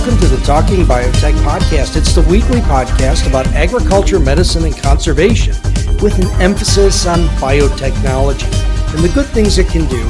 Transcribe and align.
Welcome 0.00 0.18
to 0.20 0.28
the 0.28 0.42
Talking 0.46 0.86
Biotech 0.86 1.34
Podcast. 1.44 1.94
It's 1.94 2.14
the 2.14 2.22
weekly 2.22 2.60
podcast 2.62 3.28
about 3.28 3.46
agriculture, 3.48 4.18
medicine, 4.18 4.64
and 4.64 4.74
conservation 4.74 5.52
with 6.00 6.18
an 6.18 6.40
emphasis 6.40 7.06
on 7.06 7.18
biotechnology 7.36 8.50
and 8.94 9.04
the 9.04 9.10
good 9.12 9.26
things 9.26 9.58
it 9.58 9.68
can 9.68 9.86
do 9.90 10.02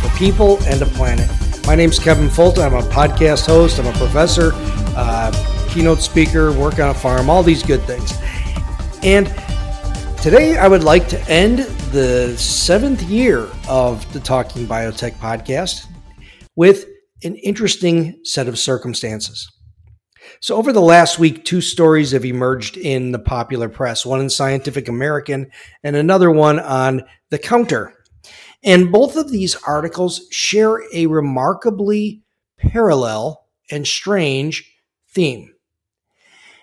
for 0.00 0.16
people 0.16 0.62
and 0.66 0.80
the 0.80 0.86
planet. 0.94 1.28
My 1.66 1.74
name 1.74 1.90
is 1.90 1.98
Kevin 1.98 2.28
Folta. 2.28 2.64
I'm 2.64 2.74
a 2.74 2.82
podcast 2.82 3.46
host, 3.46 3.80
I'm 3.80 3.86
a 3.88 3.92
professor, 3.94 4.52
uh, 4.94 5.66
keynote 5.70 6.02
speaker, 6.02 6.52
work 6.52 6.78
on 6.78 6.90
a 6.90 6.94
farm, 6.94 7.28
all 7.28 7.42
these 7.42 7.64
good 7.64 7.82
things. 7.82 8.12
And 9.02 9.26
today 10.22 10.56
I 10.56 10.68
would 10.68 10.84
like 10.84 11.08
to 11.08 11.20
end 11.28 11.58
the 11.90 12.36
seventh 12.38 13.02
year 13.02 13.48
of 13.68 14.10
the 14.12 14.20
Talking 14.20 14.68
Biotech 14.68 15.14
Podcast 15.14 15.88
with 16.54 16.91
an 17.24 17.36
interesting 17.36 18.18
set 18.24 18.48
of 18.48 18.58
circumstances. 18.58 19.50
So, 20.40 20.56
over 20.56 20.72
the 20.72 20.80
last 20.80 21.18
week, 21.18 21.44
two 21.44 21.60
stories 21.60 22.12
have 22.12 22.24
emerged 22.24 22.76
in 22.76 23.12
the 23.12 23.18
popular 23.18 23.68
press 23.68 24.06
one 24.06 24.20
in 24.20 24.30
Scientific 24.30 24.88
American 24.88 25.50
and 25.82 25.96
another 25.96 26.30
one 26.30 26.58
on 26.60 27.02
The 27.30 27.38
Counter. 27.38 27.94
And 28.64 28.92
both 28.92 29.16
of 29.16 29.30
these 29.30 29.56
articles 29.66 30.26
share 30.30 30.80
a 30.94 31.06
remarkably 31.06 32.22
parallel 32.58 33.48
and 33.70 33.86
strange 33.86 34.70
theme. 35.10 35.52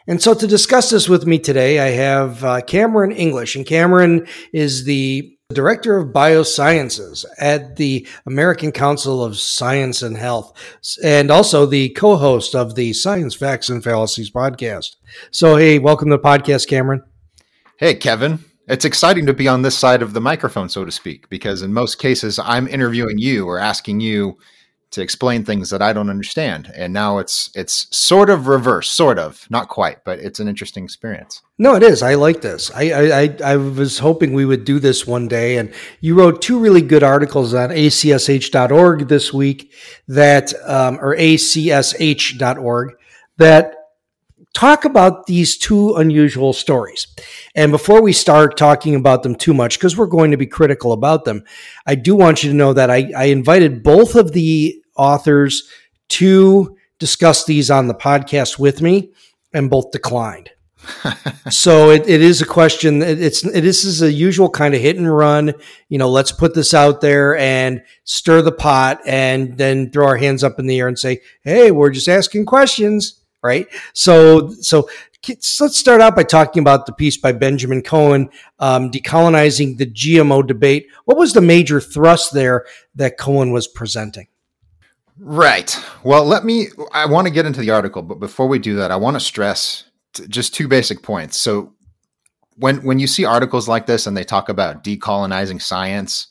And 0.07 0.21
so, 0.21 0.33
to 0.33 0.47
discuss 0.47 0.89
this 0.89 1.07
with 1.07 1.27
me 1.27 1.37
today, 1.39 1.79
I 1.79 1.89
have 1.89 2.43
uh, 2.43 2.61
Cameron 2.61 3.11
English. 3.11 3.55
And 3.55 3.65
Cameron 3.65 4.27
is 4.51 4.85
the 4.85 5.37
Director 5.51 5.97
of 5.97 6.09
Biosciences 6.09 7.25
at 7.39 7.75
the 7.75 8.07
American 8.27 8.71
Council 8.71 9.23
of 9.23 9.35
Science 9.39 10.03
and 10.03 10.15
Health, 10.15 10.53
and 11.03 11.31
also 11.31 11.65
the 11.65 11.89
co 11.89 12.17
host 12.17 12.53
of 12.53 12.75
the 12.75 12.93
Science 12.93 13.33
Facts 13.33 13.67
and 13.67 13.83
Fallacies 13.83 14.29
podcast. 14.29 14.97
So, 15.31 15.55
hey, 15.55 15.79
welcome 15.79 16.11
to 16.11 16.17
the 16.17 16.21
podcast, 16.21 16.67
Cameron. 16.67 17.01
Hey, 17.77 17.95
Kevin. 17.95 18.45
It's 18.67 18.85
exciting 18.85 19.25
to 19.25 19.33
be 19.33 19.47
on 19.47 19.63
this 19.63 19.75
side 19.75 20.03
of 20.03 20.13
the 20.13 20.21
microphone, 20.21 20.69
so 20.69 20.85
to 20.85 20.91
speak, 20.91 21.27
because 21.29 21.63
in 21.63 21.73
most 21.73 21.97
cases, 21.97 22.37
I'm 22.37 22.67
interviewing 22.67 23.17
you 23.17 23.47
or 23.47 23.57
asking 23.57 24.01
you 24.01 24.37
to 24.91 25.01
explain 25.01 25.43
things 25.43 25.69
that 25.69 25.81
I 25.81 25.93
don't 25.93 26.09
understand. 26.09 26.71
And 26.75 26.91
now 26.91 27.19
it's 27.19 27.51
it's 27.55 27.87
sort 27.95 28.29
of 28.29 28.47
reverse, 28.47 28.89
sort 28.89 29.19
of, 29.19 29.45
not 29.49 29.69
quite, 29.69 30.03
but 30.03 30.19
it's 30.19 30.39
an 30.39 30.47
interesting 30.47 30.83
experience. 30.83 31.41
No, 31.57 31.75
it 31.75 31.83
is. 31.83 32.01
I 32.01 32.15
like 32.15 32.41
this. 32.41 32.71
I 32.73 32.91
I, 32.91 33.37
I 33.43 33.55
was 33.57 33.99
hoping 33.99 34.33
we 34.33 34.45
would 34.45 34.65
do 34.65 34.79
this 34.79 35.05
one 35.05 35.27
day. 35.27 35.57
And 35.57 35.73
you 36.01 36.15
wrote 36.15 36.41
two 36.41 36.59
really 36.59 36.81
good 36.81 37.03
articles 37.03 37.53
on 37.53 37.69
acsh.org 37.69 39.07
this 39.07 39.33
week 39.33 39.71
that 40.07 40.53
um, 40.67 40.97
or 40.99 41.15
acsh.org 41.15 42.93
that 43.37 43.75
talk 44.53 44.85
about 44.85 45.25
these 45.27 45.57
two 45.57 45.95
unusual 45.95 46.53
stories. 46.53 47.07
And 47.55 47.71
before 47.71 48.01
we 48.01 48.13
start 48.13 48.57
talking 48.57 48.95
about 48.95 49.23
them 49.23 49.35
too 49.35 49.53
much, 49.53 49.77
because 49.77 49.95
we're 49.95 50.07
going 50.07 50.31
to 50.31 50.37
be 50.37 50.47
critical 50.47 50.91
about 50.91 51.25
them, 51.25 51.43
I 51.85 51.95
do 51.95 52.15
want 52.15 52.43
you 52.43 52.49
to 52.49 52.55
know 52.55 52.73
that 52.73 52.89
I, 52.89 53.11
I 53.15 53.25
invited 53.25 53.83
both 53.83 54.15
of 54.15 54.33
the 54.33 54.75
authors 54.99 55.69
to 56.09 56.77
discuss 56.99 57.45
these 57.45 57.71
on 57.71 57.87
the 57.87 57.93
podcast 57.93 58.59
with 58.59 58.81
me, 58.81 59.11
and 59.53 59.69
both 59.69 59.91
declined. 59.91 60.51
so 61.49 61.89
it, 61.89 62.07
it 62.07 62.21
is 62.21 62.41
a 62.41 62.45
question. 62.45 63.01
It's 63.01 63.45
it 63.45 63.65
is 63.65 64.01
a 64.01 64.11
usual 64.11 64.49
kind 64.49 64.73
of 64.73 64.81
hit 64.81 64.97
and 64.97 65.13
run. 65.13 65.53
You 65.87 65.97
know, 65.97 66.09
let's 66.09 66.31
put 66.31 66.53
this 66.53 66.73
out 66.73 67.01
there 67.01 67.37
and 67.37 67.81
stir 68.03 68.41
the 68.41 68.51
pot, 68.51 69.01
and 69.05 69.57
then 69.57 69.91
throw 69.91 70.05
our 70.05 70.17
hands 70.17 70.43
up 70.43 70.59
in 70.59 70.67
the 70.67 70.79
air 70.79 70.87
and 70.87 70.99
say, 70.99 71.21
"Hey, 71.43 71.71
we're 71.71 71.91
just 71.91 72.07
asking 72.07 72.45
questions." 72.45 73.15
right? 73.41 73.67
So, 73.93 74.49
so 74.49 74.89
let's 75.27 75.77
start 75.77 76.01
out 76.01 76.15
by 76.15 76.23
talking 76.23 76.61
about 76.61 76.85
the 76.85 76.93
piece 76.93 77.17
by 77.17 77.31
Benjamin 77.31 77.81
Cohen, 77.81 78.29
um, 78.59 78.91
decolonizing 78.91 79.77
the 79.77 79.85
GMO 79.85 80.45
debate. 80.45 80.87
What 81.05 81.17
was 81.17 81.33
the 81.33 81.41
major 81.41 81.79
thrust 81.79 82.33
there 82.33 82.65
that 82.95 83.17
Cohen 83.17 83.51
was 83.51 83.67
presenting? 83.67 84.27
Right. 85.19 85.77
Well, 86.03 86.23
let 86.25 86.45
me. 86.45 86.67
I 86.93 87.05
want 87.05 87.27
to 87.27 87.33
get 87.33 87.45
into 87.45 87.59
the 87.59 87.71
article, 87.71 88.01
but 88.01 88.19
before 88.19 88.47
we 88.47 88.57
do 88.57 88.75
that, 88.75 88.91
I 88.91 88.95
want 88.95 89.15
to 89.15 89.19
stress 89.19 89.83
t- 90.13 90.27
just 90.27 90.53
two 90.55 90.67
basic 90.67 91.03
points. 91.03 91.37
So, 91.37 91.73
when 92.55 92.77
when 92.83 92.99
you 92.99 93.07
see 93.07 93.25
articles 93.25 93.67
like 93.67 93.85
this 93.85 94.07
and 94.07 94.15
they 94.15 94.23
talk 94.23 94.47
about 94.47 94.83
decolonizing 94.83 95.61
science, 95.61 96.27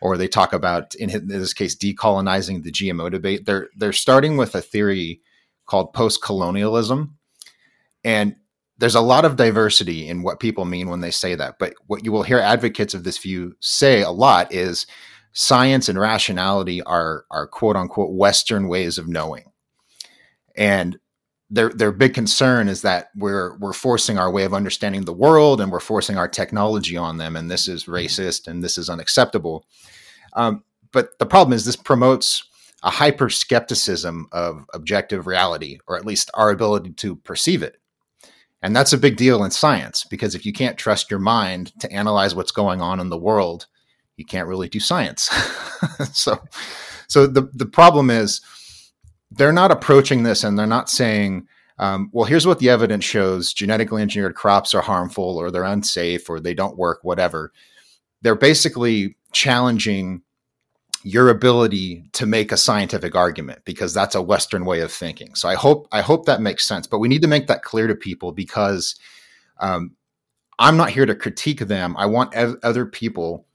or 0.00 0.16
they 0.16 0.26
talk 0.26 0.52
about 0.52 0.96
in 0.96 1.28
this 1.28 1.52
case 1.54 1.76
decolonizing 1.76 2.64
the 2.64 2.72
GMO 2.72 3.08
debate, 3.08 3.46
they're 3.46 3.68
they're 3.76 3.92
starting 3.92 4.36
with 4.36 4.54
a 4.56 4.60
theory 4.60 5.20
called 5.66 5.92
post 5.92 6.20
colonialism. 6.20 7.16
And 8.02 8.34
there's 8.78 8.96
a 8.96 9.00
lot 9.00 9.24
of 9.24 9.36
diversity 9.36 10.08
in 10.08 10.22
what 10.22 10.40
people 10.40 10.64
mean 10.64 10.90
when 10.90 11.00
they 11.00 11.12
say 11.12 11.36
that. 11.36 11.58
But 11.60 11.74
what 11.86 12.04
you 12.04 12.10
will 12.10 12.24
hear 12.24 12.40
advocates 12.40 12.94
of 12.94 13.04
this 13.04 13.18
view 13.18 13.54
say 13.60 14.02
a 14.02 14.10
lot 14.10 14.52
is 14.52 14.86
science 15.34 15.88
and 15.88 15.98
rationality 15.98 16.80
are, 16.82 17.26
are 17.30 17.46
quote 17.46 17.76
unquote 17.76 18.12
Western 18.12 18.68
ways 18.68 18.96
of 18.96 19.08
knowing. 19.08 19.44
And 20.56 20.98
their 21.50 21.68
their 21.68 21.92
big 21.92 22.14
concern 22.14 22.68
is 22.68 22.82
that 22.82 23.10
we're 23.14 23.56
we're 23.58 23.74
forcing 23.74 24.18
our 24.18 24.30
way 24.30 24.44
of 24.44 24.54
understanding 24.54 25.04
the 25.04 25.12
world 25.12 25.60
and 25.60 25.70
we're 25.70 25.78
forcing 25.78 26.16
our 26.16 26.28
technology 26.28 26.96
on 26.96 27.18
them, 27.18 27.36
and 27.36 27.50
this 27.50 27.68
is 27.68 27.84
racist 27.84 28.48
and 28.48 28.64
this 28.64 28.78
is 28.78 28.88
unacceptable. 28.88 29.66
Um, 30.32 30.64
but 30.90 31.18
the 31.18 31.26
problem 31.26 31.52
is 31.52 31.64
this 31.64 31.76
promotes 31.76 32.44
a 32.82 32.90
hyper 32.90 33.28
skepticism 33.28 34.28
of 34.32 34.64
objective 34.72 35.26
reality, 35.26 35.78
or 35.86 35.96
at 35.96 36.06
least 36.06 36.30
our 36.34 36.50
ability 36.50 36.92
to 36.92 37.16
perceive 37.16 37.62
it. 37.62 37.76
And 38.62 38.74
that's 38.74 38.92
a 38.92 38.98
big 38.98 39.16
deal 39.16 39.44
in 39.44 39.50
science 39.50 40.04
because 40.04 40.34
if 40.34 40.46
you 40.46 40.52
can't 40.52 40.78
trust 40.78 41.10
your 41.10 41.20
mind 41.20 41.78
to 41.80 41.92
analyze 41.92 42.34
what's 42.34 42.52
going 42.52 42.80
on 42.80 43.00
in 43.00 43.10
the 43.10 43.18
world, 43.18 43.66
you 44.16 44.24
can't 44.24 44.48
really 44.48 44.68
do 44.68 44.80
science. 44.80 45.22
so, 46.12 46.40
so 47.08 47.26
the 47.26 47.48
the 47.52 47.66
problem 47.66 48.10
is 48.10 48.40
they're 49.30 49.52
not 49.52 49.70
approaching 49.70 50.22
this 50.22 50.44
and 50.44 50.58
they're 50.58 50.66
not 50.66 50.88
saying, 50.88 51.48
um, 51.78 52.10
well, 52.12 52.24
here's 52.24 52.46
what 52.46 52.58
the 52.58 52.70
evidence 52.70 53.04
shows: 53.04 53.52
genetically 53.52 54.02
engineered 54.02 54.34
crops 54.34 54.74
are 54.74 54.82
harmful, 54.82 55.36
or 55.38 55.50
they're 55.50 55.64
unsafe, 55.64 56.28
or 56.28 56.40
they 56.40 56.54
don't 56.54 56.78
work, 56.78 57.00
whatever. 57.02 57.52
They're 58.22 58.34
basically 58.34 59.16
challenging 59.32 60.22
your 61.04 61.28
ability 61.28 62.08
to 62.12 62.24
make 62.24 62.50
a 62.50 62.56
scientific 62.56 63.14
argument 63.14 63.62
because 63.66 63.92
that's 63.92 64.14
a 64.14 64.22
western 64.22 64.64
way 64.64 64.80
of 64.80 64.90
thinking 64.90 65.34
so 65.34 65.46
i 65.46 65.54
hope 65.54 65.86
i 65.92 66.00
hope 66.00 66.24
that 66.24 66.40
makes 66.40 66.66
sense 66.66 66.86
but 66.86 66.98
we 66.98 67.08
need 67.08 67.20
to 67.20 67.28
make 67.28 67.46
that 67.46 67.62
clear 67.62 67.86
to 67.86 67.94
people 67.94 68.32
because 68.32 68.96
um, 69.60 69.94
i'm 70.58 70.78
not 70.78 70.88
here 70.88 71.04
to 71.04 71.14
critique 71.14 71.60
them 71.60 71.94
i 71.98 72.06
want 72.06 72.32
ev- 72.34 72.56
other 72.62 72.86
people 72.86 73.46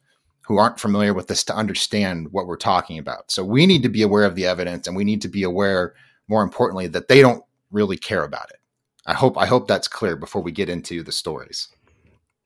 who 0.50 0.58
aren't 0.58 0.80
familiar 0.80 1.14
with 1.14 1.28
this 1.28 1.44
to 1.44 1.56
understand 1.56 2.28
what 2.32 2.48
we're 2.48 2.58
talking 2.58 2.98
about. 2.98 3.30
So 3.32 3.46
we 3.46 3.68
need 3.68 3.84
to 3.84 3.90
be 3.90 4.02
aware 4.02 4.24
of 4.24 4.34
the 4.34 4.48
evidence 4.48 4.88
and 4.88 4.98
we 4.98 5.04
need 5.04 5.22
to 5.22 5.28
be 5.28 5.44
aware 5.44 5.94
more 6.28 6.42
importantly 6.42 6.88
that 6.88 7.08
they 7.08 7.22
don't 7.22 7.44
really 7.70 7.98
care 7.98 8.24
about 8.24 8.50
it. 8.50 8.58
I 9.06 9.14
hope 9.14 9.38
i 9.38 9.46
hope 9.46 9.68
that's 9.68 9.88
clear 9.88 10.16
before 10.16 10.42
we 10.42 10.52
get 10.52 10.68
into 10.68 11.04
the 11.04 11.12
stories. 11.12 11.68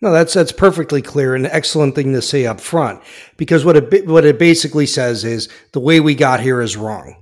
No, 0.01 0.11
that's 0.11 0.33
that's 0.33 0.51
perfectly 0.51 1.01
clear 1.01 1.33
and 1.33 1.45
an 1.45 1.51
excellent 1.53 1.95
thing 1.95 2.11
to 2.11 2.21
say 2.21 2.45
up 2.45 2.59
front 2.59 3.01
because 3.37 3.63
what 3.63 3.77
it 3.77 4.05
what 4.05 4.25
it 4.25 4.37
basically 4.37 4.85
says 4.85 5.23
is 5.23 5.47
the 5.71 5.79
way 5.79 6.01
we 6.01 6.13
got 6.13 6.41
here 6.41 6.61
is 6.61 6.75
wrong, 6.75 7.15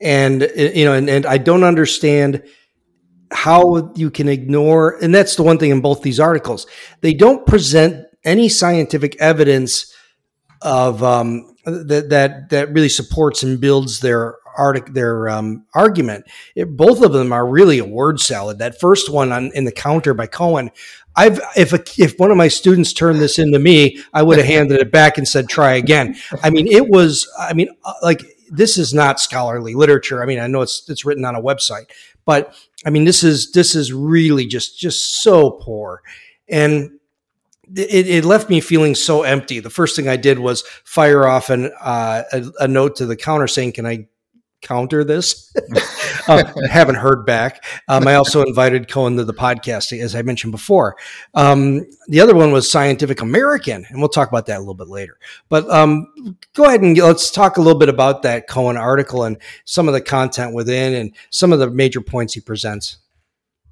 and 0.00 0.44
uh, 0.44 0.48
you 0.56 0.84
know, 0.84 0.92
and, 0.92 1.10
and 1.10 1.26
I 1.26 1.38
don't 1.38 1.64
understand 1.64 2.44
how 3.32 3.92
you 3.96 4.10
can 4.10 4.28
ignore, 4.28 4.96
and 5.02 5.12
that's 5.12 5.34
the 5.34 5.42
one 5.42 5.58
thing 5.58 5.72
in 5.72 5.80
both 5.80 6.02
these 6.02 6.20
articles 6.20 6.68
they 7.00 7.12
don't 7.12 7.44
present 7.44 8.06
any 8.24 8.48
scientific 8.48 9.16
evidence 9.20 9.92
of 10.66 11.02
um, 11.02 11.54
that 11.64 12.08
that 12.10 12.50
that 12.50 12.72
really 12.72 12.88
supports 12.88 13.44
and 13.44 13.60
builds 13.60 14.00
their 14.00 14.36
artic- 14.58 14.92
their 14.92 15.28
um, 15.28 15.64
argument. 15.74 16.26
It, 16.56 16.76
both 16.76 17.02
of 17.02 17.12
them 17.12 17.32
are 17.32 17.46
really 17.46 17.78
a 17.78 17.84
word 17.84 18.20
salad. 18.20 18.58
That 18.58 18.80
first 18.80 19.08
one 19.08 19.30
on 19.30 19.52
in 19.54 19.64
the 19.64 19.72
counter 19.72 20.12
by 20.12 20.26
Cohen, 20.26 20.72
I've 21.14 21.40
if 21.56 21.72
a, 21.72 21.82
if 22.02 22.18
one 22.18 22.32
of 22.32 22.36
my 22.36 22.48
students 22.48 22.92
turned 22.92 23.20
this 23.20 23.38
into 23.38 23.60
me, 23.60 24.02
I 24.12 24.24
would 24.24 24.38
have 24.38 24.46
handed 24.46 24.80
it 24.80 24.90
back 24.90 25.18
and 25.18 25.26
said, 25.26 25.48
"Try 25.48 25.74
again." 25.74 26.16
I 26.42 26.50
mean, 26.50 26.66
it 26.66 26.88
was. 26.88 27.30
I 27.38 27.54
mean, 27.54 27.68
uh, 27.84 27.94
like 28.02 28.24
this 28.50 28.76
is 28.76 28.92
not 28.92 29.20
scholarly 29.20 29.74
literature. 29.74 30.20
I 30.20 30.26
mean, 30.26 30.40
I 30.40 30.48
know 30.48 30.62
it's 30.62 30.88
it's 30.88 31.04
written 31.04 31.24
on 31.24 31.36
a 31.36 31.42
website, 31.42 31.86
but 32.24 32.54
I 32.84 32.90
mean, 32.90 33.04
this 33.04 33.22
is 33.22 33.52
this 33.52 33.76
is 33.76 33.92
really 33.92 34.46
just 34.46 34.80
just 34.80 35.22
so 35.22 35.52
poor, 35.52 36.02
and 36.48 36.98
it, 37.74 38.06
it 38.06 38.24
left 38.24 38.50
me 38.50 38.60
feeling 38.60 38.94
so 38.94 39.22
empty. 39.22 39.60
The 39.60 39.70
first 39.70 39.96
thing 39.96 40.08
I 40.08 40.16
did 40.16 40.38
was 40.38 40.62
fire 40.84 41.26
off 41.26 41.50
an, 41.50 41.72
uh, 41.80 42.22
a, 42.32 42.44
a 42.60 42.68
note 42.68 42.96
to 42.96 43.06
the 43.06 43.16
counter 43.16 43.46
saying, 43.46 43.72
"Can 43.72 43.86
I 43.86 44.06
counter 44.66 45.04
this. 45.04 45.54
uh, 46.28 46.42
haven't 46.68 46.96
heard 46.96 47.24
back. 47.24 47.64
Um, 47.88 48.08
I 48.08 48.14
also 48.14 48.42
invited 48.42 48.88
Cohen 48.88 49.16
to 49.16 49.24
the 49.24 49.34
podcast, 49.34 49.98
as 49.98 50.14
I 50.14 50.22
mentioned 50.22 50.52
before. 50.52 50.96
Um, 51.34 51.86
the 52.08 52.20
other 52.20 52.34
one 52.34 52.52
was 52.52 52.70
Scientific 52.70 53.20
American, 53.20 53.86
and 53.88 54.00
we'll 54.00 54.08
talk 54.08 54.28
about 54.28 54.46
that 54.46 54.56
a 54.56 54.60
little 54.60 54.74
bit 54.74 54.88
later. 54.88 55.18
But 55.48 55.68
um, 55.70 56.36
go 56.54 56.64
ahead 56.64 56.82
and 56.82 56.98
let's 56.98 57.30
talk 57.30 57.56
a 57.56 57.60
little 57.60 57.78
bit 57.78 57.88
about 57.88 58.22
that 58.22 58.48
Cohen 58.48 58.76
article 58.76 59.24
and 59.24 59.38
some 59.64 59.88
of 59.88 59.94
the 59.94 60.00
content 60.00 60.54
within 60.54 60.94
and 60.94 61.14
some 61.30 61.52
of 61.52 61.58
the 61.58 61.70
major 61.70 62.00
points 62.00 62.34
he 62.34 62.40
presents. 62.40 62.98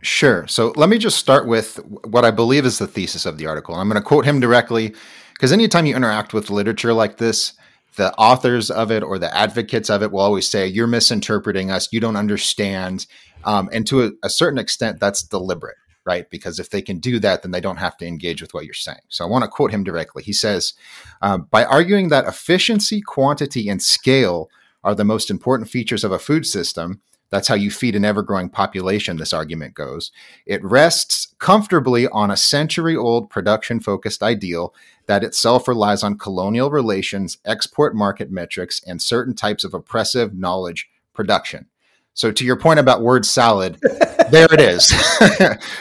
Sure. 0.05 0.47
So 0.49 0.75
let 0.77 0.91
me 0.91 0.99
just 0.99 1.17
start 1.17 1.49
with 1.49 1.77
what 2.05 2.27
I 2.27 2.31
believe 2.31 2.67
is 2.67 2.79
the 2.79 2.87
thesis 2.87 3.25
of 3.25 3.39
the 3.39 3.47
article. 3.47 3.75
I'm 3.75 3.89
going 3.89 4.01
to 4.01 4.07
quote 4.07 4.27
him 4.27 4.39
directly 4.39 4.95
because 5.33 5.51
anytime 5.51 5.87
you 5.87 5.97
interact 5.97 6.35
with 6.35 6.51
literature 6.51 6.93
like 6.93 7.17
this, 7.17 7.55
the 7.97 8.13
authors 8.17 8.71
of 8.71 8.91
it 8.91 9.03
or 9.03 9.19
the 9.19 9.35
advocates 9.35 9.89
of 9.89 10.03
it 10.03 10.13
will 10.13 10.21
always 10.21 10.47
say, 10.47 10.67
You're 10.67 10.87
misinterpreting 10.87 11.71
us. 11.71 11.89
You 11.91 12.01
don't 12.01 12.17
understand. 12.17 13.07
Um, 13.45 13.71
and 13.73 13.87
to 13.87 14.05
a, 14.05 14.11
a, 14.23 14.29
certain 14.29 14.59
extent, 14.59 15.01
that's 15.01 15.23
deliberate, 15.23 15.79
right? 16.05 16.29
Because 16.29 16.59
if 16.59 16.69
they 16.69 16.83
can 16.83 16.99
do 16.99 17.19
that, 17.21 17.43
then 17.43 17.53
they 17.53 17.61
don't 17.63 17.79
have 17.79 17.97
to 17.97 18.07
engage 18.07 18.43
with 18.43 18.53
what 18.53 18.67
you're 18.67 18.75
saying. 18.75 18.99
So 19.09 19.25
I 19.25 19.29
want 19.29 19.45
to 19.45 19.49
quote 19.49 19.71
him 19.71 19.85
directly. 19.85 20.23
He 20.23 20.35
says, 20.35 20.75
um, 21.23 21.49
By 21.51 21.65
arguing 21.65 22.11
that 22.11 22.27
efficiency, 22.27 23.01
quantity, 23.01 23.71
and 23.71 23.83
scale 23.83 24.51
are 24.83 24.95
the 24.95 25.05
most 25.05 25.31
important 25.31 25.71
features 25.71 26.05
of 26.05 26.13
a 26.13 26.19
food 26.19 26.45
system, 26.45 27.01
that's 27.31 27.49
how 27.49 27.55
you 27.55 27.71
feed 27.71 27.97
an 27.97 28.05
ever 28.05 28.23
growing 28.23 28.49
population, 28.49 29.17
this 29.17 29.33
argument 29.33 29.75
goes. 29.75 30.13
It 30.47 30.63
rests 30.65 31.35
comfortably 31.39 32.07
on 32.09 32.31
a 32.31 32.37
century 32.37 32.97
old 32.97 33.31
production 33.31 33.81
focused 33.81 34.23
ideal 34.23 34.75
that 35.07 35.25
itself 35.25 35.69
relies 35.69 36.03
on 36.03 36.19
colonial 36.19 36.71
relations, 36.71 37.39
export 37.45 37.95
market 37.95 38.31
metrics, 38.31 38.83
and 38.87 39.03
certain 39.03 39.35
types 39.35 39.65
of 39.65 39.75
oppressive 39.75 40.35
knowledge 40.35 40.89
production. 41.13 41.67
So, 42.15 42.31
to 42.31 42.45
your 42.45 42.57
point 42.57 42.79
about 42.79 43.03
word 43.03 43.27
salad, 43.27 43.79
there 44.31 44.47
it 44.53 44.61
is. 44.61 44.93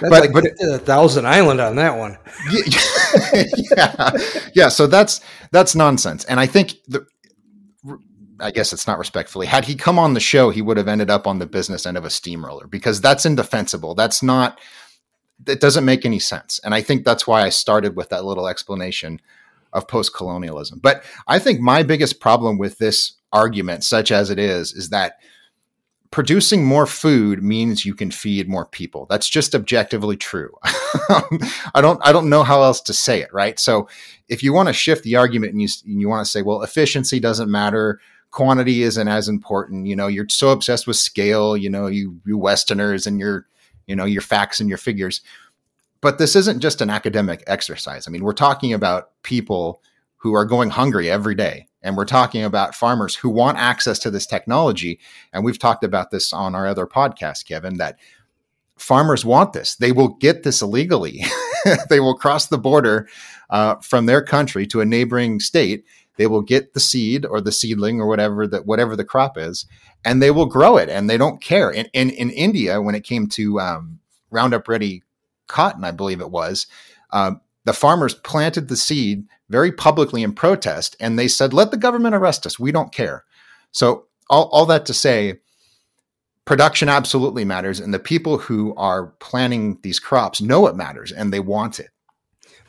but 0.02 0.10
like 0.10 0.34
but 0.34 0.46
a 0.62 0.80
thousand 0.80 1.28
island 1.28 1.62
on 1.62 1.76
that 1.76 1.96
one. 1.96 2.18
yeah, 3.78 4.12
yeah. 4.56 4.68
So 4.70 4.88
that's 4.88 5.22
that's 5.52 5.76
nonsense, 5.76 6.26
and 6.26 6.40
I 6.40 6.48
think 6.48 6.74
the 6.88 7.06
I 8.44 8.52
guess 8.52 8.74
it's 8.74 8.88
not 8.88 9.00
respectfully. 9.00 9.48
Had 9.48 9.66
he 9.66 9.76
come 9.76 9.98
on 9.98 10.14
the 10.14 10.20
show, 10.20 10.50
he 10.50 10.62
would 10.62 10.78
have 10.78 10.88
ended 10.88 11.10
up 11.10 11.26
on 11.26 11.40
the 11.40 11.46
business 11.46 11.86
end 11.86 11.98
of 11.98 12.06
a 12.06 12.10
steamroller 12.10 12.68
because 12.68 13.00
that's 13.00 13.26
indefensible. 13.26 13.96
That's 13.96 14.22
not. 14.22 14.60
It 15.48 15.60
doesn't 15.60 15.86
make 15.86 16.06
any 16.06 16.20
sense, 16.20 16.60
and 16.64 16.74
I 16.74 16.82
think 16.82 17.04
that's 17.04 17.26
why 17.26 17.42
I 17.42 17.50
started 17.50 17.96
with 17.96 18.10
that 18.10 18.26
little 18.26 18.48
explanation 18.48 19.20
of 19.74 19.88
post-colonialism. 19.88 20.80
But 20.80 21.04
I 21.28 21.40
think 21.40 21.60
my 21.60 21.84
biggest 21.84 22.20
problem 22.20 22.58
with 22.58 22.78
this 22.78 23.14
argument, 23.34 23.84
such 23.84 24.12
as 24.12 24.30
it 24.30 24.38
is, 24.38 24.74
is 24.74 24.90
that 24.90 25.18
producing 26.12 26.64
more 26.64 26.86
food 26.86 27.42
means 27.42 27.86
you 27.86 27.96
can 27.96 28.12
feed 28.12 28.48
more 28.48 28.68
people. 28.68 29.08
That's 29.10 29.28
just 29.28 29.56
objectively 29.56 30.16
true. 30.16 30.56
I 30.64 31.82
don't 31.82 32.00
I 32.06 32.12
don't 32.12 32.30
know 32.30 32.44
how 32.44 32.62
else 32.62 32.82
to 32.82 32.94
say 32.94 33.22
it, 33.22 33.34
right? 33.34 33.60
So 33.60 33.90
if 34.30 34.44
you 34.44 34.54
want 34.54 34.70
to 34.70 34.74
shift 34.74 35.04
the 35.04 35.16
argument 35.16 35.54
and 35.54 35.62
you 35.62 35.68
and 35.86 36.00
you 36.00 36.08
want 36.08 36.24
to 36.24 36.30
say, 36.30 36.44
well, 36.44 36.62
efficiency 36.62 37.20
doesn't 37.20 37.50
matter, 37.50 38.00
quantity 38.34 38.82
isn't 38.82 39.08
as 39.08 39.30
important. 39.30 39.86
You 39.86 39.96
know, 39.96 40.08
you're 40.08 40.28
so 40.28 40.50
obsessed 40.50 40.88
with 40.88 40.98
scale, 40.98 41.56
you 41.56 41.70
know, 41.70 41.88
you 41.88 42.20
you 42.26 42.38
Westerners 42.38 43.08
and 43.08 43.20
your, 43.20 43.46
you 43.88 43.96
know, 43.96 44.06
your 44.06 44.24
facts 44.24 44.60
and 44.60 44.68
your 44.68 44.80
figures. 44.80 45.22
But 46.02 46.18
this 46.18 46.36
isn't 46.36 46.60
just 46.60 46.82
an 46.82 46.90
academic 46.90 47.44
exercise. 47.48 48.08
I 48.08 48.12
mean, 48.12 48.24
we're 48.24 48.34
talking 48.34 48.74
about 48.74 49.12
people 49.22 49.82
who 50.18 50.34
are 50.34 50.46
going 50.46 50.72
hungry 50.72 51.10
every 51.10 51.36
day. 51.36 51.68
And 51.82 51.96
we're 51.96 52.06
talking 52.06 52.44
about 52.44 52.76
farmers 52.76 53.14
who 53.14 53.30
want 53.30 53.58
access 53.58 54.00
to 54.00 54.10
this 54.10 54.26
technology. 54.26 55.00
And 55.34 55.44
we've 55.44 55.60
talked 55.60 55.84
about 55.84 56.12
this 56.12 56.32
on 56.32 56.56
our 56.56 56.66
other 56.66 56.88
podcast, 56.88 57.46
Kevin, 57.46 57.78
that 57.78 58.00
farmers 58.78 59.26
want 59.26 59.52
this. 59.52 59.76
They 59.76 59.92
will 59.92 60.16
get 60.16 60.44
this 60.44 60.62
illegally. 60.62 61.24
they 61.90 62.00
will 62.00 62.16
cross 62.16 62.48
the 62.48 62.58
border 62.58 63.08
uh, 63.50 63.76
from 63.76 64.06
their 64.06 64.22
country 64.22 64.66
to 64.68 64.80
a 64.80 64.86
neighboring 64.86 65.42
state 65.42 65.84
they 66.18 66.28
will 66.28 66.42
get 66.42 66.74
the 66.74 66.80
seed 66.80 67.26
or 67.26 67.42
the 67.42 67.52
seedling 67.52 68.00
or 68.00 68.08
whatever 68.08 68.48
that 68.48 68.66
whatever 68.66 68.96
the 68.96 69.06
crop 69.06 69.38
is, 69.38 69.66
and 70.06 70.22
they 70.22 70.32
will 70.32 70.46
grow 70.46 70.78
it, 70.78 70.90
and 70.90 71.10
they 71.10 71.18
don't 71.18 71.42
care. 71.42 71.70
In 71.70 71.88
in, 71.94 72.10
in 72.12 72.30
India, 72.30 72.82
when 72.82 72.96
it 72.96 73.04
came 73.04 73.28
to 73.30 73.60
um, 73.60 74.00
Roundup 74.32 74.68
Ready 74.68 75.04
cotton, 75.48 75.84
I 75.84 75.92
believe 75.92 76.22
it 76.22 76.32
was, 76.32 76.68
uh, 77.12 77.34
the 77.66 77.74
farmers 77.74 78.14
planted 78.14 78.68
the 78.68 78.76
seed 78.76 79.26
very 79.50 79.72
publicly 79.72 80.24
in 80.24 80.34
protest, 80.34 80.96
and 81.00 81.18
they 81.18 81.28
said, 81.28 81.54
"Let 81.54 81.72
the 81.72 81.78
government 81.78 82.16
arrest 82.16 82.46
us. 82.46 82.60
We 82.60 82.72
don't 82.72 82.94
care." 82.94 83.24
So 83.72 84.06
all, 84.30 84.50
all 84.52 84.66
that 84.68 84.86
to 84.88 84.94
say, 84.94 85.40
production 86.46 86.90
absolutely 86.90 87.46
matters, 87.46 87.80
and 87.80 87.94
the 87.94 88.00
people 88.00 88.38
who 88.38 88.76
are 88.76 89.08
planting 89.20 89.80
these 89.82 90.00
crops 90.00 90.42
know 90.42 90.68
it 90.68 90.76
matters, 90.76 91.12
and 91.12 91.34
they 91.34 91.40
want 91.40 91.80
it. 91.80 91.90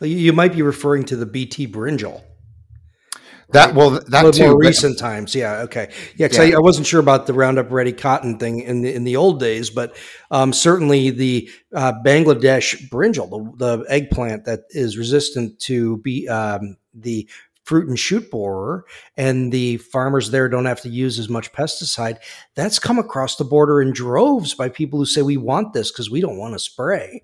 You 0.00 0.32
might 0.32 0.52
be 0.52 0.62
referring 0.62 1.05
to 1.05 1.17
the 1.17 1.26
BT 1.26 1.69
brinjal. 1.69 2.23
That 3.54 3.72
well, 3.76 3.90
that 4.08 4.34
too. 4.34 4.46
More 4.46 4.58
recent 4.58 4.98
times, 4.98 5.32
yeah, 5.32 5.58
okay, 5.62 5.88
yeah. 6.16 6.26
Because 6.26 6.48
yeah. 6.48 6.56
I, 6.56 6.58
I, 6.58 6.60
wasn't 6.60 6.88
sure 6.88 6.98
about 6.98 7.28
the 7.28 7.34
Roundup 7.34 7.70
Ready 7.70 7.92
cotton 7.92 8.36
thing 8.36 8.58
in 8.58 8.82
the 8.82 8.92
in 8.92 9.04
the 9.04 9.14
old 9.14 9.38
days, 9.38 9.70
but 9.70 9.96
um, 10.32 10.52
certainly 10.52 11.10
the 11.10 11.48
uh, 11.72 11.92
Bangladesh 12.04 12.88
brinjal, 12.88 13.56
the, 13.56 13.76
the, 13.76 13.84
eggplant 13.88 14.46
that 14.46 14.62
is 14.70 14.98
resistant 14.98 15.60
to 15.60 15.98
be 15.98 16.28
um, 16.28 16.78
the 16.92 17.28
fruit 17.62 17.88
and 17.88 17.96
shoot 17.96 18.28
borer, 18.28 18.86
and 19.16 19.52
the 19.52 19.76
farmers 19.76 20.32
there 20.32 20.48
don't 20.48 20.66
have 20.66 20.80
to 20.80 20.88
use 20.88 21.20
as 21.20 21.28
much 21.28 21.52
pesticide. 21.52 22.16
That's 22.56 22.80
come 22.80 22.98
across 22.98 23.36
the 23.36 23.44
border 23.44 23.80
in 23.80 23.92
droves 23.92 24.52
by 24.54 24.68
people 24.68 24.99
who 24.99 25.06
say 25.06 25.23
we 25.23 25.37
want 25.37 25.75
this 25.75 25.92
because 25.92 26.11
we 26.11 26.20
don't 26.20 26.38
want 26.38 26.54
to 26.54 26.58
spray. 26.58 27.23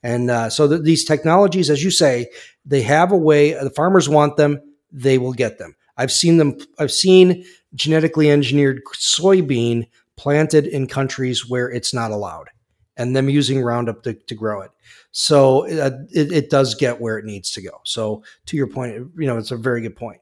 And 0.00 0.30
uh, 0.30 0.48
so 0.48 0.68
the, 0.68 0.78
these 0.78 1.04
technologies, 1.04 1.70
as 1.70 1.82
you 1.82 1.90
say, 1.90 2.28
they 2.64 2.82
have 2.82 3.10
a 3.10 3.16
way. 3.16 3.54
The 3.54 3.70
farmers 3.70 4.08
want 4.08 4.36
them 4.36 4.60
they 4.92 5.18
will 5.18 5.32
get 5.32 5.58
them. 5.58 5.74
I've 5.96 6.12
seen 6.12 6.36
them. 6.36 6.58
I've 6.78 6.92
seen 6.92 7.44
genetically 7.74 8.30
engineered 8.30 8.82
soybean 8.94 9.88
planted 10.16 10.66
in 10.66 10.86
countries 10.86 11.48
where 11.48 11.70
it's 11.70 11.94
not 11.94 12.10
allowed, 12.10 12.48
and 12.96 13.14
them 13.16 13.28
using 13.28 13.62
Roundup 13.62 14.02
to, 14.04 14.14
to 14.14 14.34
grow 14.34 14.62
it. 14.62 14.70
So 15.12 15.66
uh, 15.66 15.90
it, 16.10 16.32
it 16.32 16.50
does 16.50 16.74
get 16.74 17.00
where 17.00 17.18
it 17.18 17.24
needs 17.24 17.50
to 17.52 17.62
go. 17.62 17.80
So 17.84 18.22
to 18.46 18.56
your 18.56 18.66
point, 18.66 18.94
you 18.94 19.26
know, 19.26 19.36
it's 19.38 19.50
a 19.50 19.56
very 19.56 19.82
good 19.82 19.96
point. 19.96 20.20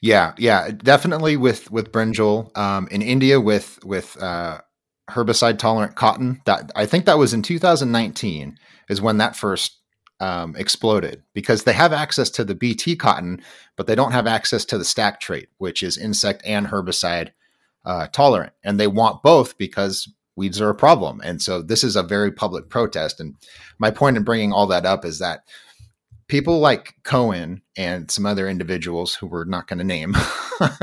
Yeah, 0.00 0.34
yeah, 0.38 0.70
definitely 0.70 1.36
with 1.36 1.70
with 1.70 1.92
brinjal 1.92 2.56
um, 2.56 2.88
in 2.90 3.02
India 3.02 3.40
with 3.40 3.78
with 3.84 4.20
uh, 4.22 4.60
herbicide 5.10 5.58
tolerant 5.58 5.96
cotton. 5.96 6.40
That 6.44 6.70
I 6.76 6.86
think 6.86 7.06
that 7.06 7.18
was 7.18 7.32
in 7.32 7.42
2019 7.42 8.58
is 8.88 9.00
when 9.00 9.18
that 9.18 9.34
first 9.34 9.78
um, 10.20 10.54
exploded 10.56 11.22
because 11.32 11.64
they 11.64 11.72
have 11.72 11.92
access 11.92 12.30
to 12.30 12.44
the 12.44 12.54
BT 12.54 12.96
cotton, 12.96 13.42
but 13.76 13.86
they 13.86 13.94
don't 13.94 14.12
have 14.12 14.26
access 14.26 14.64
to 14.66 14.78
the 14.78 14.84
stack 14.84 15.20
trait, 15.20 15.48
which 15.58 15.82
is 15.82 15.98
insect 15.98 16.42
and 16.46 16.66
herbicide 16.66 17.30
uh, 17.84 18.06
tolerant. 18.08 18.52
And 18.62 18.78
they 18.78 18.86
want 18.86 19.22
both 19.22 19.58
because 19.58 20.08
weeds 20.36 20.60
are 20.60 20.70
a 20.70 20.74
problem. 20.74 21.20
And 21.24 21.40
so 21.40 21.62
this 21.62 21.84
is 21.84 21.96
a 21.96 22.02
very 22.02 22.32
public 22.32 22.68
protest. 22.68 23.20
And 23.20 23.34
my 23.78 23.90
point 23.90 24.16
in 24.16 24.24
bringing 24.24 24.52
all 24.52 24.66
that 24.68 24.86
up 24.86 25.04
is 25.04 25.18
that 25.18 25.44
people 26.28 26.58
like 26.58 26.94
Cohen 27.04 27.62
and 27.76 28.10
some 28.10 28.26
other 28.26 28.48
individuals 28.48 29.14
who 29.14 29.26
we're 29.26 29.44
not 29.44 29.68
going 29.68 29.78
to 29.78 29.84
name, 29.84 30.16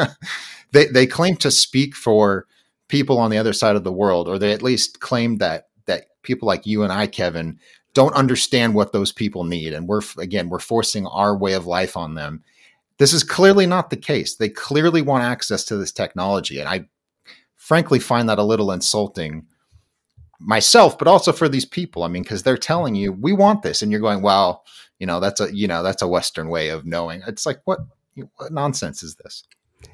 they, 0.71 0.85
they 0.87 1.07
claim 1.07 1.35
to 1.37 1.51
speak 1.51 1.95
for 1.95 2.47
people 2.87 3.17
on 3.17 3.31
the 3.31 3.37
other 3.37 3.53
side 3.53 3.75
of 3.75 3.83
the 3.83 3.91
world, 3.91 4.27
or 4.27 4.37
they 4.37 4.53
at 4.53 4.61
least 4.61 4.99
claim 4.99 5.37
that 5.37 5.69
that 5.87 6.03
people 6.21 6.45
like 6.45 6.67
you 6.67 6.83
and 6.83 6.93
I, 6.93 7.07
Kevin, 7.07 7.59
don't 7.93 8.15
understand 8.15 8.73
what 8.73 8.93
those 8.93 9.11
people 9.11 9.43
need 9.43 9.73
and 9.73 9.87
we're 9.87 10.01
again 10.17 10.49
we're 10.49 10.59
forcing 10.59 11.05
our 11.07 11.35
way 11.35 11.53
of 11.53 11.67
life 11.67 11.97
on 11.97 12.15
them. 12.15 12.43
This 12.97 13.13
is 13.13 13.23
clearly 13.23 13.65
not 13.65 13.89
the 13.89 13.97
case. 13.97 14.35
They 14.35 14.49
clearly 14.49 15.01
want 15.01 15.23
access 15.23 15.65
to 15.65 15.77
this 15.77 15.91
technology 15.91 16.59
and 16.59 16.69
i 16.69 16.85
frankly 17.57 17.99
find 17.99 18.27
that 18.27 18.39
a 18.39 18.43
little 18.43 18.71
insulting 18.71 19.45
myself 20.39 20.97
but 20.97 21.07
also 21.07 21.31
for 21.31 21.49
these 21.49 21.65
people. 21.65 22.03
I 22.03 22.07
mean 22.07 22.23
because 22.23 22.43
they're 22.43 22.57
telling 22.57 22.95
you 22.95 23.11
we 23.11 23.33
want 23.33 23.61
this 23.61 23.81
and 23.81 23.91
you're 23.91 24.01
going 24.01 24.21
well 24.21 24.63
you 24.99 25.07
know 25.07 25.19
that's 25.19 25.39
a 25.39 25.53
you 25.53 25.67
know 25.67 25.83
that's 25.83 26.01
a 26.01 26.07
western 26.07 26.49
way 26.49 26.69
of 26.69 26.85
knowing. 26.85 27.21
It's 27.27 27.45
like 27.45 27.61
what 27.65 27.79
what 28.37 28.51
nonsense 28.51 29.03
is 29.03 29.15
this? 29.15 29.43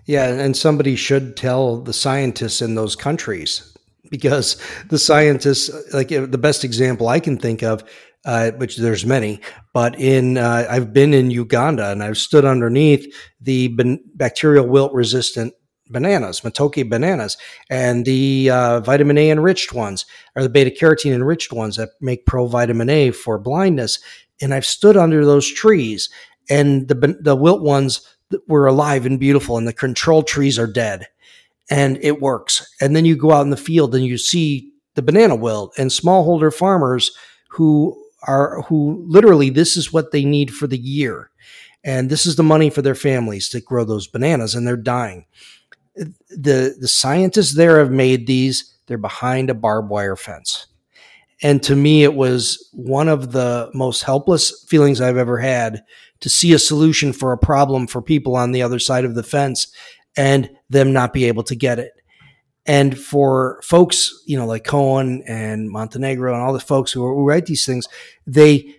Yeah 0.05 0.27
and 0.27 0.55
somebody 0.55 0.95
should 0.95 1.35
tell 1.35 1.81
the 1.81 1.93
scientists 1.93 2.61
in 2.61 2.75
those 2.75 2.95
countries 2.95 3.76
because 4.09 4.57
the 4.89 4.99
scientists, 4.99 5.69
like 5.93 6.09
the 6.09 6.37
best 6.37 6.63
example 6.63 7.07
I 7.07 7.19
can 7.19 7.37
think 7.37 7.63
of, 7.63 7.83
uh, 8.25 8.51
which 8.51 8.77
there's 8.77 9.05
many, 9.05 9.39
but 9.73 9.97
in 9.99 10.37
uh, 10.37 10.65
I've 10.69 10.91
been 10.91 11.13
in 11.13 11.31
Uganda 11.31 11.91
and 11.91 12.03
I've 12.03 12.17
stood 12.17 12.45
underneath 12.45 13.05
the 13.39 13.69
ben- 13.69 14.03
bacterial 14.15 14.67
wilt 14.67 14.91
resistant 14.93 15.53
bananas, 15.89 16.41
Matoke 16.41 16.89
bananas, 16.89 17.37
and 17.69 18.05
the 18.05 18.49
uh, 18.51 18.79
vitamin 18.81 19.17
A 19.17 19.29
enriched 19.29 19.73
ones, 19.73 20.05
or 20.35 20.43
the 20.43 20.49
beta 20.49 20.69
carotene 20.69 21.13
enriched 21.13 21.53
ones 21.53 21.77
that 21.77 21.89
make 22.01 22.25
pro 22.25 22.47
vitamin 22.47 22.89
A 22.89 23.11
for 23.11 23.37
blindness. 23.37 23.99
And 24.41 24.53
I've 24.53 24.65
stood 24.65 24.97
under 24.97 25.25
those 25.25 25.51
trees, 25.51 26.09
and 26.49 26.87
the 26.87 27.17
the 27.21 27.35
wilt 27.35 27.61
ones 27.61 28.01
were 28.47 28.67
alive 28.67 29.05
and 29.05 29.19
beautiful, 29.19 29.57
and 29.57 29.67
the 29.67 29.73
control 29.73 30.23
trees 30.23 30.59
are 30.59 30.67
dead, 30.67 31.07
and 31.69 31.97
it 32.01 32.21
works. 32.21 32.73
And 32.81 32.95
then 32.95 33.05
you 33.05 33.15
go 33.15 33.31
out 33.31 33.41
in 33.41 33.49
the 33.49 33.57
field 33.57 33.95
and 33.95 34.05
you 34.05 34.17
see 34.17 34.71
the 34.95 35.01
banana 35.01 35.35
wilt 35.35 35.77
and 35.77 35.91
smallholder 35.91 36.53
farmers 36.53 37.11
who 37.49 38.01
are 38.23 38.61
who 38.63 39.03
literally 39.07 39.49
this 39.49 39.77
is 39.77 39.93
what 39.93 40.11
they 40.11 40.25
need 40.25 40.53
for 40.53 40.67
the 40.67 40.77
year. 40.77 41.29
And 41.83 42.09
this 42.09 42.25
is 42.25 42.35
the 42.35 42.43
money 42.43 42.69
for 42.69 42.81
their 42.81 42.95
families 42.95 43.49
to 43.49 43.61
grow 43.61 43.83
those 43.83 44.07
bananas 44.07 44.55
and 44.55 44.67
they're 44.67 44.75
dying. 44.75 45.25
The 45.95 46.75
the 46.79 46.87
scientists 46.87 47.55
there 47.55 47.79
have 47.79 47.91
made 47.91 48.27
these, 48.27 48.75
they're 48.87 48.97
behind 48.97 49.49
a 49.49 49.53
barbed 49.53 49.89
wire 49.89 50.15
fence. 50.15 50.67
And 51.43 51.61
to 51.63 51.75
me, 51.75 52.03
it 52.03 52.15
was 52.15 52.67
one 52.73 53.07
of 53.07 53.31
the 53.31 53.69
most 53.73 54.01
helpless 54.01 54.65
feelings 54.67 54.99
I've 54.99 55.17
ever 55.17 55.37
had 55.37 55.83
to 56.21 56.29
see 56.29 56.51
a 56.53 56.59
solution 56.59 57.13
for 57.13 57.31
a 57.31 57.37
problem 57.37 57.85
for 57.85 58.01
people 58.01 58.35
on 58.35 58.51
the 58.51 58.63
other 58.63 58.79
side 58.79 59.05
of 59.05 59.13
the 59.13 59.23
fence 59.23 59.71
and 60.17 60.49
them 60.69 60.91
not 60.91 61.13
be 61.13 61.25
able 61.25 61.43
to 61.43 61.55
get 61.55 61.79
it. 61.79 61.93
And 62.65 62.99
for 62.99 63.61
folks, 63.63 64.11
you 64.25 64.37
know, 64.37 64.45
like 64.45 64.65
Cohen 64.65 65.23
and 65.25 65.69
Montenegro 65.69 66.33
and 66.33 66.43
all 66.43 66.51
the 66.51 66.59
folks 66.59 66.91
who, 66.91 67.01
who 67.01 67.25
write 67.25 67.45
these 67.45 67.65
things, 67.65 67.87
they, 68.25 68.75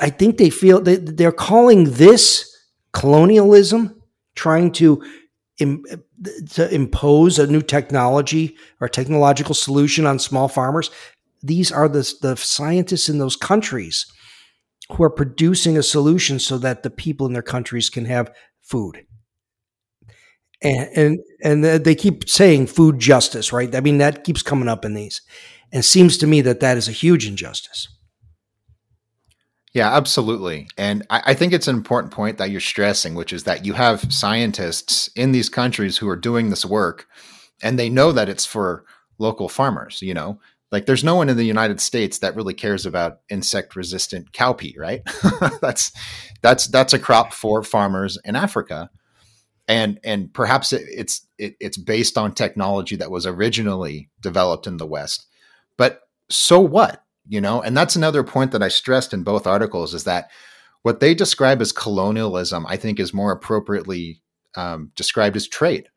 I 0.00 0.10
think 0.10 0.38
they 0.38 0.50
feel 0.50 0.80
they, 0.80 0.96
they're 0.96 1.30
calling 1.30 1.84
this 1.84 2.56
colonialism, 2.92 4.02
trying 4.34 4.72
to 4.72 5.00
to 5.58 6.74
impose 6.74 7.38
a 7.38 7.46
new 7.46 7.60
technology 7.60 8.56
or 8.80 8.88
technological 8.88 9.54
solution 9.54 10.06
on 10.06 10.18
small 10.18 10.48
farmers. 10.48 10.90
These 11.42 11.70
are 11.70 11.86
the, 11.86 12.10
the 12.22 12.34
scientists 12.36 13.10
in 13.10 13.18
those 13.18 13.36
countries 13.36 14.10
who 14.90 15.02
are 15.02 15.10
producing 15.10 15.76
a 15.76 15.82
solution 15.82 16.38
so 16.38 16.56
that 16.58 16.82
the 16.82 16.88
people 16.88 17.26
in 17.26 17.34
their 17.34 17.42
countries 17.42 17.90
can 17.90 18.06
have 18.06 18.34
food 18.62 19.04
and 20.62 20.88
and 20.96 21.18
and 21.42 21.84
they 21.84 21.94
keep 21.94 22.28
saying 22.28 22.66
food 22.66 22.98
justice, 22.98 23.52
right? 23.52 23.74
I 23.74 23.80
mean, 23.80 23.98
that 23.98 24.24
keeps 24.24 24.42
coming 24.42 24.68
up 24.68 24.84
in 24.84 24.94
these, 24.94 25.22
and 25.72 25.84
seems 25.84 26.18
to 26.18 26.26
me 26.26 26.40
that 26.42 26.60
that 26.60 26.76
is 26.76 26.88
a 26.88 26.92
huge 26.92 27.26
injustice. 27.26 27.88
Yeah, 29.72 29.94
absolutely. 29.94 30.68
And 30.76 31.06
I, 31.10 31.22
I, 31.26 31.34
think 31.34 31.52
it's 31.52 31.68
an 31.68 31.76
important 31.76 32.12
point 32.12 32.38
that 32.38 32.50
you're 32.50 32.60
stressing, 32.60 33.14
which 33.14 33.32
is 33.32 33.44
that 33.44 33.64
you 33.64 33.74
have 33.74 34.12
scientists 34.12 35.08
in 35.14 35.30
these 35.30 35.48
countries 35.48 35.96
who 35.96 36.08
are 36.08 36.16
doing 36.16 36.50
this 36.50 36.66
work 36.66 37.06
and 37.62 37.78
they 37.78 37.88
know 37.88 38.10
that 38.10 38.28
it's 38.28 38.44
for 38.44 38.84
local 39.18 39.48
farmers, 39.48 40.02
you 40.02 40.12
know. 40.12 40.40
Like 40.72 40.86
there's 40.86 41.04
no 41.04 41.14
one 41.14 41.28
in 41.28 41.36
the 41.36 41.44
United 41.44 41.80
States 41.80 42.18
that 42.18 42.34
really 42.34 42.54
cares 42.54 42.84
about 42.84 43.20
insect 43.28 43.76
resistant 43.76 44.32
cowpea, 44.32 44.76
right? 44.76 45.02
that's 45.60 45.92
that's 46.42 46.66
that's 46.66 46.92
a 46.92 46.98
crop 46.98 47.32
for 47.32 47.62
farmers 47.62 48.18
in 48.24 48.34
Africa 48.34 48.90
and 49.70 50.00
and 50.02 50.34
perhaps 50.34 50.72
it, 50.72 50.82
it's 50.88 51.26
it, 51.38 51.54
it's 51.60 51.76
based 51.76 52.18
on 52.18 52.34
technology 52.34 52.96
that 52.96 53.12
was 53.12 53.24
originally 53.24 54.10
developed 54.20 54.66
in 54.66 54.78
the 54.78 54.86
West. 54.86 55.26
But 55.76 56.02
so 56.28 56.60
what? 56.60 57.04
You 57.28 57.40
know, 57.40 57.62
and 57.62 57.76
that's 57.76 57.94
another 57.94 58.24
point 58.24 58.50
that 58.50 58.64
I 58.64 58.68
stressed 58.68 59.14
in 59.14 59.22
both 59.22 59.46
articles 59.46 59.94
is 59.94 60.04
that 60.04 60.30
what 60.82 60.98
they 60.98 61.14
describe 61.14 61.60
as 61.60 61.70
colonialism, 61.70 62.66
I 62.66 62.76
think, 62.76 62.98
is 62.98 63.14
more 63.14 63.30
appropriately 63.30 64.20
um, 64.56 64.90
described 64.96 65.36
as 65.36 65.46
trade. 65.46 65.88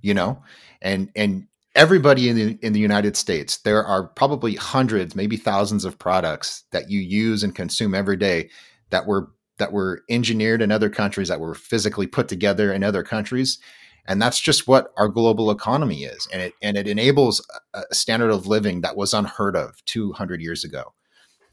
You 0.00 0.14
know, 0.14 0.42
and 0.80 1.10
and 1.14 1.48
everybody 1.74 2.30
in 2.30 2.36
the 2.36 2.58
in 2.62 2.72
the 2.72 2.80
United 2.80 3.14
States, 3.14 3.58
there 3.58 3.84
are 3.84 4.06
probably 4.08 4.54
hundreds, 4.54 5.14
maybe 5.14 5.36
thousands 5.36 5.84
of 5.84 5.98
products 5.98 6.64
that 6.70 6.88
you 6.88 7.00
use 7.00 7.42
and 7.42 7.54
consume 7.54 7.94
every 7.94 8.16
day 8.16 8.48
that 8.88 9.06
were 9.06 9.28
that 9.58 9.72
were 9.72 10.02
engineered 10.08 10.62
in 10.62 10.72
other 10.72 10.90
countries, 10.90 11.28
that 11.28 11.40
were 11.40 11.54
physically 11.54 12.06
put 12.06 12.28
together 12.28 12.72
in 12.72 12.82
other 12.82 13.02
countries. 13.02 13.58
And 14.06 14.22
that's 14.22 14.40
just 14.40 14.66
what 14.66 14.92
our 14.96 15.08
global 15.08 15.50
economy 15.50 16.04
is. 16.04 16.26
And 16.32 16.40
it, 16.40 16.54
and 16.62 16.76
it 16.76 16.88
enables 16.88 17.46
a 17.74 17.94
standard 17.94 18.30
of 18.30 18.46
living 18.46 18.80
that 18.80 18.96
was 18.96 19.12
unheard 19.12 19.54
of 19.54 19.84
200 19.84 20.40
years 20.40 20.64
ago. 20.64 20.94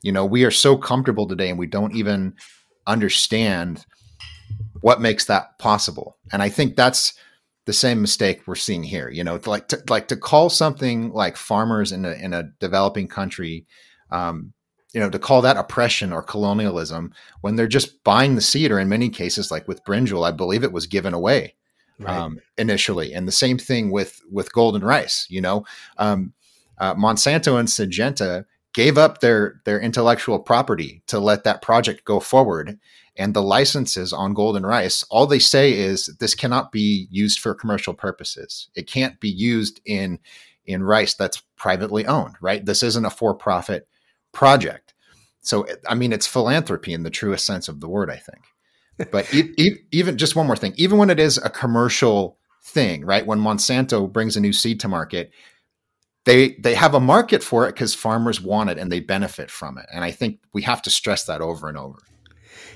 You 0.01 0.11
know, 0.11 0.25
we 0.25 0.45
are 0.45 0.51
so 0.51 0.77
comfortable 0.77 1.27
today 1.27 1.49
and 1.49 1.59
we 1.59 1.67
don't 1.67 1.95
even 1.95 2.35
understand 2.87 3.85
what 4.81 5.01
makes 5.01 5.25
that 5.25 5.57
possible. 5.57 6.17
And 6.31 6.41
I 6.41 6.49
think 6.49 6.75
that's 6.75 7.13
the 7.65 7.73
same 7.73 8.01
mistake 8.01 8.43
we're 8.45 8.55
seeing 8.55 8.83
here. 8.83 9.09
You 9.09 9.23
know, 9.23 9.39
like 9.45 9.67
to, 9.69 9.83
like 9.89 10.07
to 10.09 10.15
call 10.15 10.49
something 10.49 11.11
like 11.11 11.35
farmers 11.35 11.91
in 11.91 12.05
a, 12.05 12.11
in 12.11 12.33
a 12.33 12.51
developing 12.59 13.07
country 13.07 13.65
um, 14.11 14.53
you 14.95 15.01
know, 15.01 15.09
to 15.09 15.19
call 15.19 15.41
that 15.41 15.57
oppression 15.57 16.13
or 16.13 16.23
colonialism 16.23 17.13
when 17.41 17.57
they're 17.57 17.67
just 17.67 18.01
buying 18.05 18.35
the 18.35 18.41
seed, 18.41 18.71
or 18.71 18.79
in 18.79 18.87
many 18.87 19.09
cases, 19.09 19.51
like 19.51 19.67
with 19.67 19.83
brinjal, 19.83 20.25
I 20.25 20.31
believe 20.31 20.63
it 20.63 20.71
was 20.71 20.87
given 20.87 21.13
away 21.13 21.53
right. 21.99 22.17
um, 22.17 22.39
initially, 22.57 23.13
and 23.13 23.27
the 23.27 23.33
same 23.33 23.57
thing 23.57 23.91
with 23.91 24.21
with 24.31 24.53
golden 24.53 24.85
rice. 24.85 25.27
You 25.29 25.41
know, 25.41 25.65
um, 25.97 26.31
uh, 26.77 26.95
Monsanto 26.95 27.59
and 27.59 27.67
Syngenta 27.67 28.45
gave 28.73 28.97
up 28.97 29.19
their 29.19 29.61
their 29.65 29.81
intellectual 29.81 30.39
property 30.39 31.03
to 31.07 31.19
let 31.19 31.43
that 31.43 31.61
project 31.61 32.05
go 32.05 32.21
forward, 32.21 32.79
and 33.17 33.33
the 33.33 33.43
licenses 33.43 34.13
on 34.13 34.33
golden 34.33 34.65
rice, 34.65 35.03
all 35.09 35.27
they 35.27 35.39
say 35.39 35.73
is 35.73 36.05
this 36.21 36.35
cannot 36.35 36.71
be 36.71 37.09
used 37.11 37.39
for 37.39 37.53
commercial 37.53 37.93
purposes. 37.93 38.69
It 38.75 38.87
can't 38.87 39.19
be 39.19 39.29
used 39.29 39.81
in 39.85 40.19
in 40.65 40.83
rice 40.83 41.15
that's 41.15 41.43
privately 41.57 42.05
owned. 42.05 42.35
Right? 42.39 42.65
This 42.65 42.81
isn't 42.81 43.03
a 43.03 43.09
for 43.09 43.35
profit 43.35 43.89
project. 44.35 44.93
So, 45.41 45.65
I 45.87 45.95
mean, 45.95 46.13
it's 46.13 46.27
philanthropy 46.27 46.93
in 46.93 47.03
the 47.03 47.09
truest 47.09 47.45
sense 47.45 47.67
of 47.67 47.79
the 47.79 47.89
word, 47.89 48.11
I 48.11 48.17
think. 48.17 49.11
But 49.11 49.33
e- 49.33 49.53
e- 49.57 49.77
even 49.91 50.17
just 50.17 50.35
one 50.35 50.45
more 50.45 50.55
thing, 50.55 50.73
even 50.75 50.99
when 50.99 51.09
it 51.09 51.19
is 51.19 51.39
a 51.39 51.49
commercial 51.49 52.37
thing, 52.63 53.05
right? 53.05 53.25
When 53.25 53.39
Monsanto 53.39 54.11
brings 54.11 54.35
a 54.35 54.41
new 54.41 54.53
seed 54.53 54.79
to 54.81 54.87
market, 54.87 55.31
they 56.25 56.55
they 56.59 56.73
have 56.73 56.95
a 56.95 56.99
market 56.99 57.43
for 57.43 57.67
it 57.67 57.73
because 57.73 57.93
farmers 57.93 58.41
want 58.41 58.69
it 58.69 58.77
and 58.77 58.91
they 58.91 58.99
benefit 58.99 59.51
from 59.51 59.77
it. 59.77 59.85
And 59.93 60.03
I 60.03 60.11
think 60.11 60.39
we 60.53 60.63
have 60.63 60.81
to 60.83 60.89
stress 60.89 61.25
that 61.25 61.41
over 61.41 61.69
and 61.69 61.77
over. 61.77 61.99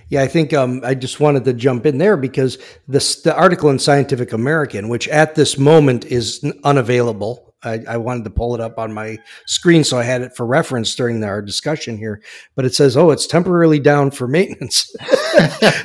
Yeah, 0.09 0.21
I 0.21 0.27
think 0.27 0.53
um, 0.53 0.81
I 0.83 0.95
just 0.95 1.19
wanted 1.19 1.45
to 1.45 1.53
jump 1.53 1.85
in 1.85 1.97
there 1.97 2.17
because 2.17 2.57
this 2.87 3.21
the 3.21 3.35
article 3.35 3.69
in 3.69 3.79
Scientific 3.79 4.33
American, 4.33 4.89
which 4.89 5.07
at 5.07 5.35
this 5.35 5.57
moment 5.57 6.05
is 6.05 6.43
unavailable 6.63 7.48
I, 7.61 7.79
I, 7.89 7.97
wanted 7.97 8.23
to 8.23 8.29
pull 8.29 8.55
it 8.55 8.61
up 8.61 8.79
on 8.79 8.93
my 8.93 9.17
screen 9.45 9.83
so 9.83 9.97
I 9.97 10.03
had 10.03 10.21
it 10.21 10.35
for 10.35 10.45
reference 10.45 10.95
during 10.95 11.21
our 11.23 11.41
discussion 11.41 11.97
here. 11.97 12.21
But 12.55 12.63
it 12.63 12.73
says, 12.73 12.95
"Oh, 12.95 13.11
it's 13.11 13.27
temporarily 13.27 13.79
down 13.79 14.11
for 14.11 14.27
maintenance." 14.27 14.95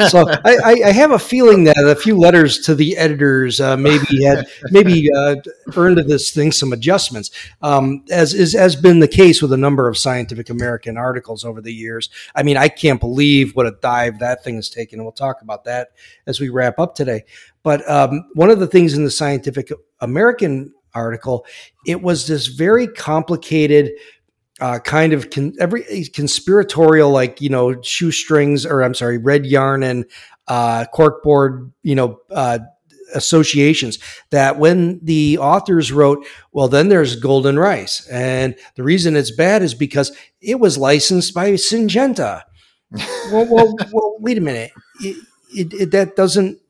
so 0.08 0.24
I, 0.44 0.82
I, 0.84 0.92
have 0.92 1.10
a 1.10 1.18
feeling 1.18 1.64
that 1.64 1.76
a 1.78 1.96
few 1.96 2.16
letters 2.16 2.60
to 2.60 2.76
the 2.76 2.96
editors 2.96 3.60
uh, 3.60 3.76
maybe 3.76 4.22
had 4.24 4.46
maybe 4.70 5.08
uh, 5.12 5.36
earned 5.76 5.98
this 5.98 6.30
thing 6.30 6.52
some 6.52 6.72
adjustments, 6.72 7.30
um, 7.62 8.04
as 8.08 8.34
is 8.34 8.52
has 8.52 8.76
been 8.76 9.00
the 9.00 9.08
case 9.08 9.42
with 9.42 9.52
a 9.52 9.56
number 9.56 9.88
of 9.88 9.98
Scientific 9.98 10.50
American 10.50 10.96
articles 10.96 11.44
over 11.44 11.60
the 11.60 11.74
years. 11.74 12.08
I 12.36 12.44
mean, 12.44 12.56
I 12.56 12.68
can't 12.68 13.00
believe 13.00 13.56
what 13.56 13.66
a 13.66 13.76
dive 13.82 14.20
that 14.20 14.44
thing 14.44 14.56
has 14.56 14.70
taken, 14.70 15.00
and 15.00 15.04
we'll 15.04 15.12
talk 15.12 15.42
about 15.42 15.64
that 15.64 15.88
as 16.28 16.38
we 16.38 16.50
wrap 16.50 16.78
up 16.78 16.94
today. 16.94 17.24
But 17.64 17.88
um, 17.90 18.28
one 18.34 18.50
of 18.50 18.60
the 18.60 18.68
things 18.68 18.94
in 18.94 19.02
the 19.02 19.10
Scientific 19.10 19.72
American 20.00 20.72
article. 20.94 21.46
It 21.86 22.02
was 22.02 22.26
this 22.26 22.46
very 22.46 22.86
complicated 22.86 23.92
uh, 24.60 24.78
kind 24.78 25.12
of 25.12 25.30
con- 25.30 25.54
every 25.58 25.82
conspiratorial, 26.14 27.10
like 27.10 27.40
you 27.40 27.48
know, 27.48 27.80
shoestrings 27.82 28.64
or 28.64 28.82
I'm 28.82 28.94
sorry, 28.94 29.18
red 29.18 29.46
yarn 29.46 29.82
and 29.82 30.04
uh, 30.48 30.84
corkboard, 30.94 31.72
you 31.82 31.94
know, 31.94 32.20
uh, 32.30 32.60
associations. 33.14 33.98
That 34.30 34.58
when 34.58 35.00
the 35.02 35.38
authors 35.38 35.90
wrote, 35.92 36.24
well, 36.52 36.68
then 36.68 36.88
there's 36.88 37.16
golden 37.16 37.58
rice, 37.58 38.06
and 38.08 38.54
the 38.76 38.84
reason 38.84 39.16
it's 39.16 39.32
bad 39.32 39.62
is 39.62 39.74
because 39.74 40.16
it 40.40 40.60
was 40.60 40.78
licensed 40.78 41.34
by 41.34 41.52
Syngenta. 41.52 42.42
well, 43.32 43.46
well, 43.50 43.74
well, 43.92 44.16
wait 44.20 44.38
a 44.38 44.42
minute. 44.42 44.70
It, 45.00 45.16
it, 45.52 45.74
it, 45.74 45.90
that 45.90 46.16
doesn't 46.16 46.60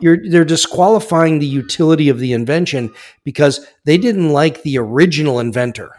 you're 0.00 0.18
they're 0.28 0.44
disqualifying 0.44 1.38
the 1.38 1.46
utility 1.46 2.08
of 2.08 2.18
the 2.18 2.32
invention 2.32 2.92
because 3.24 3.66
they 3.84 3.98
didn't 3.98 4.30
like 4.30 4.62
the 4.62 4.78
original 4.78 5.40
inventor 5.40 5.92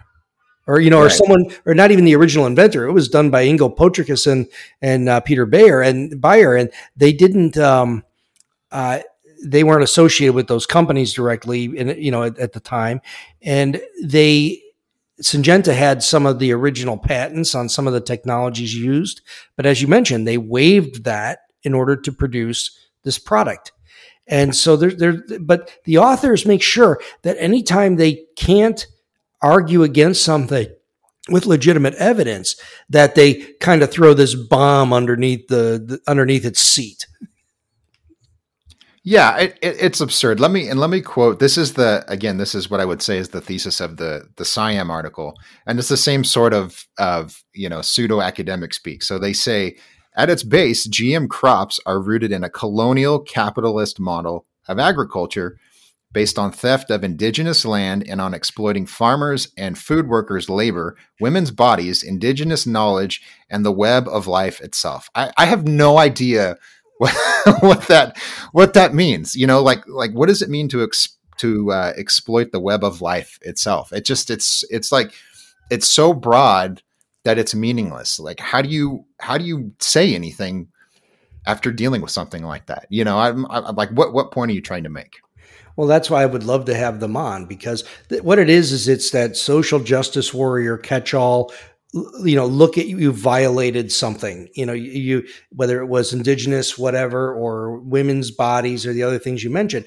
or 0.69 0.79
you 0.79 0.91
know, 0.91 0.99
right. 0.99 1.07
or 1.07 1.09
someone, 1.09 1.45
or 1.65 1.73
not 1.73 1.89
even 1.89 2.05
the 2.05 2.15
original 2.15 2.45
inventor. 2.45 2.85
It 2.85 2.91
was 2.91 3.09
done 3.09 3.31
by 3.31 3.43
Ingo 3.43 3.75
Potrykus 3.75 4.31
and 4.31 4.47
and 4.83 5.09
uh, 5.09 5.19
Peter 5.19 5.47
Beyer 5.47 5.81
and 5.81 6.21
Bayer, 6.21 6.55
and 6.55 6.69
they 6.95 7.11
didn't. 7.11 7.57
Um, 7.57 8.03
uh, 8.71 8.99
they 9.43 9.63
weren't 9.63 9.83
associated 9.83 10.35
with 10.35 10.47
those 10.47 10.67
companies 10.67 11.13
directly, 11.13 11.65
in 11.65 11.89
you 11.99 12.11
know, 12.11 12.23
at, 12.23 12.37
at 12.37 12.53
the 12.53 12.59
time, 12.59 13.01
and 13.41 13.81
they 14.03 14.61
Syngenta 15.23 15.73
had 15.73 16.03
some 16.03 16.27
of 16.27 16.37
the 16.37 16.53
original 16.53 16.97
patents 16.97 17.55
on 17.55 17.67
some 17.67 17.87
of 17.87 17.93
the 17.93 18.01
technologies 18.01 18.75
used, 18.75 19.21
but 19.55 19.65
as 19.65 19.81
you 19.81 19.87
mentioned, 19.87 20.27
they 20.27 20.37
waived 20.37 21.03
that 21.03 21.39
in 21.63 21.73
order 21.73 21.95
to 21.95 22.11
produce 22.11 22.77
this 23.03 23.17
product. 23.17 23.71
And 24.29 24.55
so 24.55 24.75
there, 24.75 25.23
but 25.39 25.71
the 25.85 25.97
authors 25.97 26.45
make 26.45 26.61
sure 26.61 27.01
that 27.23 27.35
anytime 27.39 27.95
they 27.95 28.25
can't 28.35 28.85
argue 29.41 29.83
against 29.83 30.23
something 30.23 30.67
with 31.29 31.47
legitimate 31.47 31.95
evidence, 31.95 32.55
that 32.89 33.15
they 33.15 33.35
kind 33.59 33.81
of 33.81 33.91
throw 33.91 34.13
this 34.13 34.35
bomb 34.35 34.93
underneath 34.93 35.47
the, 35.47 35.83
the 35.83 35.99
underneath 36.07 36.45
its 36.45 36.61
seat. 36.61 37.07
Yeah, 39.03 39.37
it, 39.37 39.57
it, 39.61 39.77
it's 39.79 40.01
absurd. 40.01 40.39
Let 40.39 40.51
me 40.51 40.67
and 40.67 40.79
let 40.79 40.91
me 40.91 41.01
quote. 41.01 41.39
This 41.39 41.57
is 41.57 41.73
the 41.73 42.03
again. 42.07 42.37
This 42.37 42.53
is 42.53 42.69
what 42.69 42.79
I 42.79 42.85
would 42.85 43.01
say 43.01 43.17
is 43.17 43.29
the 43.29 43.41
thesis 43.41 43.79
of 43.79 43.97
the 43.97 44.29
the 44.35 44.43
SciAm 44.43 44.89
article, 44.89 45.33
and 45.65 45.79
it's 45.79 45.87
the 45.87 45.97
same 45.97 46.23
sort 46.23 46.53
of 46.53 46.85
of 46.99 47.43
you 47.53 47.69
know 47.69 47.81
pseudo 47.81 48.21
academic 48.21 48.73
speak. 48.73 49.01
So 49.01 49.17
they 49.17 49.33
say 49.33 49.77
at 50.19 50.29
its 50.29 50.43
base, 50.43 50.85
GM 50.85 51.29
crops 51.29 51.79
are 51.85 52.01
rooted 52.01 52.33
in 52.33 52.43
a 52.43 52.49
colonial 52.49 53.19
capitalist 53.19 54.01
model 54.01 54.45
of 54.67 54.77
agriculture 54.77 55.57
based 56.11 56.37
on 56.37 56.51
theft 56.51 56.91
of 56.91 57.05
indigenous 57.05 57.63
land 57.63 58.03
and 58.05 58.19
on 58.19 58.33
exploiting 58.33 58.85
farmers 58.85 59.53
and 59.55 59.77
food 59.77 60.09
workers' 60.09 60.49
labor, 60.49 60.97
women's 61.21 61.51
bodies, 61.51 62.03
indigenous 62.03 62.67
knowledge, 62.67 63.21
and 63.49 63.65
the 63.65 63.71
web 63.71 64.09
of 64.09 64.27
life 64.27 64.59
itself. 64.59 65.09
I, 65.15 65.31
I 65.37 65.45
have 65.45 65.65
no 65.65 65.97
idea 65.97 66.57
what, 66.97 67.15
what 67.61 67.87
that 67.87 68.17
what 68.51 68.73
that 68.73 68.93
means. 68.93 69.35
You 69.35 69.47
know, 69.47 69.61
like 69.61 69.87
like 69.87 70.11
what 70.11 70.27
does 70.27 70.41
it 70.41 70.49
mean 70.49 70.67
to 70.67 70.83
ex, 70.83 71.17
to 71.37 71.71
uh, 71.71 71.93
exploit 71.95 72.51
the 72.51 72.59
web 72.59 72.83
of 72.83 73.01
life 73.01 73.39
itself? 73.43 73.93
It 73.93 74.03
just 74.03 74.29
it's 74.29 74.65
it's 74.69 74.91
like 74.91 75.13
it's 75.71 75.87
so 75.87 76.13
broad 76.13 76.81
that 77.23 77.37
it's 77.37 77.55
meaningless. 77.55 78.19
Like 78.19 78.39
how 78.39 78.61
do 78.61 78.69
you 78.69 79.05
how 79.19 79.37
do 79.37 79.45
you 79.45 79.73
say 79.79 80.15
anything 80.15 80.67
after 81.45 81.71
dealing 81.71 82.01
with 82.01 82.11
something 82.11 82.43
like 82.43 82.67
that? 82.67 82.85
You 82.89 83.03
know, 83.03 83.17
I'm, 83.17 83.45
I'm 83.49 83.75
like, 83.75 83.89
what 83.89 84.13
what 84.13 84.31
point 84.31 84.51
are 84.51 84.55
you 84.55 84.61
trying 84.61 84.83
to 84.83 84.89
make? 84.89 85.19
Well, 85.75 85.87
that's 85.87 86.09
why 86.09 86.23
I 86.23 86.25
would 86.25 86.43
love 86.43 86.65
to 86.65 86.75
have 86.75 86.99
them 86.99 87.15
on 87.15 87.45
because 87.45 87.85
th- 88.09 88.21
what 88.21 88.37
it 88.37 88.49
is 88.49 88.73
is 88.73 88.89
it's 88.89 89.11
that 89.11 89.37
social 89.37 89.79
justice 89.79 90.33
warrior 90.33 90.77
catch 90.77 91.13
all 91.13 91.53
you 92.23 92.35
know 92.35 92.45
look 92.45 92.77
at 92.77 92.87
you, 92.87 92.99
you 92.99 93.11
violated 93.11 93.91
something 93.91 94.47
you 94.53 94.65
know 94.65 94.73
you, 94.73 94.91
you, 94.91 95.27
whether 95.49 95.79
it 95.79 95.87
was 95.87 96.13
indigenous 96.13 96.77
whatever 96.77 97.33
or 97.33 97.79
women's 97.79 98.29
bodies 98.29 98.85
or 98.85 98.93
the 98.93 99.01
other 99.01 99.17
things 99.17 99.43
you 99.43 99.49
mentioned 99.49 99.85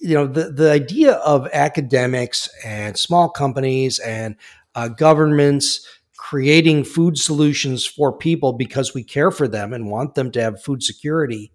you 0.00 0.14
know 0.14 0.26
the 0.26 0.50
the 0.50 0.70
idea 0.72 1.12
of 1.12 1.48
academics 1.52 2.48
and 2.64 2.98
small 2.98 3.28
companies 3.28 4.00
and 4.00 4.34
uh, 4.74 4.88
governments 4.88 5.86
creating 6.28 6.84
food 6.84 7.16
solutions 7.18 7.86
for 7.86 8.16
people 8.16 8.52
because 8.52 8.94
we 8.94 9.04
care 9.04 9.30
for 9.30 9.46
them 9.46 9.72
and 9.72 9.90
want 9.90 10.14
them 10.14 10.30
to 10.30 10.40
have 10.40 10.62
food 10.62 10.82
security 10.82 11.52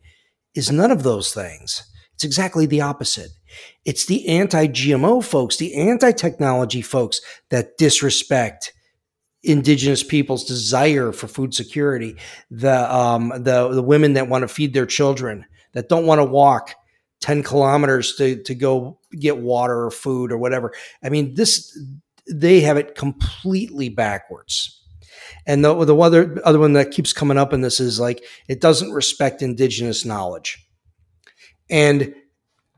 is 0.56 0.72
none 0.72 0.92
of 0.92 1.04
those 1.04 1.34
things 1.34 1.84
it's 2.14 2.24
exactly 2.24 2.66
the 2.66 2.82
opposite 2.82 3.30
it's 3.86 4.06
the 4.06 4.28
anti-gmo 4.28 5.24
folks 5.24 5.58
the 5.58 5.76
anti-technology 5.76 6.82
folks 6.82 7.20
that 7.50 7.78
disrespect 7.78 8.74
indigenous 9.44 10.04
people's 10.04 10.46
desire 10.46 11.12
for 11.12 11.28
food 11.28 11.54
security, 11.54 12.16
the 12.50 12.94
um, 12.94 13.30
the 13.30 13.70
the 13.70 13.84
women 13.84 14.14
that 14.14 14.28
want 14.28 14.44
to 14.44 14.48
feed 14.48 14.74
their 14.74 14.86
children, 14.86 15.46
that 15.74 15.90
don't 15.90 16.06
want 16.06 16.20
to 16.20 16.26
walk 16.26 16.76
10 17.22 17.44
kilometers 17.44 18.16
to 18.16 18.42
to 18.44 18.56
go 18.56 19.00
get 19.20 19.38
water 19.38 19.86
or 19.86 19.92
food 19.92 20.32
or 20.32 20.38
whatever. 20.38 20.74
I 21.04 21.10
mean, 21.10 21.34
this 21.34 21.78
they 22.30 22.62
have 22.62 22.78
it 22.78 22.96
completely 22.96 23.90
backwards. 23.90 24.78
And 25.46 25.64
the, 25.64 25.86
the 25.86 25.98
other 25.98 26.40
other 26.44 26.60
one 26.60 26.74
that 26.74 26.92
keeps 26.92 27.14
coming 27.14 27.38
up 27.38 27.54
in 27.54 27.62
this 27.62 27.80
is 27.80 28.00
like 28.00 28.24
it 28.48 28.62
doesn't 28.62 28.92
respect 28.92 29.42
indigenous 29.42 30.06
knowledge. 30.06 30.66
And 31.70 32.14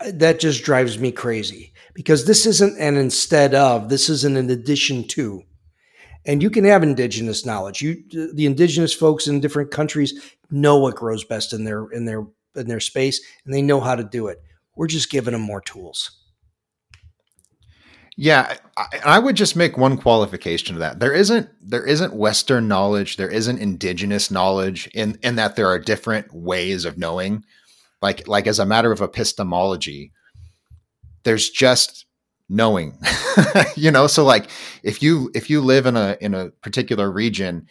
that 0.05 0.39
just 0.39 0.63
drives 0.63 0.99
me 0.99 1.11
crazy 1.11 1.73
because 1.93 2.25
this 2.25 2.45
isn't 2.45 2.79
an 2.79 2.97
instead 2.97 3.53
of, 3.53 3.89
this 3.89 4.09
isn't 4.09 4.37
an 4.37 4.49
addition 4.49 5.07
to 5.09 5.43
and 6.25 6.41
you 6.41 6.49
can 6.49 6.63
have 6.65 6.83
indigenous 6.83 7.45
knowledge. 7.45 7.81
You, 7.81 8.01
the 8.33 8.45
indigenous 8.45 8.93
folks 8.93 9.27
in 9.27 9.39
different 9.39 9.71
countries 9.71 10.13
know 10.49 10.77
what 10.79 10.95
grows 10.95 11.23
best 11.23 11.53
in 11.53 11.63
their 11.63 11.89
in 11.91 12.05
their 12.05 12.25
in 12.55 12.67
their 12.67 12.79
space, 12.79 13.21
and 13.45 13.53
they 13.53 13.61
know 13.61 13.79
how 13.79 13.95
to 13.95 14.03
do 14.03 14.27
it. 14.27 14.41
We're 14.75 14.87
just 14.87 15.09
giving 15.09 15.33
them 15.33 15.41
more 15.41 15.61
tools. 15.61 16.22
Yeah, 18.15 18.57
I, 18.77 18.85
I 19.05 19.19
would 19.19 19.35
just 19.35 19.55
make 19.55 19.77
one 19.77 19.97
qualification 19.97 20.73
to 20.75 20.79
that. 20.79 20.99
There 20.99 21.13
isn't 21.13 21.49
there 21.61 21.85
isn't 21.85 22.13
Western 22.13 22.67
knowledge. 22.67 23.17
There 23.17 23.29
isn't 23.29 23.57
indigenous 23.57 24.29
knowledge 24.29 24.87
in 24.93 25.17
in 25.23 25.35
that 25.37 25.55
there 25.55 25.67
are 25.67 25.79
different 25.79 26.31
ways 26.33 26.85
of 26.85 26.97
knowing. 26.97 27.43
Like 28.01 28.27
like 28.27 28.45
as 28.47 28.59
a 28.59 28.65
matter 28.65 28.91
of 28.91 29.01
epistemology, 29.01 30.11
there's 31.23 31.49
just 31.49 32.05
knowing 32.49 32.97
you 33.75 33.89
know 33.89 34.05
so 34.05 34.23
like 34.23 34.49
if 34.83 35.01
you 35.01 35.31
if 35.33 35.49
you 35.49 35.61
live 35.61 35.85
in 35.85 35.95
a 35.95 36.17
in 36.19 36.33
a 36.33 36.49
particular 36.61 37.09
region 37.09 37.65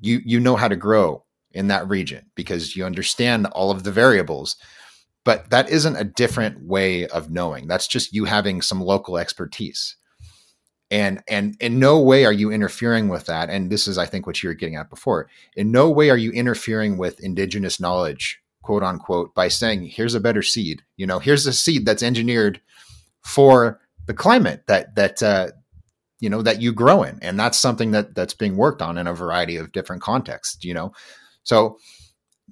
you 0.00 0.20
you 0.24 0.40
know 0.40 0.56
how 0.56 0.66
to 0.66 0.74
grow 0.74 1.22
in 1.52 1.68
that 1.68 1.86
region 1.88 2.24
because 2.34 2.74
you 2.74 2.84
understand 2.84 3.46
all 3.48 3.70
of 3.70 3.84
the 3.84 3.92
variables 3.92 4.56
but 5.30 5.48
that 5.50 5.70
isn't 5.70 5.94
a 5.94 6.02
different 6.02 6.60
way 6.66 7.06
of 7.06 7.30
knowing. 7.30 7.68
That's 7.68 7.86
just 7.86 8.12
you 8.12 8.24
having 8.24 8.60
some 8.60 8.80
local 8.80 9.16
expertise. 9.16 9.94
And 10.90 11.22
and 11.28 11.56
in 11.60 11.78
no 11.78 12.00
way 12.00 12.24
are 12.24 12.32
you 12.32 12.50
interfering 12.50 13.06
with 13.06 13.26
that. 13.26 13.48
And 13.48 13.70
this 13.70 13.86
is 13.86 13.96
i 13.96 14.06
think 14.06 14.26
what 14.26 14.42
you 14.42 14.48
were 14.48 14.54
getting 14.54 14.74
at 14.74 14.90
before. 14.90 15.28
In 15.54 15.70
no 15.70 15.88
way 15.88 16.10
are 16.10 16.16
you 16.16 16.32
interfering 16.32 16.98
with 16.98 17.20
indigenous 17.20 17.78
knowledge 17.78 18.40
quote 18.62 18.82
unquote 18.82 19.32
by 19.32 19.46
saying 19.46 19.84
here's 19.84 20.16
a 20.16 20.20
better 20.20 20.42
seed. 20.42 20.82
You 20.96 21.06
know 21.06 21.20
here's 21.20 21.46
a 21.46 21.52
seed 21.52 21.86
that's 21.86 22.02
engineered 22.02 22.60
for 23.24 23.78
the 24.06 24.14
climate 24.14 24.64
that 24.66 24.96
that 24.96 25.22
uh, 25.22 25.50
you 26.18 26.28
know 26.28 26.42
that 26.42 26.60
you 26.60 26.72
grow 26.72 27.04
in, 27.04 27.20
and 27.22 27.38
that's 27.38 27.56
something 27.56 27.92
that 27.92 28.16
that's 28.16 28.34
being 28.34 28.56
worked 28.56 28.82
on 28.82 28.98
in 28.98 29.06
a 29.06 29.14
variety 29.14 29.54
of 29.54 29.70
different 29.70 30.02
contexts. 30.02 30.64
You 30.64 30.74
know, 30.74 30.92
so 31.44 31.78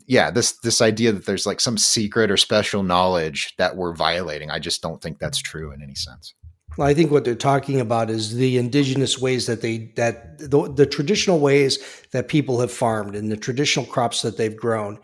yeah, 0.06 0.30
this 0.30 0.58
this 0.60 0.80
idea 0.80 1.12
that 1.12 1.26
there's 1.26 1.46
like 1.46 1.60
some 1.60 1.78
secret 1.78 2.30
or 2.30 2.36
special 2.36 2.82
knowledge 2.82 3.54
that 3.58 3.76
we're 3.76 3.94
violating, 3.94 4.50
I 4.50 4.58
just 4.58 4.82
don't 4.82 5.00
think 5.02 5.18
that's 5.18 5.38
true 5.38 5.72
in 5.72 5.82
any 5.82 5.94
sense. 5.94 6.34
Well, 6.76 6.86
I 6.86 6.94
think 6.94 7.10
what 7.10 7.24
they're 7.24 7.34
talking 7.34 7.80
about 7.80 8.08
is 8.08 8.34
the 8.34 8.56
indigenous 8.56 9.18
ways 9.18 9.46
that 9.46 9.62
they 9.62 9.92
that 9.96 10.38
the, 10.38 10.72
the 10.72 10.86
traditional 10.86 11.40
ways 11.40 11.78
that 12.12 12.28
people 12.28 12.60
have 12.60 12.72
farmed 12.72 13.16
and 13.16 13.32
the 13.32 13.36
traditional 13.36 13.86
crops 13.86 14.22
that 14.22 14.36
they've 14.36 14.56
grown, 14.56 14.98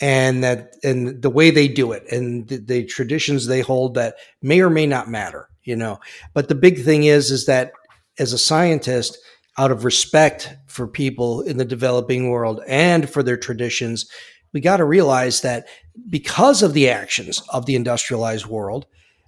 and 0.00 0.42
that 0.42 0.76
and 0.82 1.20
the 1.20 1.30
way 1.30 1.50
they 1.50 1.68
do 1.68 1.92
it 1.92 2.10
and 2.10 2.48
the, 2.48 2.56
the 2.56 2.84
traditions 2.84 3.46
they 3.46 3.60
hold 3.60 3.94
that 3.94 4.16
may 4.40 4.60
or 4.60 4.70
may 4.70 4.86
not 4.86 5.10
matter 5.10 5.50
you 5.64 5.76
know. 5.76 6.00
But 6.34 6.48
the 6.48 6.54
big 6.54 6.82
thing 6.84 7.04
is, 7.04 7.30
is 7.30 7.46
that 7.46 7.72
as 8.18 8.32
a 8.32 8.38
scientist, 8.38 9.18
out 9.60 9.70
of 9.70 9.84
respect 9.84 10.56
for 10.66 10.88
people 10.88 11.42
in 11.42 11.58
the 11.58 11.66
developing 11.66 12.30
world 12.30 12.62
and 12.66 13.10
for 13.10 13.22
their 13.22 13.36
traditions, 13.36 14.06
we 14.54 14.60
got 14.60 14.78
to 14.78 14.84
realize 14.86 15.42
that 15.42 15.66
because 16.08 16.62
of 16.62 16.72
the 16.72 16.88
actions 16.88 17.42
of 17.50 17.66
the 17.66 17.74
industrialized 17.74 18.46
world, 18.46 18.86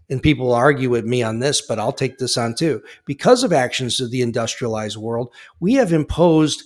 and 0.08 0.22
people 0.22 0.54
argue 0.54 0.88
with 0.88 1.04
me 1.04 1.22
on 1.22 1.40
this, 1.40 1.60
but 1.60 1.78
I'll 1.78 1.92
take 1.92 2.16
this 2.16 2.38
on 2.38 2.54
too. 2.54 2.82
Because 3.04 3.44
of 3.44 3.52
actions 3.52 4.00
of 4.00 4.10
the 4.10 4.22
industrialized 4.22 4.96
world, 4.96 5.30
we 5.60 5.74
have 5.74 5.92
imposed 5.92 6.62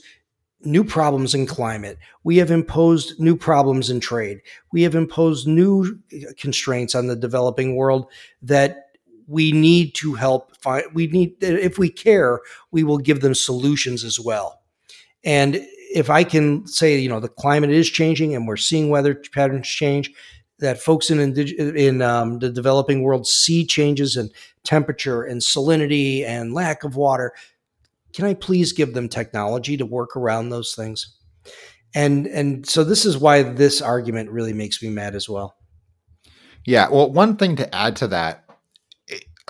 new 0.61 0.85
problems 0.85 1.35
in 1.35 1.45
climate. 1.47 1.99
We 2.23 2.37
have 2.37 2.53
imposed 2.53 3.19
new 3.19 3.37
problems 3.37 3.91
in 3.91 3.99
trade. 3.99 4.39
We 4.73 4.83
have 4.83 4.95
imposed 4.95 5.49
new 5.49 6.01
constraints 6.39 6.95
on 6.95 7.09
the 7.09 7.17
developing 7.17 7.75
world 7.75 8.07
that 8.43 8.86
we 9.27 9.53
need 9.53 9.95
to 9.95 10.15
help 10.15 10.57
find 10.57 10.85
we 10.95 11.07
need 11.09 11.35
if 11.41 11.79
we 11.79 11.89
care 11.89 12.41
we 12.71 12.85
will 12.85 12.99
give 12.99 13.21
them 13.21 13.35
solutions 13.35 14.05
as 14.05 14.21
well. 14.21 14.61
And 15.25 15.61
if 15.95 16.11
i 16.11 16.25
can 16.25 16.67
say 16.67 16.99
you 16.99 17.09
know 17.09 17.21
the 17.21 17.29
climate 17.29 17.71
is 17.71 17.89
changing 17.89 18.35
and 18.35 18.49
we're 18.49 18.57
seeing 18.57 18.91
weather 18.91 19.15
patterns 19.33 19.69
change 19.69 20.13
that 20.59 20.83
folks 20.83 21.11
in 21.11 21.21
in 21.21 22.03
um, 22.03 22.41
the 22.41 22.51
developing 22.51 23.03
world 23.03 23.25
see 23.25 23.65
changes 23.65 24.17
in 24.17 24.29
temperature 24.65 25.23
and 25.23 25.41
salinity 25.41 26.25
and 26.25 26.53
lack 26.53 26.83
of 26.83 26.97
water 26.97 27.33
can 28.17 28.25
i 28.25 28.33
please 28.33 28.73
give 28.73 28.95
them 28.95 29.11
technology 29.11 29.77
to 29.77 29.85
work 29.85 30.17
around 30.17 30.49
those 30.49 30.75
things? 30.75 31.19
And 31.95 32.27
and 32.27 32.67
so 32.67 32.83
this 32.83 33.05
is 33.05 33.19
why 33.19 33.43
this 33.43 33.83
argument 33.83 34.31
really 34.31 34.55
makes 34.55 34.83
me 34.83 34.89
mad 34.89 35.15
as 35.15 35.29
well. 35.29 35.55
Yeah 36.65 36.89
well 36.89 37.13
one 37.13 37.37
thing 37.37 37.57
to 37.57 37.75
add 37.75 37.95
to 37.97 38.09
that 38.09 38.46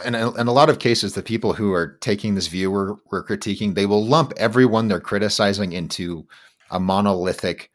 in 0.04 0.14
a, 0.14 0.32
in 0.34 0.46
a 0.46 0.52
lot 0.52 0.68
of 0.68 0.78
cases, 0.78 1.14
the 1.14 1.22
people 1.22 1.54
who 1.54 1.72
are 1.72 1.96
taking 2.00 2.34
this 2.34 2.48
view 2.48 2.70
we're, 2.70 2.96
we're 3.10 3.24
critiquing, 3.24 3.74
they 3.74 3.86
will 3.86 4.04
lump 4.04 4.32
everyone 4.36 4.88
they're 4.88 5.00
criticizing 5.00 5.72
into 5.72 6.26
a 6.70 6.78
monolithic, 6.78 7.70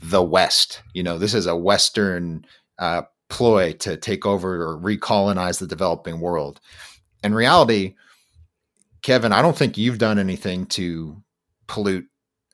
the 0.00 0.22
West. 0.22 0.82
You 0.94 1.02
know, 1.02 1.18
this 1.18 1.34
is 1.34 1.46
a 1.46 1.56
Western 1.56 2.44
uh, 2.78 3.02
ploy 3.28 3.72
to 3.74 3.96
take 3.96 4.24
over 4.24 4.62
or 4.62 4.78
recolonize 4.78 5.58
the 5.58 5.66
developing 5.66 6.20
world. 6.20 6.60
In 7.24 7.34
reality, 7.34 7.96
Kevin, 9.02 9.32
I 9.32 9.42
don't 9.42 9.56
think 9.56 9.76
you've 9.76 9.98
done 9.98 10.18
anything 10.18 10.66
to 10.66 11.22
pollute 11.66 12.06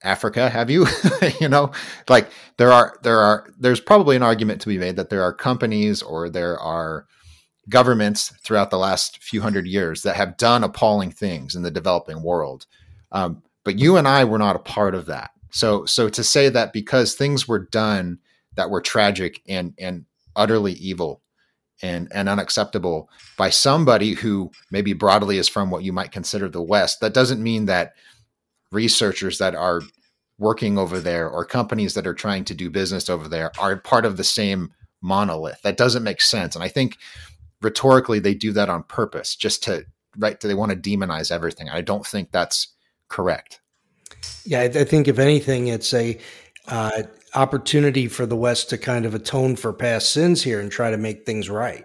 Africa, 0.02 0.48
have 0.48 0.70
you? 0.70 0.86
you 1.40 1.48
know, 1.48 1.72
like 2.08 2.30
there 2.58 2.72
are 2.72 2.98
there 3.02 3.18
are 3.18 3.50
there's 3.58 3.80
probably 3.80 4.16
an 4.16 4.22
argument 4.22 4.60
to 4.62 4.68
be 4.68 4.78
made 4.78 4.96
that 4.96 5.10
there 5.10 5.22
are 5.22 5.32
companies 5.32 6.02
or 6.02 6.28
there 6.28 6.58
are 6.58 7.06
governments 7.68 8.32
throughout 8.42 8.70
the 8.70 8.78
last 8.78 9.22
few 9.22 9.40
hundred 9.40 9.66
years 9.66 10.02
that 10.02 10.16
have 10.16 10.36
done 10.36 10.64
appalling 10.64 11.10
things 11.10 11.54
in 11.54 11.62
the 11.62 11.70
developing 11.70 12.22
world. 12.22 12.66
Um, 13.12 13.42
but 13.64 13.78
you 13.78 13.96
and 13.96 14.06
I 14.06 14.24
were 14.24 14.38
not 14.38 14.56
a 14.56 14.60
part 14.60 14.94
of 14.94 15.06
that. 15.06 15.30
So 15.50 15.84
so 15.84 16.08
to 16.08 16.24
say 16.24 16.48
that 16.48 16.72
because 16.72 17.14
things 17.14 17.46
were 17.48 17.60
done 17.60 18.18
that 18.56 18.70
were 18.70 18.80
tragic 18.80 19.40
and 19.48 19.72
and 19.78 20.04
utterly 20.36 20.72
evil 20.74 21.22
and 21.82 22.08
and 22.12 22.28
unacceptable 22.28 23.08
by 23.36 23.50
somebody 23.50 24.14
who 24.14 24.50
maybe 24.70 24.92
broadly 24.92 25.38
is 25.38 25.48
from 25.48 25.70
what 25.70 25.84
you 25.84 25.92
might 25.92 26.12
consider 26.12 26.48
the 26.48 26.62
West, 26.62 27.00
that 27.00 27.14
doesn't 27.14 27.42
mean 27.42 27.66
that 27.66 27.92
researchers 28.72 29.38
that 29.38 29.54
are 29.54 29.82
working 30.38 30.76
over 30.76 30.98
there 30.98 31.30
or 31.30 31.44
companies 31.44 31.94
that 31.94 32.06
are 32.06 32.14
trying 32.14 32.44
to 32.44 32.54
do 32.54 32.68
business 32.68 33.08
over 33.08 33.28
there 33.28 33.52
are 33.58 33.76
part 33.76 34.04
of 34.04 34.16
the 34.16 34.24
same 34.24 34.72
monolith. 35.00 35.60
That 35.62 35.76
doesn't 35.76 36.02
make 36.02 36.20
sense. 36.20 36.56
And 36.56 36.64
I 36.64 36.68
think 36.68 36.98
rhetorically 37.64 38.18
they 38.18 38.34
do 38.34 38.52
that 38.52 38.68
on 38.68 38.82
purpose 38.84 39.34
just 39.34 39.62
to 39.64 39.84
right 40.16 40.38
Do 40.38 40.48
they 40.48 40.54
want 40.54 40.70
to 40.70 40.76
demonize 40.76 41.30
everything. 41.30 41.68
I 41.68 41.80
don't 41.80 42.06
think 42.06 42.30
that's 42.30 42.68
correct. 43.08 43.60
Yeah, 44.44 44.60
I, 44.60 44.68
think 44.68 45.08
if 45.08 45.18
anything, 45.18 45.68
it's 45.68 45.92
a 45.92 46.18
uh, 46.68 47.02
opportunity 47.34 48.08
for 48.08 48.26
the 48.26 48.36
West 48.36 48.70
to 48.70 48.78
kind 48.78 49.04
of 49.06 49.14
atone 49.14 49.56
for 49.56 49.72
past 49.72 50.10
sins 50.10 50.42
here 50.42 50.60
and 50.60 50.70
try 50.70 50.90
to 50.90 50.96
make 50.96 51.26
things 51.26 51.50
right. 51.50 51.84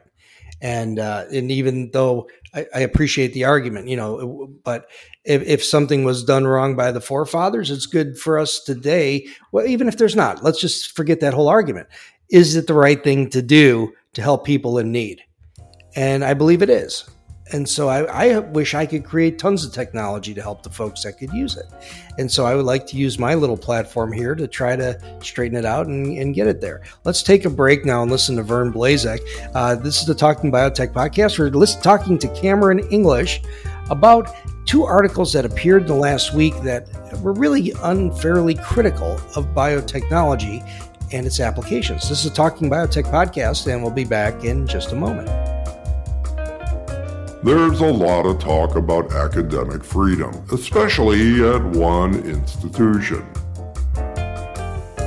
And 0.62 1.00
uh, 1.00 1.26
and 1.32 1.52
even 1.52 1.92
though 1.92 2.28
I, 2.54 2.66
I, 2.76 2.80
appreciate 2.82 3.34
the 3.34 3.46
argument, 3.46 3.88
you 3.88 3.96
know, 3.96 4.50
but 4.66 4.90
if, 5.24 5.42
if 5.44 5.64
something 5.64 6.04
was 6.04 6.26
done 6.26 6.46
wrong 6.46 6.76
by 6.76 6.92
the 6.92 7.00
forefathers, 7.00 7.72
it's 7.72 7.86
good 7.86 8.18
for 8.18 8.38
us 8.38 8.62
today. 8.62 9.28
Well, 9.54 9.66
even 9.66 9.88
if 9.88 9.98
there's 9.98 10.18
not, 10.18 10.44
let's 10.44 10.60
just 10.60 10.98
forget 10.98 11.22
that 11.22 11.34
whole 11.34 11.48
argument. 11.48 11.88
Is 12.30 12.58
it 12.58 12.68
the 12.68 12.74
right 12.74 13.02
thing 13.02 13.30
to 13.30 13.42
do 13.42 13.94
to 14.16 14.22
help 14.22 14.46
people 14.46 14.78
in 14.78 14.92
need? 14.92 15.24
And 15.96 16.24
I 16.24 16.34
believe 16.34 16.62
it 16.62 16.70
is. 16.70 17.10
And 17.52 17.68
so 17.68 17.90
I, 17.90 18.04
I, 18.04 18.40
wish 18.40 18.76
I 18.76 18.86
could 18.86 19.04
create 19.04 19.40
tons 19.40 19.66
of 19.66 19.74
technology 19.74 20.36
to 20.36 20.42
help 20.42 20.62
the 20.62 20.70
folks 20.70 21.04
that 21.04 21.14
could 21.14 21.34
use 21.34 21.58
it. 21.58 21.66
And 22.20 22.32
so 22.32 22.46
I 22.46 22.54
would 22.54 22.66
like 22.66 22.86
to 22.88 22.98
use 22.98 23.18
my 23.18 23.34
little 23.34 23.58
platform 23.58 24.12
here 24.12 24.36
to 24.36 24.48
try 24.48 24.76
to 24.76 25.00
straighten 25.22 25.58
it 25.58 25.66
out 25.66 25.88
and, 25.88 26.16
and 26.18 26.36
get 26.36 26.46
it 26.46 26.62
there. 26.62 26.84
Let's 27.06 27.24
take 27.24 27.46
a 27.46 27.50
break 27.50 27.86
now 27.86 28.04
and 28.04 28.12
listen 28.12 28.36
to 28.36 28.44
Vern 28.44 28.72
Blazek. 28.72 29.20
Uh, 29.56 29.76
this 29.76 30.00
is 30.00 30.06
the 30.06 30.14
Talking 30.14 30.52
Biotech 30.52 30.94
podcast. 30.94 31.40
We're 31.40 31.82
talking 31.82 32.20
to 32.20 32.28
Cameron 32.40 32.80
English 32.92 33.42
about 33.90 34.36
two 34.68 34.84
articles 34.84 35.34
that 35.34 35.46
appeared 35.46 35.84
in 35.84 35.88
the 35.88 35.96
last 35.96 36.36
week 36.36 36.54
that 36.62 36.88
were 37.24 37.34
really 37.34 37.74
unfairly 37.82 38.54
critical 38.54 39.14
of 39.36 39.48
biotechnology 39.56 40.62
and 41.12 41.26
its 41.26 41.40
applications. 41.40 42.08
This 42.08 42.20
is 42.24 42.32
a 42.32 42.34
Talking 42.34 42.70
Biotech 42.70 43.06
podcast, 43.06 43.66
and 43.72 43.82
we'll 43.82 43.92
be 43.92 44.06
back 44.06 44.44
in 44.44 44.68
just 44.68 44.92
a 44.92 44.96
moment. 44.96 45.59
There's 47.42 47.80
a 47.80 47.86
lot 47.86 48.26
of 48.26 48.38
talk 48.40 48.76
about 48.76 49.14
academic 49.14 49.82
freedom, 49.82 50.46
especially 50.52 51.42
at 51.42 51.64
one 51.64 52.16
institution. 52.26 53.26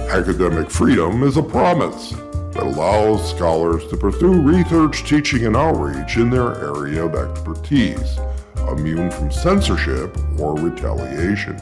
Academic 0.09 0.71
freedom 0.71 1.25
is 1.25 1.37
a 1.37 1.43
promise 1.43 2.13
that 2.55 2.63
allows 2.63 3.29
scholars 3.29 3.87
to 3.89 3.99
pursue 3.99 4.33
research, 4.33 5.05
teaching, 5.05 5.45
and 5.45 5.55
outreach 5.55 6.17
in 6.17 6.31
their 6.31 6.55
area 6.55 7.05
of 7.05 7.15
expertise, 7.15 8.19
immune 8.67 9.11
from 9.11 9.31
censorship 9.31 10.17
or 10.39 10.57
retaliation. 10.57 11.61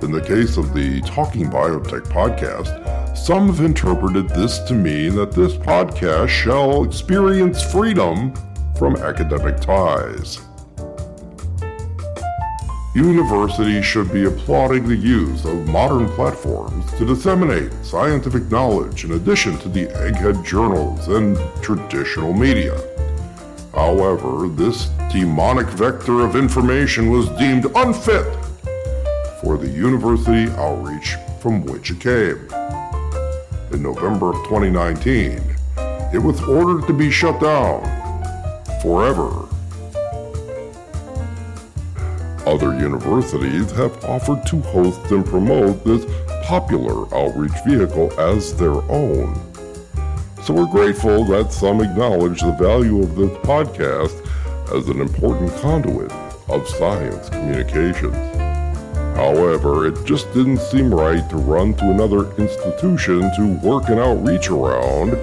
In 0.00 0.10
the 0.10 0.24
case 0.26 0.56
of 0.56 0.72
the 0.72 1.02
Talking 1.02 1.50
Biotech 1.50 2.04
podcast, 2.04 3.14
some 3.14 3.48
have 3.48 3.60
interpreted 3.60 4.30
this 4.30 4.58
to 4.60 4.72
mean 4.72 5.16
that 5.16 5.32
this 5.32 5.52
podcast 5.52 6.30
shall 6.30 6.84
experience 6.84 7.62
freedom 7.62 8.32
from 8.82 8.96
academic 8.96 9.60
ties. 9.60 10.40
Universities 12.96 13.84
should 13.84 14.12
be 14.12 14.24
applauding 14.24 14.88
the 14.88 14.96
use 14.96 15.44
of 15.44 15.68
modern 15.68 16.08
platforms 16.08 16.84
to 16.94 17.06
disseminate 17.06 17.72
scientific 17.84 18.42
knowledge 18.50 19.04
in 19.04 19.12
addition 19.12 19.56
to 19.58 19.68
the 19.68 19.86
egghead 19.86 20.44
journals 20.44 21.06
and 21.06 21.38
traditional 21.62 22.32
media. 22.32 22.76
However, 23.72 24.48
this 24.48 24.88
demonic 25.12 25.68
vector 25.68 26.22
of 26.22 26.34
information 26.34 27.08
was 27.08 27.28
deemed 27.38 27.66
unfit 27.76 28.26
for 29.40 29.58
the 29.58 29.70
university 29.70 30.50
outreach 30.54 31.14
from 31.38 31.64
which 31.66 31.92
it 31.92 32.00
came. 32.00 32.48
In 33.72 33.80
November 33.80 34.30
of 34.30 34.44
2019, 34.48 35.40
it 36.12 36.18
was 36.18 36.42
ordered 36.42 36.84
to 36.88 36.92
be 36.92 37.12
shut 37.12 37.40
down 37.40 38.01
forever. 38.82 39.48
Other 42.44 42.76
universities 42.78 43.70
have 43.70 44.04
offered 44.04 44.44
to 44.48 44.60
host 44.62 45.00
and 45.12 45.24
promote 45.24 45.84
this 45.84 46.04
popular 46.42 47.06
outreach 47.14 47.52
vehicle 47.64 48.12
as 48.20 48.54
their 48.56 48.82
own. 48.90 49.40
So 50.42 50.52
we're 50.52 50.66
grateful 50.66 51.24
that 51.26 51.52
some 51.52 51.80
acknowledge 51.80 52.40
the 52.40 52.50
value 52.52 53.00
of 53.00 53.14
this 53.14 53.30
podcast 53.38 54.18
as 54.76 54.88
an 54.88 55.00
important 55.00 55.54
conduit 55.62 56.10
of 56.48 56.68
science 56.68 57.28
communications. 57.28 58.16
However, 59.14 59.86
it 59.86 60.04
just 60.04 60.32
didn't 60.34 60.58
seem 60.58 60.92
right 60.92 61.28
to 61.30 61.36
run 61.36 61.74
to 61.74 61.90
another 61.90 62.32
institution 62.34 63.20
to 63.36 63.58
work 63.62 63.88
an 63.88 64.00
outreach 64.00 64.48
around 64.48 65.16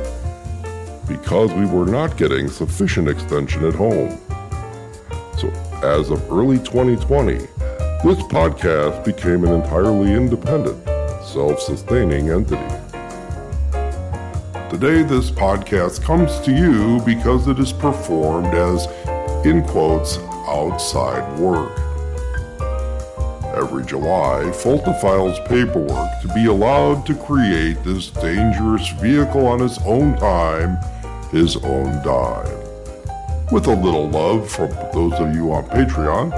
because 1.10 1.52
we 1.54 1.66
were 1.66 1.88
not 1.88 2.16
getting 2.16 2.48
sufficient 2.48 3.10
extension 3.10 3.66
at 3.66 3.74
home. 3.74 4.18
So, 5.38 5.50
as 5.84 6.12
of 6.12 6.32
early 6.32 6.60
2020, 6.60 7.38
this 8.04 8.20
podcast 8.30 9.04
became 9.04 9.44
an 9.44 9.52
entirely 9.52 10.14
independent, 10.14 10.82
self 11.26 11.60
sustaining 11.60 12.30
entity. 12.30 12.76
Today, 14.70 15.02
this 15.02 15.32
podcast 15.32 16.04
comes 16.04 16.40
to 16.42 16.52
you 16.52 17.02
because 17.04 17.48
it 17.48 17.58
is 17.58 17.74
performed 17.74 18.54
as, 18.54 18.86
in 19.46 19.64
quotes, 19.64 20.20
outside 20.48 21.40
work. 21.40 21.78
Every 23.56 23.84
July, 23.84 24.44
Folta 24.54 25.02
files 25.02 25.40
paperwork 25.48 26.22
to 26.22 26.28
be 26.36 26.46
allowed 26.46 27.06
to 27.08 27.16
create 27.16 27.84
this 27.84 28.12
dangerous 28.12 28.88
vehicle 28.90 29.48
on 29.48 29.60
his 29.60 29.80
own 29.80 30.16
time 30.18 30.78
his 31.32 31.58
own 31.58 32.04
dime. 32.04 32.48
With 33.52 33.68
a 33.68 33.76
little 33.76 34.10
love 34.10 34.50
from 34.50 34.70
those 34.94 35.14
of 35.14 35.34
you 35.36 35.52
on 35.52 35.66
Patreon, 35.66 36.32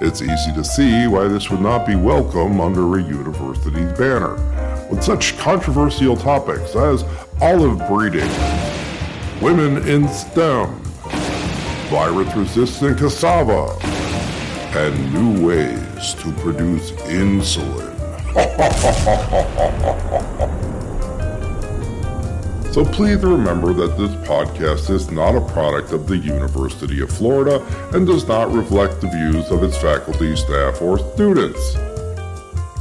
it's 0.00 0.20
easy 0.20 0.52
to 0.52 0.62
see 0.62 1.06
why 1.06 1.26
this 1.28 1.50
would 1.50 1.60
not 1.60 1.86
be 1.86 1.96
welcome 1.96 2.60
under 2.60 2.98
a 2.98 3.02
university's 3.02 3.92
banner, 3.98 4.34
with 4.90 5.02
such 5.02 5.38
controversial 5.38 6.16
topics 6.16 6.76
as 6.76 7.04
olive 7.40 7.78
breeding, 7.88 8.28
women 9.40 9.78
in 9.88 10.06
STEM, 10.08 10.82
virus 11.88 12.34
resistant 12.36 12.98
cassava, 12.98 13.74
and 14.78 15.14
new 15.14 15.46
ways 15.46 16.14
to 16.14 16.30
produce 16.32 16.90
insulin. 16.92 17.94
So 22.76 22.84
please 22.84 23.22
remember 23.22 23.72
that 23.72 23.96
this 23.96 24.10
podcast 24.28 24.90
is 24.90 25.10
not 25.10 25.34
a 25.34 25.40
product 25.40 25.92
of 25.92 26.06
the 26.06 26.18
University 26.18 27.00
of 27.00 27.08
Florida 27.08 27.64
and 27.94 28.06
does 28.06 28.28
not 28.28 28.52
reflect 28.52 29.00
the 29.00 29.08
views 29.08 29.50
of 29.50 29.62
its 29.62 29.78
faculty, 29.78 30.36
staff, 30.36 30.82
or 30.82 30.98
students. 30.98 31.72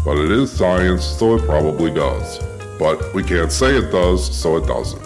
But 0.03 0.17
it 0.17 0.31
is 0.31 0.51
science, 0.51 1.05
so 1.05 1.35
it 1.35 1.45
probably 1.45 1.91
does. 1.91 2.39
But 2.77 3.13
we 3.13 3.23
can't 3.23 3.53
say 3.53 3.77
it 3.77 3.89
does, 3.89 4.35
so 4.35 4.57
it 4.57 4.67
doesn't. 4.67 5.01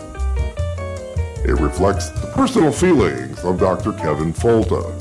It 1.45 1.59
reflects 1.61 2.09
the 2.09 2.31
personal 2.33 2.71
feelings 2.71 3.37
of 3.43 3.59
Dr. 3.59 3.93
Kevin 3.93 4.33
Folta, 4.33 4.91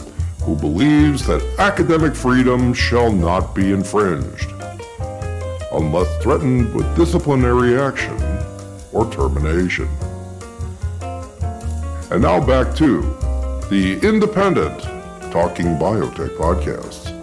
who 0.42 0.54
believes 0.54 1.26
that 1.28 1.42
academic 1.58 2.14
freedom 2.14 2.74
shall 2.74 3.10
not 3.10 3.54
be 3.54 3.72
infringed 3.72 4.52
unless 5.72 6.22
threatened 6.22 6.74
with 6.74 6.94
disciplinary 6.94 7.80
action 7.80 8.27
or 8.92 9.10
termination. 9.10 9.88
And 12.10 12.22
now 12.22 12.44
back 12.44 12.74
to 12.76 13.02
the 13.70 13.98
independent 14.02 14.80
Talking 15.30 15.76
Biotech 15.76 16.36
podcast. 16.36 17.14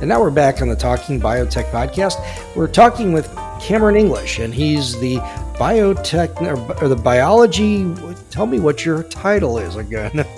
And 0.00 0.08
now 0.08 0.20
we're 0.20 0.30
back 0.30 0.62
on 0.62 0.68
the 0.68 0.76
Talking 0.76 1.20
Biotech 1.20 1.70
podcast. 1.70 2.16
We're 2.54 2.68
talking 2.68 3.12
with 3.12 3.26
Cameron 3.60 3.96
English, 3.96 4.38
and 4.38 4.52
he's 4.52 4.98
the 5.00 5.16
biotech 5.56 6.82
or, 6.82 6.88
the 6.88 6.96
biology. 6.96 7.94
Tell 8.30 8.46
me 8.46 8.60
what 8.60 8.84
your 8.84 9.02
title 9.04 9.58
is 9.58 9.76
again. 9.76 10.24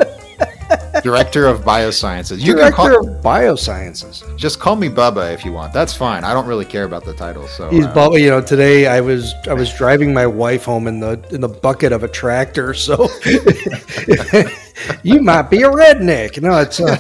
Director 1.02 1.46
of 1.46 1.60
Biosciences. 1.60 2.40
You 2.40 2.54
Director 2.54 2.76
call, 2.76 3.08
of 3.08 3.22
Biosciences. 3.22 4.36
Just 4.36 4.60
call 4.60 4.76
me 4.76 4.88
Bubba 4.88 5.32
if 5.32 5.44
you 5.44 5.52
want. 5.52 5.72
That's 5.72 5.94
fine. 5.94 6.24
I 6.24 6.32
don't 6.32 6.46
really 6.46 6.64
care 6.64 6.84
about 6.84 7.04
the 7.04 7.14
title. 7.14 7.46
So 7.48 7.68
he's 7.70 7.86
uh, 7.86 7.94
Bubba. 7.94 8.20
You 8.20 8.30
know, 8.30 8.40
today 8.40 8.86
I 8.86 9.00
was 9.00 9.34
I 9.48 9.54
was 9.54 9.72
driving 9.74 10.14
my 10.14 10.26
wife 10.26 10.64
home 10.64 10.86
in 10.86 11.00
the 11.00 11.22
in 11.30 11.40
the 11.40 11.48
bucket 11.48 11.92
of 11.92 12.02
a 12.02 12.08
tractor. 12.08 12.74
So 12.74 13.08
you 15.02 15.20
might 15.20 15.50
be 15.50 15.62
a 15.62 15.70
redneck. 15.70 16.40
No, 16.40 16.60
it's. 16.60 16.80
Uh, 16.80 16.96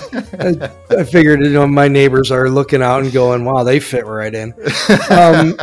I, 0.90 1.00
I, 1.00 1.04
figured 1.04 1.44
you 1.44 1.52
know 1.52 1.66
my 1.66 1.88
neighbors 1.88 2.30
are 2.30 2.48
looking 2.48 2.82
out 2.82 3.02
and 3.02 3.12
going, 3.12 3.44
"Wow, 3.44 3.64
they 3.64 3.80
fit 3.80 4.06
right 4.06 4.34
in." 4.34 4.54
Um, 5.10 5.56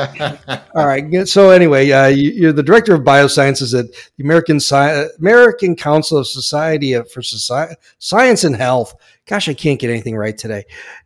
all 0.75 0.87
right. 0.87 1.27
So 1.27 1.49
anyway, 1.49 1.89
uh, 1.91 2.07
you, 2.07 2.49
are 2.49 2.53
the 2.53 2.63
director 2.63 2.93
of 2.93 3.01
biosciences 3.01 3.77
at 3.77 3.91
the 4.17 4.23
American 4.23 4.57
Sci- 4.57 5.07
American 5.19 5.75
Council 5.75 6.17
of 6.17 6.27
Society 6.27 6.99
for 7.03 7.21
Society, 7.21 7.75
Science 7.99 8.43
and 8.43 8.55
Health. 8.55 8.95
Gosh, 9.29 9.47
I 9.47 9.53
can't 9.53 9.79
get 9.79 9.91
anything 9.91 10.15
right 10.15 10.35
today, 10.35 10.65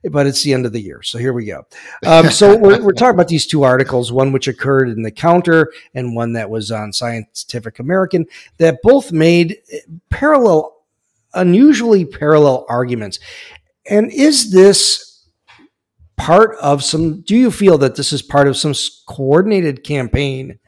but 0.09 0.27
it's 0.27 0.43
the 0.43 0.53
end 0.53 0.65
of 0.65 0.71
the 0.71 0.79
year, 0.79 1.01
so 1.03 1.17
here 1.17 1.33
we 1.33 1.45
go. 1.45 1.65
Um, 2.05 2.29
so 2.29 2.55
we're, 2.55 2.81
we're 2.81 2.93
talking 2.93 3.15
about 3.15 3.27
these 3.27 3.45
two 3.45 3.63
articles, 3.63 4.13
one 4.13 4.31
which 4.31 4.47
occurred 4.47 4.87
in 4.87 5.01
the 5.01 5.11
Counter 5.11 5.73
and 5.93 6.15
one 6.15 6.31
that 6.33 6.49
was 6.49 6.71
on 6.71 6.93
Scientific 6.93 7.79
American, 7.79 8.25
that 8.59 8.81
both 8.81 9.11
made 9.11 9.57
parallel 10.09 10.73
unusually 11.33 12.05
parallel 12.05 12.65
arguments. 12.69 13.19
And 13.89 14.11
is 14.11 14.51
this 14.51 15.27
part 16.17 16.55
of 16.61 16.83
some, 16.83 17.21
do 17.21 17.35
you 17.35 17.51
feel 17.51 17.77
that 17.79 17.95
this 17.95 18.13
is 18.13 18.21
part 18.21 18.47
of 18.47 18.57
some 18.57 18.73
coordinated 19.07 19.83
campaign 19.83 20.59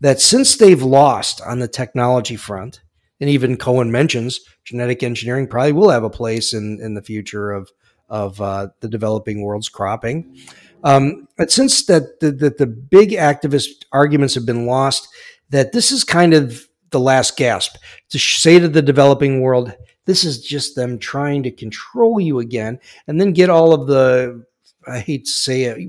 that 0.00 0.20
since 0.20 0.56
they've 0.56 0.82
lost 0.82 1.40
on 1.42 1.58
the 1.58 1.68
technology 1.68 2.36
front, 2.36 2.80
and 3.20 3.30
even 3.30 3.56
Cohen 3.56 3.92
mentions 3.92 4.40
genetic 4.64 5.02
engineering 5.02 5.46
probably 5.46 5.72
will 5.72 5.90
have 5.90 6.02
a 6.02 6.10
place 6.10 6.52
in, 6.52 6.80
in 6.80 6.94
the 6.94 7.02
future 7.02 7.52
of, 7.52 7.70
of 8.08 8.40
uh, 8.40 8.68
the 8.80 8.88
developing 8.88 9.42
world's 9.42 9.68
cropping. 9.68 10.36
Um, 10.82 11.28
but 11.36 11.52
since 11.52 11.86
that 11.86 12.18
the, 12.20 12.32
the, 12.32 12.50
the 12.50 12.66
big 12.66 13.10
activist 13.10 13.84
arguments 13.92 14.34
have 14.34 14.44
been 14.44 14.66
lost, 14.66 15.08
that 15.50 15.72
this 15.72 15.92
is 15.92 16.02
kind 16.02 16.34
of 16.34 16.66
the 16.90 17.00
last 17.00 17.36
gasp 17.36 17.76
to 18.10 18.18
say 18.18 18.58
to 18.58 18.68
the 18.68 18.82
developing 18.82 19.40
world, 19.40 19.74
this 20.06 20.24
is 20.24 20.40
just 20.40 20.74
them 20.74 20.98
trying 20.98 21.42
to 21.44 21.50
control 21.50 22.20
you 22.20 22.38
again 22.38 22.78
and 23.06 23.20
then 23.20 23.32
get 23.32 23.50
all 23.50 23.72
of 23.72 23.86
the, 23.86 24.44
I 24.86 24.98
hate 24.98 25.26
to 25.26 25.30
say 25.30 25.64
it, 25.64 25.88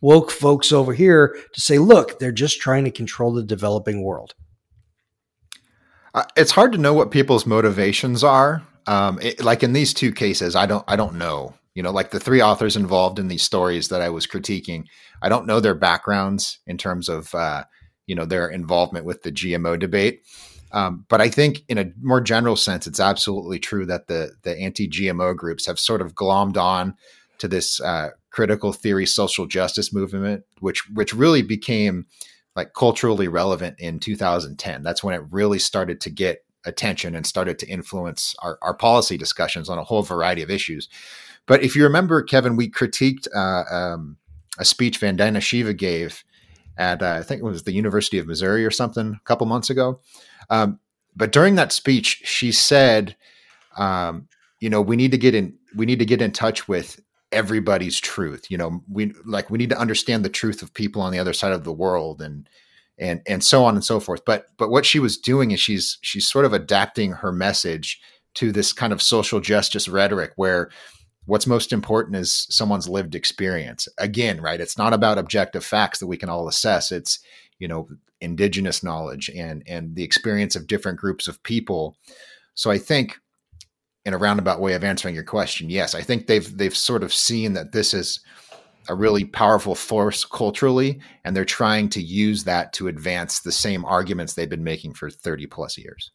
woke 0.00 0.30
folks 0.30 0.72
over 0.72 0.92
here 0.92 1.36
to 1.52 1.60
say, 1.60 1.78
look, 1.78 2.18
they're 2.18 2.32
just 2.32 2.60
trying 2.60 2.84
to 2.84 2.90
control 2.90 3.32
the 3.32 3.42
developing 3.42 4.02
world. 4.02 4.34
Uh, 6.14 6.24
it's 6.36 6.52
hard 6.52 6.72
to 6.72 6.78
know 6.78 6.94
what 6.94 7.10
people's 7.10 7.46
motivations 7.46 8.24
are. 8.24 8.62
Um, 8.86 9.18
it, 9.20 9.42
like 9.44 9.62
in 9.62 9.72
these 9.72 9.92
two 9.92 10.12
cases, 10.12 10.56
I 10.56 10.66
don't, 10.66 10.84
I 10.88 10.96
don't 10.96 11.16
know. 11.16 11.54
You 11.74 11.82
know, 11.82 11.90
like 11.90 12.10
the 12.10 12.20
three 12.20 12.40
authors 12.40 12.76
involved 12.76 13.18
in 13.18 13.28
these 13.28 13.42
stories 13.42 13.88
that 13.88 14.00
I 14.00 14.08
was 14.08 14.26
critiquing, 14.26 14.86
I 15.20 15.28
don't 15.28 15.46
know 15.46 15.60
their 15.60 15.74
backgrounds 15.74 16.58
in 16.66 16.78
terms 16.78 17.10
of, 17.10 17.34
uh, 17.34 17.64
you 18.06 18.14
know, 18.14 18.24
their 18.24 18.48
involvement 18.48 19.04
with 19.04 19.22
the 19.22 19.32
GMO 19.32 19.78
debate. 19.78 20.22
Um, 20.76 21.06
but 21.08 21.22
I 21.22 21.30
think, 21.30 21.64
in 21.70 21.78
a 21.78 21.90
more 22.02 22.20
general 22.20 22.54
sense, 22.54 22.86
it's 22.86 23.00
absolutely 23.00 23.58
true 23.58 23.86
that 23.86 24.08
the 24.08 24.32
the 24.42 24.54
anti-GMO 24.58 25.34
groups 25.34 25.64
have 25.64 25.80
sort 25.80 26.02
of 26.02 26.14
glommed 26.14 26.58
on 26.58 26.94
to 27.38 27.48
this 27.48 27.80
uh, 27.80 28.10
critical 28.30 28.74
theory 28.74 29.06
social 29.06 29.46
justice 29.46 29.90
movement, 29.90 30.44
which 30.60 30.86
which 30.90 31.14
really 31.14 31.40
became 31.40 32.04
like 32.54 32.74
culturally 32.74 33.26
relevant 33.26 33.80
in 33.80 33.98
2010. 33.98 34.82
That's 34.82 35.02
when 35.02 35.14
it 35.14 35.22
really 35.30 35.58
started 35.58 35.98
to 36.02 36.10
get 36.10 36.44
attention 36.66 37.14
and 37.14 37.26
started 37.26 37.58
to 37.60 37.66
influence 37.66 38.34
our, 38.40 38.58
our 38.60 38.74
policy 38.74 39.16
discussions 39.16 39.70
on 39.70 39.78
a 39.78 39.84
whole 39.84 40.02
variety 40.02 40.42
of 40.42 40.50
issues. 40.50 40.90
But 41.46 41.62
if 41.62 41.74
you 41.74 41.84
remember, 41.84 42.20
Kevin, 42.22 42.54
we 42.54 42.70
critiqued 42.70 43.28
uh, 43.34 43.74
um, 43.74 44.18
a 44.58 44.64
speech 44.66 45.00
Vandana 45.00 45.40
Shiva 45.40 45.72
gave 45.72 46.22
at 46.76 47.02
uh, 47.02 47.16
I 47.18 47.22
think 47.22 47.40
it 47.40 47.44
was 47.44 47.62
the 47.62 47.72
University 47.72 48.18
of 48.18 48.26
Missouri 48.26 48.66
or 48.66 48.70
something 48.70 49.14
a 49.14 49.24
couple 49.24 49.46
months 49.46 49.70
ago, 49.70 50.00
um, 50.50 50.78
but 51.14 51.32
during 51.32 51.54
that 51.54 51.72
speech, 51.72 52.22
she 52.24 52.52
said, 52.52 53.16
um, 53.76 54.28
"You 54.60 54.70
know, 54.70 54.80
we 54.80 54.96
need 54.96 55.10
to 55.12 55.18
get 55.18 55.34
in. 55.34 55.54
We 55.74 55.86
need 55.86 55.98
to 55.98 56.04
get 56.04 56.22
in 56.22 56.32
touch 56.32 56.68
with 56.68 57.00
everybody's 57.32 57.98
truth. 57.98 58.50
You 58.50 58.58
know, 58.58 58.82
we 58.90 59.12
like 59.24 59.50
we 59.50 59.58
need 59.58 59.70
to 59.70 59.78
understand 59.78 60.24
the 60.24 60.30
truth 60.30 60.62
of 60.62 60.74
people 60.74 61.02
on 61.02 61.12
the 61.12 61.18
other 61.18 61.32
side 61.32 61.52
of 61.52 61.64
the 61.64 61.72
world, 61.72 62.20
and 62.20 62.48
and 62.98 63.22
and 63.26 63.42
so 63.42 63.64
on 63.64 63.74
and 63.74 63.84
so 63.84 64.00
forth." 64.00 64.24
But 64.24 64.48
but 64.58 64.70
what 64.70 64.86
she 64.86 64.98
was 64.98 65.16
doing 65.16 65.50
is 65.50 65.60
she's 65.60 65.98
she's 66.02 66.28
sort 66.28 66.44
of 66.44 66.52
adapting 66.52 67.12
her 67.12 67.32
message 67.32 68.00
to 68.34 68.52
this 68.52 68.72
kind 68.72 68.92
of 68.92 69.02
social 69.02 69.40
justice 69.40 69.88
rhetoric 69.88 70.32
where 70.36 70.70
what's 71.24 71.46
most 71.46 71.72
important 71.72 72.16
is 72.16 72.46
someone's 72.50 72.88
lived 72.88 73.14
experience 73.14 73.88
again 73.98 74.40
right 74.40 74.60
it's 74.60 74.78
not 74.78 74.92
about 74.92 75.18
objective 75.18 75.64
facts 75.64 75.98
that 75.98 76.06
we 76.06 76.16
can 76.16 76.28
all 76.28 76.46
assess 76.46 76.92
it's 76.92 77.18
you 77.58 77.68
know 77.68 77.88
indigenous 78.20 78.82
knowledge 78.82 79.28
and 79.30 79.62
and 79.66 79.94
the 79.94 80.04
experience 80.04 80.56
of 80.56 80.66
different 80.66 80.98
groups 80.98 81.28
of 81.28 81.42
people. 81.42 81.96
So 82.54 82.70
I 82.70 82.78
think 82.78 83.18
in 84.04 84.14
a 84.14 84.18
roundabout 84.18 84.60
way 84.60 84.74
of 84.74 84.84
answering 84.84 85.14
your 85.14 85.24
question, 85.24 85.68
yes, 85.68 85.94
I 85.94 86.00
think 86.00 86.26
they've 86.26 86.56
they've 86.56 86.76
sort 86.76 87.02
of 87.02 87.12
seen 87.12 87.54
that 87.54 87.72
this 87.72 87.92
is 87.92 88.20
a 88.88 88.94
really 88.94 89.24
powerful 89.24 89.74
force 89.74 90.24
culturally, 90.24 91.00
and 91.24 91.34
they're 91.34 91.44
trying 91.44 91.88
to 91.90 92.00
use 92.00 92.44
that 92.44 92.72
to 92.74 92.88
advance 92.88 93.40
the 93.40 93.52
same 93.52 93.84
arguments 93.84 94.34
they've 94.34 94.48
been 94.48 94.62
making 94.62 94.94
for 94.94 95.10
30 95.10 95.46
plus 95.46 95.76
years. 95.76 96.12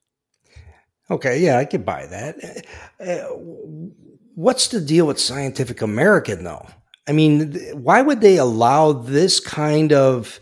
Okay, 1.10 1.42
yeah, 1.42 1.58
I 1.58 1.66
could 1.66 1.86
buy 1.86 2.06
that. 2.06 2.66
Uh, 2.98 3.36
what's 4.36 4.70
the 4.70 4.80
deal 4.80 5.06
with 5.06 5.20
Scientific 5.20 5.82
American, 5.82 6.46
though? 6.46 6.66
I 7.08 7.12
mean, 7.12 7.56
why 7.74 8.02
would 8.02 8.22
they 8.22 8.38
allow 8.38 8.94
this 8.94 9.42
kind 9.42 9.92
of 9.92 10.40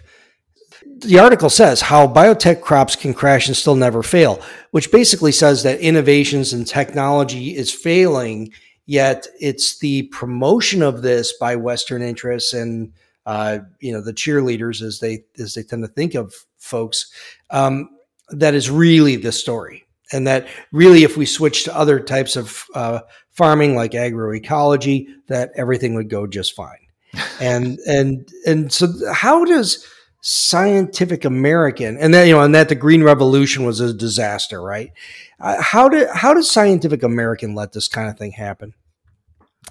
the 0.86 1.20
article 1.20 1.50
says 1.50 1.82
how 1.82 2.08
biotech 2.08 2.62
crops 2.62 2.96
can 2.96 3.14
crash 3.14 3.48
and 3.48 3.56
still 3.56 3.76
never 3.76 4.04
fail, 4.04 4.42
which 4.72 4.92
basically 4.92 5.32
says 5.32 5.64
that 5.64 5.80
innovations 5.80 6.54
and 6.54 6.68
technology 6.68 7.56
is 7.56 7.72
failing, 7.72 8.52
yet 8.86 9.28
it's 9.40 9.80
the 9.80 10.04
promotion 10.04 10.82
of 10.82 11.02
this 11.02 11.34
by 11.38 11.56
Western 11.56 12.02
interests 12.02 12.54
and 12.54 12.94
uh, 13.26 13.60
you 13.80 13.92
know 13.92 14.02
the 14.02 14.14
cheerleaders 14.14 14.82
as 14.82 15.00
they 15.00 15.24
as 15.38 15.54
they 15.54 15.64
tend 15.64 15.84
to 15.84 15.88
think 15.88 16.16
of 16.16 16.34
folks 16.58 17.12
um, 17.52 17.90
that 18.30 18.54
is 18.54 18.70
really 18.70 19.16
the 19.16 19.32
story, 19.32 19.86
and 20.12 20.26
that 20.28 20.48
really 20.72 21.04
if 21.04 21.18
we 21.18 21.26
switch 21.26 21.64
to 21.66 21.78
other 21.78 22.00
types 22.00 22.36
of 22.36 22.66
uh, 22.74 23.00
farming 23.32 23.76
like 23.76 23.92
agroecology, 23.92 25.08
that 25.28 25.52
everything 25.56 25.94
would 25.96 26.10
go 26.10 26.26
just 26.26 26.56
fine. 26.56 26.78
and 27.42 27.80
and 27.88 28.30
and 28.46 28.72
so 28.72 28.88
how 29.14 29.44
does 29.46 29.86
Scientific 30.22 31.24
American, 31.24 31.98
and 31.98 32.14
then 32.14 32.28
you 32.28 32.36
know, 32.36 32.42
and 32.42 32.54
that 32.54 32.70
the 32.70 32.76
Green 32.76 33.04
Revolution 33.04 33.64
was 33.66 33.80
a 33.80 33.94
disaster, 33.94 34.62
right? 34.62 34.92
Uh, 35.40 35.62
how 35.62 35.88
did 35.88 36.10
how 36.10 36.34
does 36.34 36.52
Scientific 36.52 37.04
American 37.04 37.56
let 37.56 37.72
this 37.72 37.88
kind 37.88 38.10
of 38.10 38.18
thing 38.18 38.34
happen? 38.34 38.74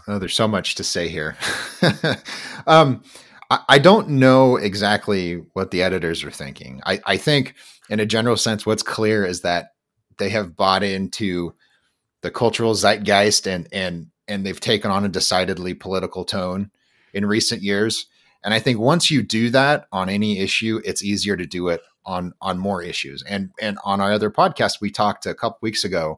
Oh, 0.06 0.18
there's 0.18 0.34
so 0.34 0.48
much 0.48 0.74
to 0.76 0.84
say 0.84 1.08
here. 1.08 1.36
um, 2.66 3.02
I, 3.50 3.60
I, 3.68 3.78
don't 3.78 4.08
know 4.10 4.56
exactly 4.56 5.34
what 5.52 5.70
the 5.70 5.82
editors 5.82 6.24
are 6.24 6.30
thinking. 6.30 6.80
I, 6.86 7.00
I 7.04 7.16
think, 7.16 7.54
in 7.90 8.00
a 8.00 8.06
general 8.06 8.36
sense, 8.36 8.64
what's 8.64 8.82
clear 8.82 9.26
is 9.26 9.42
that 9.42 9.72
they 10.18 10.30
have 10.30 10.56
bought 10.56 10.82
into 10.82 11.52
the 12.22 12.30
cultural 12.30 12.74
zeitgeist 12.74 13.46
and 13.46 13.68
and 13.72 14.08
and 14.26 14.44
they've 14.44 14.60
taken 14.60 14.90
on 14.90 15.04
a 15.04 15.08
decidedly 15.08 15.74
political 15.74 16.24
tone 16.24 16.70
in 17.12 17.26
recent 17.26 17.62
years 17.62 18.06
and 18.44 18.54
I 18.54 18.60
think 18.60 18.78
once 18.78 19.10
you 19.10 19.22
do 19.22 19.50
that 19.50 19.86
on 19.92 20.08
any 20.08 20.38
issue, 20.38 20.80
it's 20.84 21.02
easier 21.02 21.36
to 21.36 21.46
do 21.46 21.68
it 21.68 21.80
on 22.04 22.32
on 22.40 22.58
more 22.58 22.82
issues. 22.82 23.22
And 23.24 23.50
and 23.60 23.78
on 23.84 24.00
our 24.00 24.12
other 24.12 24.30
podcast, 24.30 24.80
we 24.80 24.90
talked 24.90 25.26
a 25.26 25.34
couple 25.34 25.58
weeks 25.60 25.84
ago 25.84 26.16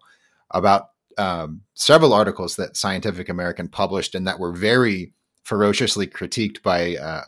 about 0.51 0.91
um, 1.19 1.63
several 1.75 2.13
articles 2.13 2.57
that 2.57 2.77
Scientific 2.77 3.29
American 3.29 3.69
published 3.69 4.15
and 4.15 4.27
that 4.27 4.39
were 4.39 4.53
very 4.53 5.13
ferociously 5.43 6.07
critiqued 6.07 6.63
by 6.63 6.97
uh, 6.97 7.23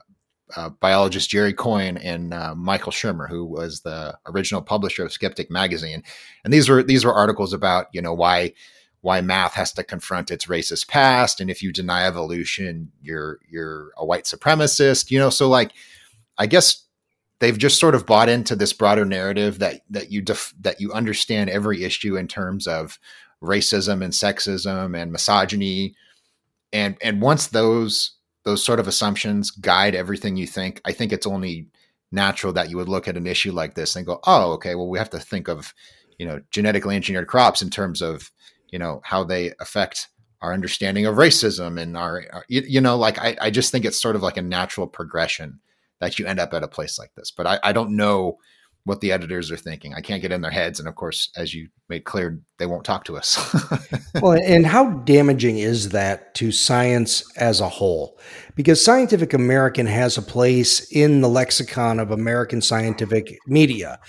uh, 0.56 0.68
biologist 0.80 1.30
Jerry 1.30 1.52
Coyne 1.52 1.96
and 1.96 2.32
uh, 2.34 2.54
Michael 2.54 2.92
Shermer, 2.92 3.28
who 3.28 3.44
was 3.44 3.80
the 3.80 4.16
original 4.26 4.62
publisher 4.62 5.04
of 5.04 5.12
Skeptic 5.12 5.50
magazine. 5.50 6.02
And 6.44 6.52
these 6.52 6.68
were 6.68 6.82
these 6.82 7.04
were 7.04 7.14
articles 7.14 7.52
about 7.52 7.86
you 7.92 8.02
know 8.02 8.14
why 8.14 8.52
why 9.02 9.20
math 9.20 9.54
has 9.54 9.72
to 9.72 9.84
confront 9.84 10.30
its 10.30 10.46
racist 10.46 10.88
past 10.88 11.40
and 11.40 11.50
if 11.50 11.62
you 11.62 11.72
deny 11.72 12.06
evolution 12.06 12.90
you're 13.00 13.38
you're 13.48 13.92
a 13.96 14.04
white 14.04 14.24
supremacist 14.24 15.10
you 15.10 15.18
know? 15.18 15.30
So 15.30 15.48
like 15.48 15.72
i 16.38 16.46
guess 16.46 16.84
they've 17.40 17.58
just 17.58 17.80
sort 17.80 17.94
of 17.94 18.06
bought 18.06 18.28
into 18.28 18.54
this 18.54 18.72
broader 18.72 19.04
narrative 19.04 19.58
that 19.58 19.82
that 19.90 20.10
you 20.10 20.22
def- 20.22 20.54
that 20.60 20.80
you 20.80 20.92
understand 20.92 21.50
every 21.50 21.84
issue 21.84 22.16
in 22.16 22.28
terms 22.28 22.66
of 22.66 22.98
racism 23.42 24.02
and 24.02 24.12
sexism 24.12 24.96
and 24.96 25.12
misogyny. 25.12 25.96
And 26.72 26.96
and 27.02 27.20
once 27.20 27.48
those 27.48 28.12
those 28.44 28.64
sort 28.64 28.80
of 28.80 28.88
assumptions 28.88 29.50
guide 29.50 29.94
everything 29.94 30.36
you 30.36 30.46
think 30.46 30.80
i 30.84 30.92
think 30.92 31.12
it's 31.12 31.26
only 31.26 31.68
natural 32.10 32.52
that 32.52 32.70
you 32.70 32.76
would 32.76 32.88
look 32.88 33.06
at 33.06 33.16
an 33.16 33.26
issue 33.26 33.52
like 33.52 33.74
this 33.74 33.94
and 33.94 34.06
go 34.06 34.18
oh 34.26 34.52
okay 34.52 34.74
well 34.74 34.88
we 34.88 34.98
have 34.98 35.10
to 35.10 35.18
think 35.18 35.48
of 35.48 35.72
you 36.18 36.26
know 36.26 36.40
genetically 36.50 36.96
engineered 36.96 37.28
crops 37.28 37.62
in 37.62 37.70
terms 37.70 38.02
of 38.02 38.30
you 38.72 38.78
know, 38.78 39.00
how 39.04 39.22
they 39.22 39.52
affect 39.60 40.08
our 40.40 40.52
understanding 40.52 41.06
of 41.06 41.16
racism 41.16 41.80
and 41.80 41.96
our, 41.96 42.24
our 42.32 42.44
you, 42.48 42.62
you, 42.66 42.80
know, 42.80 42.96
like 42.96 43.18
I, 43.18 43.36
I 43.40 43.50
just 43.50 43.70
think 43.70 43.84
it's 43.84 44.00
sort 44.00 44.16
of 44.16 44.22
like 44.22 44.36
a 44.36 44.42
natural 44.42 44.88
progression 44.88 45.60
that 46.00 46.18
you 46.18 46.26
end 46.26 46.40
up 46.40 46.52
at 46.52 46.64
a 46.64 46.68
place 46.68 46.98
like 46.98 47.14
this. 47.14 47.30
But 47.30 47.46
I, 47.46 47.60
I 47.62 47.72
don't 47.72 47.94
know 47.94 48.38
what 48.84 49.00
the 49.00 49.12
editors 49.12 49.52
are 49.52 49.56
thinking. 49.56 49.94
I 49.94 50.00
can't 50.00 50.20
get 50.20 50.32
in 50.32 50.40
their 50.40 50.50
heads. 50.50 50.80
And 50.80 50.88
of 50.88 50.96
course, 50.96 51.30
as 51.36 51.54
you 51.54 51.68
made 51.88 52.02
clear, 52.04 52.40
they 52.58 52.66
won't 52.66 52.84
talk 52.84 53.04
to 53.04 53.16
us. 53.16 53.54
well, 54.20 54.32
and 54.32 54.66
how 54.66 54.90
damaging 54.90 55.58
is 55.58 55.90
that 55.90 56.34
to 56.36 56.50
science 56.50 57.22
as 57.36 57.60
a 57.60 57.68
whole? 57.68 58.18
Because 58.56 58.84
Scientific 58.84 59.34
American 59.34 59.86
has 59.86 60.18
a 60.18 60.22
place 60.22 60.90
in 60.90 61.20
the 61.20 61.28
lexicon 61.28 62.00
of 62.00 62.10
American 62.10 62.60
scientific 62.60 63.38
media. 63.46 64.00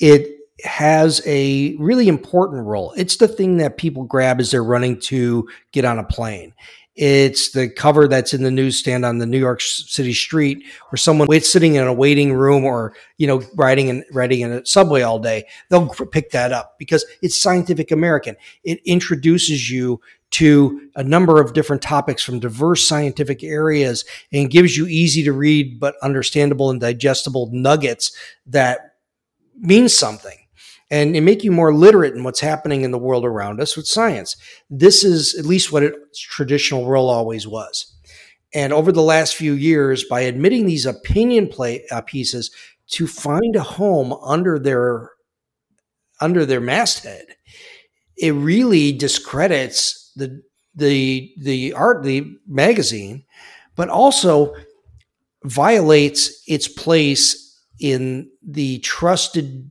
It 0.00 0.37
has 0.64 1.22
a 1.26 1.74
really 1.76 2.08
important 2.08 2.66
role. 2.66 2.92
It's 2.96 3.16
the 3.16 3.28
thing 3.28 3.58
that 3.58 3.76
people 3.76 4.04
grab 4.04 4.40
as 4.40 4.50
they're 4.50 4.64
running 4.64 5.00
to 5.02 5.48
get 5.72 5.84
on 5.84 5.98
a 5.98 6.04
plane. 6.04 6.52
It's 6.98 7.52
the 7.52 7.68
cover 7.68 8.08
that's 8.08 8.34
in 8.34 8.42
the 8.42 8.50
newsstand 8.50 9.04
on 9.04 9.18
the 9.18 9.26
New 9.26 9.38
York 9.38 9.60
City 9.60 10.12
street 10.12 10.64
where 10.90 10.96
someone 10.96 11.28
waits 11.28 11.48
sitting 11.48 11.76
in 11.76 11.86
a 11.86 11.92
waiting 11.92 12.32
room 12.32 12.64
or, 12.64 12.92
you 13.18 13.28
know, 13.28 13.40
riding 13.54 13.88
and 13.88 14.04
riding 14.12 14.40
in 14.40 14.50
a 14.50 14.66
subway 14.66 15.02
all 15.02 15.20
day. 15.20 15.46
They'll 15.70 15.86
pick 15.86 16.32
that 16.32 16.50
up 16.50 16.74
because 16.76 17.06
it's 17.22 17.40
Scientific 17.40 17.92
American. 17.92 18.34
It 18.64 18.80
introduces 18.84 19.70
you 19.70 20.00
to 20.30 20.90
a 20.96 21.04
number 21.04 21.40
of 21.40 21.52
different 21.52 21.82
topics 21.82 22.20
from 22.24 22.40
diverse 22.40 22.86
scientific 22.88 23.44
areas 23.44 24.04
and 24.32 24.50
gives 24.50 24.76
you 24.76 24.88
easy 24.88 25.22
to 25.22 25.32
read 25.32 25.78
but 25.78 25.94
understandable 26.02 26.68
and 26.68 26.80
digestible 26.80 27.48
nuggets 27.52 28.10
that 28.44 28.96
mean 29.56 29.88
something 29.88 30.36
and, 30.90 31.12
make 31.24 31.44
you 31.44 31.52
more 31.52 31.74
literate 31.74 32.14
in 32.14 32.24
what's 32.24 32.40
happening 32.40 32.82
in 32.82 32.90
the 32.90 32.98
world 32.98 33.24
around 33.24 33.60
us 33.60 33.76
with 33.76 33.86
science. 33.86 34.36
This 34.70 35.04
is 35.04 35.34
at 35.34 35.44
least 35.44 35.72
what 35.72 35.82
its 35.82 36.18
traditional 36.18 36.86
role 36.86 37.10
always 37.10 37.46
was. 37.46 37.94
And 38.54 38.72
over 38.72 38.92
the 38.92 39.02
last 39.02 39.36
few 39.36 39.52
years, 39.52 40.04
by 40.04 40.22
admitting 40.22 40.66
these 40.66 40.86
opinion 40.86 41.48
play 41.48 41.84
uh, 41.90 42.00
pieces 42.00 42.50
to 42.88 43.06
find 43.06 43.56
a 43.56 43.62
home 43.62 44.12
under 44.24 44.58
their 44.58 45.10
under 46.20 46.46
their 46.46 46.60
masthead, 46.60 47.26
it 48.16 48.32
really 48.32 48.92
discredits 48.92 50.10
the 50.16 50.42
the 50.74 51.32
the 51.38 51.72
art 51.74 52.02
the 52.02 52.24
magazine, 52.46 53.24
but 53.76 53.90
also 53.90 54.54
violates 55.44 56.42
its 56.46 56.66
place 56.66 57.44
in 57.78 58.30
the 58.42 58.78
trusted 58.80 59.70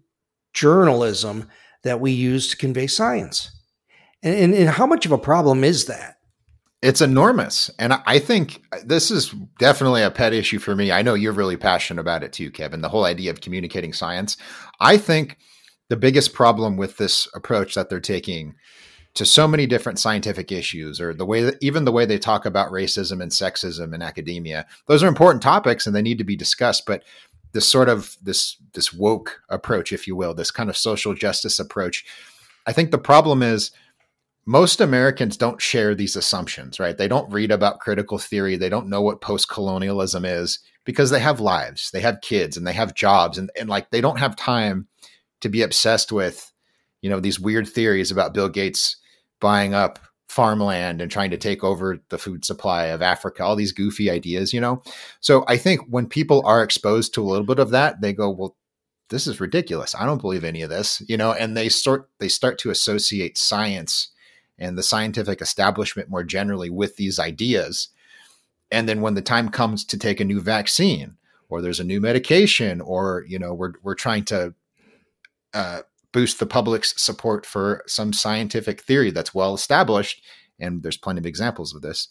journalism 0.58 1.48
that 1.84 2.02
we 2.02 2.12
use 2.12 2.50
to 2.50 2.58
convey 2.58 2.88
science. 2.88 3.52
And, 4.24 4.36
and, 4.36 4.54
and, 4.56 4.70
how 4.70 4.88
much 4.88 5.06
of 5.06 5.12
a 5.12 5.18
problem 5.18 5.64
is 5.64 5.86
that? 5.86 6.16
It's 6.82 7.02
enormous. 7.02 7.70
And 7.78 7.94
I 7.94 8.18
think 8.18 8.62
this 8.84 9.12
is 9.12 9.34
definitely 9.60 10.02
a 10.02 10.10
pet 10.10 10.34
issue 10.34 10.58
for 10.58 10.76
me. 10.76 10.92
I 10.92 11.04
know 11.04 11.14
you're 11.14 11.32
really 11.32 11.58
passionate 11.58 12.02
about 12.02 12.24
it 12.24 12.34
too, 12.34 12.50
Kevin, 12.50 12.82
the 12.82 12.90
whole 12.90 13.06
idea 13.06 13.30
of 13.30 13.42
communicating 13.42 13.94
science. 13.94 14.36
I 14.80 14.98
think 14.98 15.38
the 15.90 15.96
biggest 15.96 16.34
problem 16.34 16.76
with 16.76 16.98
this 16.98 17.28
approach 17.36 17.76
that 17.76 17.90
they're 17.90 18.00
taking 18.00 18.56
to 19.18 19.26
so 19.26 19.48
many 19.48 19.66
different 19.66 19.98
scientific 19.98 20.52
issues 20.52 21.02
or 21.02 21.12
the 21.12 21.26
way 21.26 21.42
that 21.42 21.58
even 21.60 21.86
the 21.86 21.92
way 21.92 22.06
they 22.06 22.20
talk 22.20 22.46
about 22.46 22.72
racism 22.72 23.22
and 23.22 23.32
sexism 23.32 23.94
in 23.94 24.02
academia 24.04 24.66
those 24.86 25.02
are 25.02 25.08
important 25.08 25.42
topics 25.42 25.88
and 25.88 25.96
they 25.96 26.04
need 26.04 26.20
to 26.20 26.24
be 26.24 26.36
discussed 26.36 26.86
but 26.86 27.04
this 27.54 27.68
sort 27.68 27.90
of 27.90 28.18
this 28.22 28.58
this 28.74 28.94
woke 28.94 29.42
approach, 29.50 29.92
if 29.92 30.08
you 30.08 30.16
will, 30.16 30.34
this 30.34 30.52
kind 30.52 30.70
of 30.70 30.78
social 30.78 31.14
justice 31.14 31.60
approach. 31.60 32.06
I 32.66 32.74
think 32.74 32.92
the 32.92 32.98
problem 32.98 33.42
is 33.42 33.72
most 34.46 34.80
Americans 34.80 35.36
don't 35.36 35.62
share 35.62 35.94
these 35.94 36.16
assumptions, 36.16 36.80
right? 36.80 36.98
They 36.98 37.10
don't 37.10 37.32
read 37.32 37.52
about 37.52 37.82
critical 37.82 38.18
theory. 38.18 38.56
They 38.56 38.70
don't 38.70 38.88
know 38.88 39.02
what 39.02 39.20
post 39.20 39.50
colonialism 39.50 40.24
is 40.24 40.60
because 40.86 41.10
they 41.10 41.20
have 41.20 41.42
lives, 41.42 41.92
they 41.92 42.00
have 42.00 42.22
kids, 42.22 42.56
and 42.56 42.66
they 42.66 42.72
have 42.74 42.96
jobs, 42.96 43.38
and, 43.38 43.52
and 43.60 43.68
like 43.68 43.90
they 43.90 44.00
don't 44.00 44.20
have 44.20 44.38
time 44.38 44.88
to 45.42 45.50
be 45.50 45.62
obsessed 45.62 46.14
with, 46.14 46.52
you 47.02 47.10
know, 47.10 47.20
these 47.20 47.40
weird 47.40 47.68
theories 47.68 48.10
about 48.10 48.34
Bill 48.34 48.48
Gates 48.48 48.96
buying 49.42 49.74
up 49.74 50.00
farmland 50.28 51.02
and 51.02 51.10
trying 51.10 51.32
to 51.32 51.38
take 51.38 51.64
over 51.64 52.00
the 52.10 52.18
food 52.18 52.44
supply 52.44 52.86
of 52.86 53.02
Africa, 53.02 53.44
all 53.44 53.56
these 53.56 53.72
goofy 53.72 54.10
ideas, 54.10 54.54
you 54.54 54.60
know? 54.60 54.82
So 55.20 55.46
I 55.48 55.58
think 55.58 55.82
when 55.90 56.08
people 56.08 56.42
are 56.46 56.64
exposed 56.64 57.14
to 57.14 57.22
a 57.22 57.30
little 57.30 57.46
bit 57.46 57.60
of 57.60 57.70
that, 57.72 58.02
they 58.02 58.14
go, 58.14 58.30
well, 58.30 58.56
this 59.10 59.26
is 59.26 59.40
ridiculous. 59.40 59.96
I 59.96 60.06
don't 60.06 60.22
believe 60.22 60.44
any 60.44 60.62
of 60.62 60.70
this, 60.70 61.02
you 61.08 61.16
know, 61.16 61.32
and 61.32 61.56
they 61.56 61.70
start 61.70 62.10
they 62.20 62.28
start 62.28 62.58
to 62.60 62.70
associate 62.70 63.38
science 63.38 64.10
and 64.60 64.78
the 64.78 64.84
scientific 64.84 65.42
establishment 65.42 66.10
more 66.10 66.24
generally 66.24 66.70
with 66.70 66.98
these 66.98 67.20
ideas. 67.20 67.90
And 68.70 68.90
then 68.90 69.02
when 69.02 69.14
the 69.14 69.22
time 69.22 69.50
comes 69.50 69.86
to 69.86 69.98
take 69.98 70.20
a 70.20 70.26
new 70.26 70.42
vaccine 70.42 71.16
or 71.48 71.62
there's 71.62 71.80
a 71.80 71.86
new 71.86 72.02
medication 72.02 72.82
or, 72.82 73.24
you 73.30 73.40
know, 73.40 73.54
we're 73.54 73.74
we're 73.82 73.96
trying 73.96 74.26
to 74.26 74.54
uh, 75.54 75.82
boost 76.14 76.40
the 76.40 76.46
public's 76.46 77.02
support 77.02 77.46
for 77.46 77.84
some 77.88 78.14
scientific 78.14 78.82
theory 78.82 79.12
that's 79.12 79.36
well 79.36 79.54
established, 79.54 80.22
and 80.60 80.84
there's 80.84 80.98
plenty 80.98 81.20
of 81.20 81.26
examples 81.26 81.76
of 81.76 81.82
this, 81.82 82.10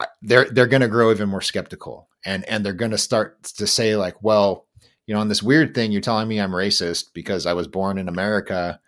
uh, 0.00 0.06
they're 0.22 0.46
they're 0.46 0.66
going 0.66 0.82
to 0.82 0.88
grow 0.88 1.10
even 1.10 1.28
more 1.28 1.40
skeptical, 1.40 2.08
and 2.24 2.48
and 2.48 2.64
they're 2.64 2.72
going 2.72 2.90
to 2.90 2.98
start 2.98 3.42
to 3.44 3.66
say 3.66 3.96
like, 3.96 4.22
well, 4.22 4.66
you 5.06 5.14
know, 5.14 5.20
on 5.20 5.28
this 5.28 5.42
weird 5.42 5.74
thing, 5.74 5.92
you're 5.92 6.00
telling 6.00 6.28
me 6.28 6.40
I'm 6.40 6.50
racist 6.50 7.12
because 7.14 7.46
I 7.46 7.52
was 7.52 7.68
born 7.68 7.98
in 7.98 8.08
America. 8.08 8.80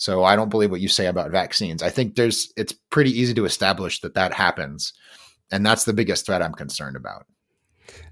So 0.00 0.22
I 0.22 0.36
don't 0.36 0.48
believe 0.48 0.70
what 0.70 0.80
you 0.80 0.88
say 0.88 1.06
about 1.06 1.32
vaccines. 1.32 1.82
I 1.82 1.90
think 1.90 2.14
there's 2.14 2.52
it's 2.56 2.72
pretty 2.72 3.10
easy 3.10 3.34
to 3.34 3.44
establish 3.44 4.00
that 4.00 4.14
that 4.14 4.32
happens, 4.32 4.92
and 5.50 5.66
that's 5.66 5.84
the 5.84 5.92
biggest 5.92 6.24
threat 6.24 6.42
I'm 6.42 6.54
concerned 6.54 6.96
about. 6.96 7.26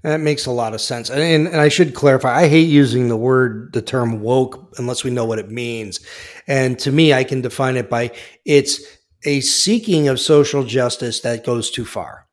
That 0.03 0.21
makes 0.21 0.45
a 0.45 0.51
lot 0.51 0.73
of 0.73 0.81
sense. 0.81 1.09
And, 1.09 1.47
and, 1.47 1.55
I 1.59 1.69
should 1.69 1.93
clarify, 1.93 2.35
I 2.35 2.47
hate 2.47 2.69
using 2.69 3.09
the 3.09 3.17
word, 3.17 3.73
the 3.73 3.81
term 3.81 4.21
woke, 4.21 4.73
unless 4.77 5.03
we 5.03 5.11
know 5.11 5.25
what 5.25 5.39
it 5.39 5.49
means. 5.49 5.99
And 6.47 6.77
to 6.79 6.91
me, 6.91 7.13
I 7.13 7.23
can 7.23 7.41
define 7.41 7.75
it 7.75 7.89
by 7.89 8.11
it's 8.45 8.81
a 9.25 9.41
seeking 9.41 10.07
of 10.07 10.19
social 10.19 10.63
justice 10.63 11.21
that 11.21 11.45
goes 11.45 11.71
too 11.71 11.85
far. 11.85 12.27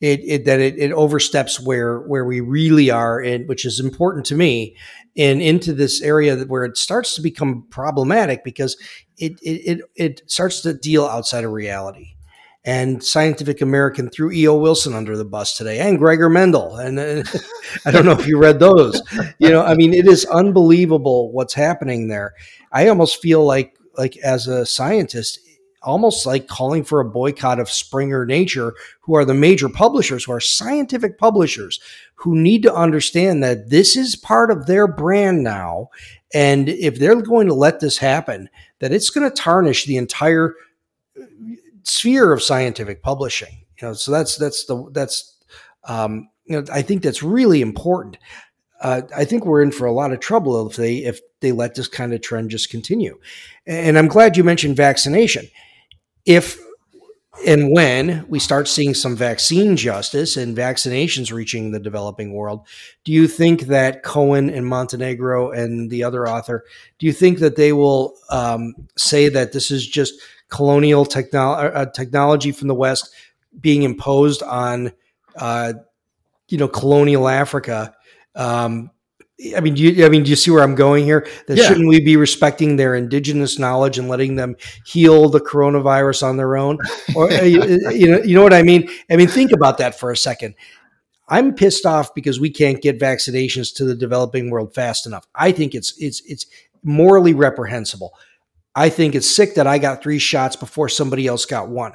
It, 0.00 0.20
it 0.24 0.44
that 0.44 0.60
it, 0.60 0.76
it, 0.76 0.92
oversteps 0.92 1.60
where 1.60 2.00
where 2.00 2.24
we 2.24 2.40
really 2.40 2.90
are, 2.90 3.20
and 3.20 3.48
which 3.48 3.64
is 3.64 3.80
important 3.80 4.26
to 4.26 4.34
me, 4.34 4.76
and 5.16 5.40
into 5.40 5.72
this 5.72 6.02
area 6.02 6.36
where 6.44 6.64
it 6.64 6.76
starts 6.76 7.14
to 7.14 7.22
become 7.22 7.66
problematic 7.70 8.44
because 8.44 8.76
it 9.16 9.38
it 9.40 9.78
it, 9.78 9.80
it 9.94 10.30
starts 10.30 10.60
to 10.62 10.74
deal 10.74 11.06
outside 11.06 11.44
of 11.44 11.52
reality 11.52 12.13
and 12.64 13.04
Scientific 13.04 13.60
American 13.60 14.08
threw 14.08 14.32
E.O. 14.32 14.56
Wilson 14.56 14.94
under 14.94 15.16
the 15.16 15.24
bus 15.24 15.56
today 15.56 15.80
and 15.80 15.98
Gregor 15.98 16.30
Mendel. 16.30 16.76
And 16.76 16.98
uh, 16.98 17.22
I 17.86 17.90
don't 17.90 18.06
know 18.06 18.12
if 18.12 18.26
you 18.26 18.38
read 18.38 18.58
those. 18.58 19.02
You 19.38 19.50
know, 19.50 19.62
I 19.62 19.74
mean, 19.74 19.92
it 19.92 20.06
is 20.06 20.24
unbelievable 20.26 21.30
what's 21.32 21.54
happening 21.54 22.08
there. 22.08 22.34
I 22.72 22.88
almost 22.88 23.20
feel 23.20 23.44
like, 23.44 23.76
like 23.98 24.16
as 24.18 24.46
a 24.46 24.64
scientist, 24.64 25.40
almost 25.82 26.24
like 26.24 26.48
calling 26.48 26.82
for 26.82 27.00
a 27.00 27.04
boycott 27.04 27.60
of 27.60 27.68
Springer 27.68 28.24
Nature, 28.24 28.74
who 29.02 29.14
are 29.14 29.26
the 29.26 29.34
major 29.34 29.68
publishers, 29.68 30.24
who 30.24 30.32
are 30.32 30.40
scientific 30.40 31.18
publishers, 31.18 31.78
who 32.14 32.34
need 32.34 32.62
to 32.62 32.74
understand 32.74 33.42
that 33.42 33.68
this 33.68 33.96
is 33.96 34.16
part 34.16 34.50
of 34.50 34.66
their 34.66 34.88
brand 34.88 35.44
now. 35.44 35.90
And 36.32 36.68
if 36.70 36.98
they're 36.98 37.20
going 37.20 37.46
to 37.48 37.54
let 37.54 37.80
this 37.80 37.98
happen, 37.98 38.48
that 38.80 38.92
it's 38.92 39.10
going 39.10 39.28
to 39.28 39.34
tarnish 39.34 39.84
the 39.84 39.98
entire 39.98 40.54
sphere 41.84 42.32
of 42.32 42.42
scientific 42.42 43.02
publishing. 43.02 43.64
You 43.80 43.88
know, 43.88 43.94
so 43.94 44.12
that's 44.12 44.36
that's 44.36 44.64
the 44.66 44.90
that's 44.92 45.36
um, 45.84 46.28
you 46.44 46.60
know 46.60 46.64
I 46.72 46.82
think 46.82 47.02
that's 47.02 47.22
really 47.22 47.60
important. 47.60 48.18
Uh, 48.80 49.02
I 49.16 49.24
think 49.24 49.46
we're 49.46 49.62
in 49.62 49.70
for 49.70 49.86
a 49.86 49.92
lot 49.92 50.12
of 50.12 50.20
trouble 50.20 50.66
if 50.68 50.76
they 50.76 50.98
if 50.98 51.20
they 51.40 51.52
let 51.52 51.74
this 51.74 51.88
kind 51.88 52.12
of 52.12 52.20
trend 52.20 52.50
just 52.50 52.70
continue. 52.70 53.18
And 53.66 53.98
I'm 53.98 54.08
glad 54.08 54.36
you 54.36 54.44
mentioned 54.44 54.76
vaccination. 54.76 55.48
If 56.24 56.58
and 57.46 57.72
when 57.72 58.24
we 58.28 58.38
start 58.38 58.68
seeing 58.68 58.94
some 58.94 59.16
vaccine 59.16 59.76
justice 59.76 60.36
and 60.36 60.56
vaccinations 60.56 61.32
reaching 61.32 61.72
the 61.72 61.80
developing 61.80 62.32
world, 62.32 62.66
do 63.04 63.12
you 63.12 63.26
think 63.26 63.62
that 63.62 64.02
Cohen 64.02 64.48
and 64.48 64.66
Montenegro 64.66 65.50
and 65.50 65.90
the 65.90 66.04
other 66.04 66.28
author, 66.28 66.64
do 66.98 67.06
you 67.06 67.12
think 67.12 67.40
that 67.40 67.56
they 67.56 67.72
will 67.72 68.16
um, 68.30 68.74
say 68.96 69.28
that 69.28 69.52
this 69.52 69.70
is 69.70 69.86
just 69.86 70.14
colonial 70.48 71.04
technolo- 71.04 71.56
uh, 71.56 71.78
uh, 71.78 71.86
technology 71.86 72.52
from 72.52 72.68
the 72.68 72.74
West 72.74 73.12
being 73.60 73.82
imposed 73.82 74.42
on, 74.42 74.92
uh, 75.36 75.74
you 76.48 76.58
know, 76.58 76.68
colonial 76.68 77.28
Africa. 77.28 77.94
Um, 78.34 78.90
I 79.56 79.60
mean, 79.60 79.74
do 79.74 79.82
you, 79.82 80.06
I 80.06 80.08
mean, 80.08 80.22
do 80.22 80.30
you 80.30 80.36
see 80.36 80.50
where 80.50 80.62
I'm 80.62 80.76
going 80.76 81.04
here? 81.04 81.26
That 81.48 81.58
yeah. 81.58 81.64
shouldn't 81.64 81.88
we 81.88 82.00
be 82.00 82.16
respecting 82.16 82.76
their 82.76 82.94
indigenous 82.94 83.58
knowledge 83.58 83.98
and 83.98 84.08
letting 84.08 84.36
them 84.36 84.56
heal 84.86 85.28
the 85.28 85.40
coronavirus 85.40 86.22
on 86.22 86.36
their 86.36 86.56
own? 86.56 86.78
Or 87.16 87.30
uh, 87.30 87.42
you, 87.42 87.62
you 87.90 88.10
know, 88.10 88.22
you 88.22 88.34
know 88.34 88.42
what 88.42 88.54
I 88.54 88.62
mean? 88.62 88.88
I 89.10 89.16
mean, 89.16 89.28
think 89.28 89.52
about 89.52 89.78
that 89.78 89.98
for 89.98 90.10
a 90.10 90.16
second. 90.16 90.54
I'm 91.28 91.54
pissed 91.54 91.86
off 91.86 92.14
because 92.14 92.40
we 92.40 92.50
can't 92.50 92.82
get 92.82 92.98
vaccinations 92.98 93.74
to 93.76 93.84
the 93.84 93.94
developing 93.94 94.50
world 94.50 94.74
fast 94.74 95.06
enough. 95.06 95.26
I 95.34 95.52
think 95.52 95.74
it's 95.74 95.94
it's 95.98 96.22
it's 96.26 96.46
morally 96.82 97.34
reprehensible. 97.34 98.14
I 98.74 98.88
think 98.88 99.14
it's 99.14 99.34
sick 99.34 99.54
that 99.54 99.66
I 99.66 99.78
got 99.78 100.02
three 100.02 100.18
shots 100.18 100.56
before 100.56 100.88
somebody 100.88 101.26
else 101.26 101.46
got 101.46 101.68
one. 101.68 101.92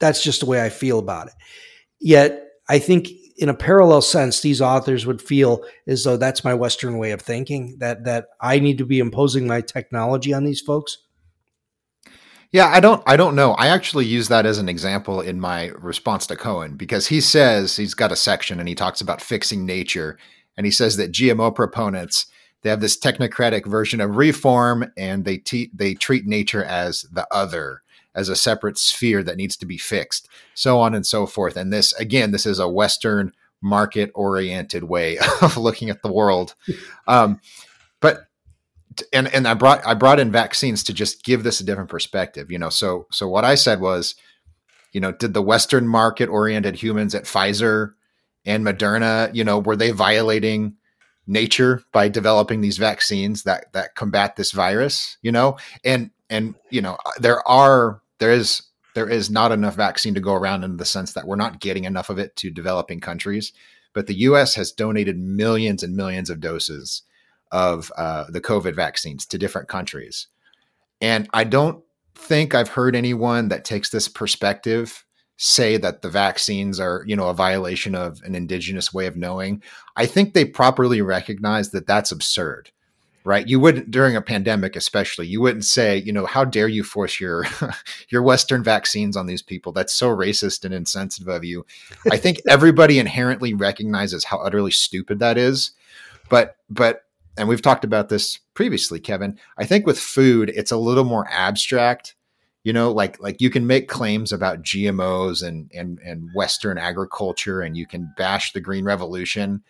That's 0.00 0.22
just 0.22 0.40
the 0.40 0.46
way 0.46 0.62
I 0.62 0.68
feel 0.68 0.98
about 0.98 1.28
it. 1.28 1.34
Yet, 2.00 2.42
I 2.68 2.78
think 2.78 3.08
in 3.38 3.48
a 3.48 3.54
parallel 3.54 4.02
sense, 4.02 4.40
these 4.40 4.60
authors 4.60 5.06
would 5.06 5.22
feel 5.22 5.64
as 5.86 6.04
though 6.04 6.16
that's 6.16 6.44
my 6.44 6.54
Western 6.54 6.98
way 6.98 7.12
of 7.12 7.22
thinking 7.22 7.76
that 7.78 8.04
that 8.04 8.28
I 8.40 8.58
need 8.58 8.78
to 8.78 8.86
be 8.86 8.98
imposing 8.98 9.46
my 9.46 9.60
technology 9.60 10.32
on 10.32 10.44
these 10.44 10.60
folks. 10.60 10.98
Yeah, 12.52 12.68
I 12.68 12.80
don't 12.80 13.02
I 13.06 13.16
don't 13.16 13.34
know. 13.34 13.52
I 13.52 13.68
actually 13.68 14.06
use 14.06 14.28
that 14.28 14.46
as 14.46 14.58
an 14.58 14.68
example 14.68 15.20
in 15.20 15.40
my 15.40 15.66
response 15.78 16.26
to 16.28 16.36
Cohen 16.36 16.76
because 16.76 17.08
he 17.08 17.20
says 17.20 17.76
he's 17.76 17.94
got 17.94 18.12
a 18.12 18.16
section 18.16 18.58
and 18.58 18.68
he 18.68 18.74
talks 18.74 19.00
about 19.00 19.20
fixing 19.20 19.66
nature 19.66 20.18
and 20.56 20.64
he 20.64 20.72
says 20.72 20.96
that 20.96 21.12
GMO 21.12 21.54
proponents 21.54 22.26
they 22.66 22.70
have 22.70 22.80
this 22.80 22.98
technocratic 22.98 23.64
version 23.64 24.00
of 24.00 24.16
reform 24.16 24.90
and 24.96 25.24
they 25.24 25.36
te- 25.36 25.70
they 25.72 25.94
treat 25.94 26.26
nature 26.26 26.64
as 26.64 27.02
the 27.12 27.24
other 27.30 27.80
as 28.12 28.28
a 28.28 28.34
separate 28.34 28.76
sphere 28.76 29.22
that 29.22 29.36
needs 29.36 29.56
to 29.58 29.66
be 29.66 29.78
fixed, 29.78 30.28
so 30.52 30.80
on 30.80 30.92
and 30.92 31.06
so 31.06 31.26
forth. 31.26 31.56
And 31.56 31.72
this, 31.72 31.92
again, 31.92 32.32
this 32.32 32.44
is 32.44 32.58
a 32.58 32.68
Western 32.68 33.30
market 33.62 34.10
oriented 34.16 34.82
way 34.82 35.16
of 35.42 35.56
looking 35.56 35.90
at 35.90 36.02
the 36.02 36.10
world. 36.10 36.56
Um, 37.06 37.40
but 38.00 38.24
and 39.12 39.32
and 39.32 39.46
I 39.46 39.54
brought 39.54 39.86
I 39.86 39.94
brought 39.94 40.18
in 40.18 40.32
vaccines 40.32 40.82
to 40.84 40.92
just 40.92 41.22
give 41.22 41.44
this 41.44 41.60
a 41.60 41.64
different 41.64 41.88
perspective. 41.88 42.50
You 42.50 42.58
know, 42.58 42.70
so 42.70 43.06
so 43.12 43.28
what 43.28 43.44
I 43.44 43.54
said 43.54 43.78
was, 43.78 44.16
you 44.90 45.00
know, 45.00 45.12
did 45.12 45.34
the 45.34 45.42
Western 45.42 45.86
market 45.86 46.28
oriented 46.28 46.74
humans 46.74 47.14
at 47.14 47.26
Pfizer 47.26 47.92
and 48.44 48.66
Moderna, 48.66 49.32
you 49.32 49.44
know, 49.44 49.60
were 49.60 49.76
they 49.76 49.92
violating 49.92 50.78
nature 51.26 51.82
by 51.92 52.08
developing 52.08 52.60
these 52.60 52.78
vaccines 52.78 53.42
that 53.44 53.72
that 53.72 53.94
combat 53.94 54.36
this 54.36 54.52
virus? 54.52 55.16
You 55.22 55.32
know, 55.32 55.56
and 55.84 56.10
and 56.30 56.54
you 56.70 56.80
know 56.80 56.98
there 57.18 57.46
are 57.48 58.00
there 58.18 58.32
is 58.32 58.62
there 58.94 59.08
is 59.08 59.30
not 59.30 59.52
enough 59.52 59.76
vaccine 59.76 60.14
to 60.14 60.20
go 60.20 60.34
around 60.34 60.64
in 60.64 60.78
the 60.78 60.84
sense 60.84 61.12
that 61.12 61.26
we're 61.26 61.36
not 61.36 61.60
getting 61.60 61.84
enough 61.84 62.10
of 62.10 62.18
it 62.18 62.34
to 62.36 62.50
developing 62.50 63.00
countries. 63.00 63.52
But 63.92 64.06
the 64.06 64.18
U.S. 64.20 64.54
has 64.56 64.72
donated 64.72 65.18
millions 65.18 65.82
and 65.82 65.96
millions 65.96 66.28
of 66.28 66.40
doses 66.40 67.02
of 67.50 67.90
uh, 67.96 68.24
the 68.28 68.40
COVID 68.40 68.74
vaccines 68.74 69.24
to 69.26 69.38
different 69.38 69.68
countries, 69.68 70.26
and 71.00 71.28
I 71.32 71.44
don't 71.44 71.82
think 72.14 72.54
I've 72.54 72.68
heard 72.68 72.96
anyone 72.96 73.48
that 73.48 73.64
takes 73.64 73.90
this 73.90 74.08
perspective 74.08 75.05
say 75.36 75.76
that 75.76 76.02
the 76.02 76.08
vaccines 76.08 76.80
are 76.80 77.04
you 77.06 77.14
know 77.14 77.28
a 77.28 77.34
violation 77.34 77.94
of 77.94 78.22
an 78.22 78.34
indigenous 78.34 78.92
way 78.92 79.06
of 79.06 79.16
knowing 79.16 79.62
i 79.96 80.06
think 80.06 80.32
they 80.32 80.44
properly 80.44 81.02
recognize 81.02 81.70
that 81.70 81.86
that's 81.86 82.10
absurd 82.10 82.70
right? 83.26 83.48
You 83.48 83.58
wouldn't 83.58 83.90
during 83.90 84.14
a 84.14 84.22
pandemic, 84.22 84.76
especially, 84.76 85.26
you 85.26 85.40
wouldn't 85.40 85.64
say, 85.64 85.98
you 85.98 86.12
know, 86.12 86.26
how 86.26 86.44
dare 86.44 86.68
you 86.68 86.84
force 86.84 87.18
your 87.20 87.44
your 88.08 88.22
Western 88.22 88.62
vaccines 88.62 89.16
on 89.16 89.26
these 89.26 89.42
people? 89.42 89.72
That's 89.72 89.92
so 89.92 90.08
racist 90.16 90.64
and 90.64 90.72
insensitive 90.72 91.26
of 91.28 91.44
you. 91.44 91.66
I 92.10 92.16
think 92.18 92.40
everybody 92.48 93.00
inherently 93.00 93.52
recognizes 93.52 94.24
how 94.24 94.38
utterly 94.38 94.70
stupid 94.70 95.18
that 95.18 95.36
is. 95.36 95.72
But 96.30 96.56
but 96.70 97.02
and 97.36 97.48
we've 97.48 97.60
talked 97.60 97.84
about 97.84 98.08
this 98.08 98.38
previously, 98.54 99.00
Kevin. 99.00 99.38
I 99.58 99.66
think 99.66 99.86
with 99.86 99.98
food, 99.98 100.50
it's 100.54 100.72
a 100.72 100.78
little 100.78 101.04
more 101.04 101.26
abstract. 101.28 102.14
You 102.66 102.72
know, 102.72 102.90
like 102.90 103.20
like 103.20 103.40
you 103.40 103.48
can 103.48 103.68
make 103.68 103.86
claims 103.86 104.32
about 104.32 104.64
GMOs 104.64 105.46
and 105.46 105.70
and 105.72 106.00
and 106.00 106.28
Western 106.34 106.78
agriculture, 106.78 107.60
and 107.60 107.76
you 107.76 107.86
can 107.86 108.12
bash 108.16 108.52
the 108.52 108.60
Green 108.60 108.84
Revolution 108.84 109.62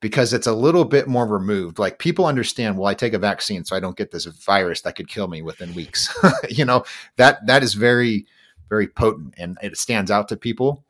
because 0.00 0.32
it's 0.32 0.46
a 0.46 0.54
little 0.54 0.86
bit 0.86 1.06
more 1.06 1.26
removed. 1.26 1.78
Like 1.78 1.98
people 1.98 2.24
understand, 2.24 2.78
well, 2.78 2.88
I 2.88 2.94
take 2.94 3.12
a 3.12 3.18
vaccine 3.18 3.62
so 3.66 3.76
I 3.76 3.80
don't 3.80 3.98
get 3.98 4.10
this 4.10 4.24
virus 4.24 4.80
that 4.80 4.96
could 4.96 5.06
kill 5.06 5.28
me 5.28 5.42
within 5.42 5.74
weeks. 5.74 6.16
you 6.48 6.64
know, 6.64 6.84
that 7.16 7.46
that 7.46 7.62
is 7.62 7.74
very, 7.74 8.24
very 8.70 8.88
potent 8.88 9.34
and 9.36 9.58
it 9.62 9.76
stands 9.76 10.10
out 10.10 10.28
to 10.28 10.36
people. 10.38 10.82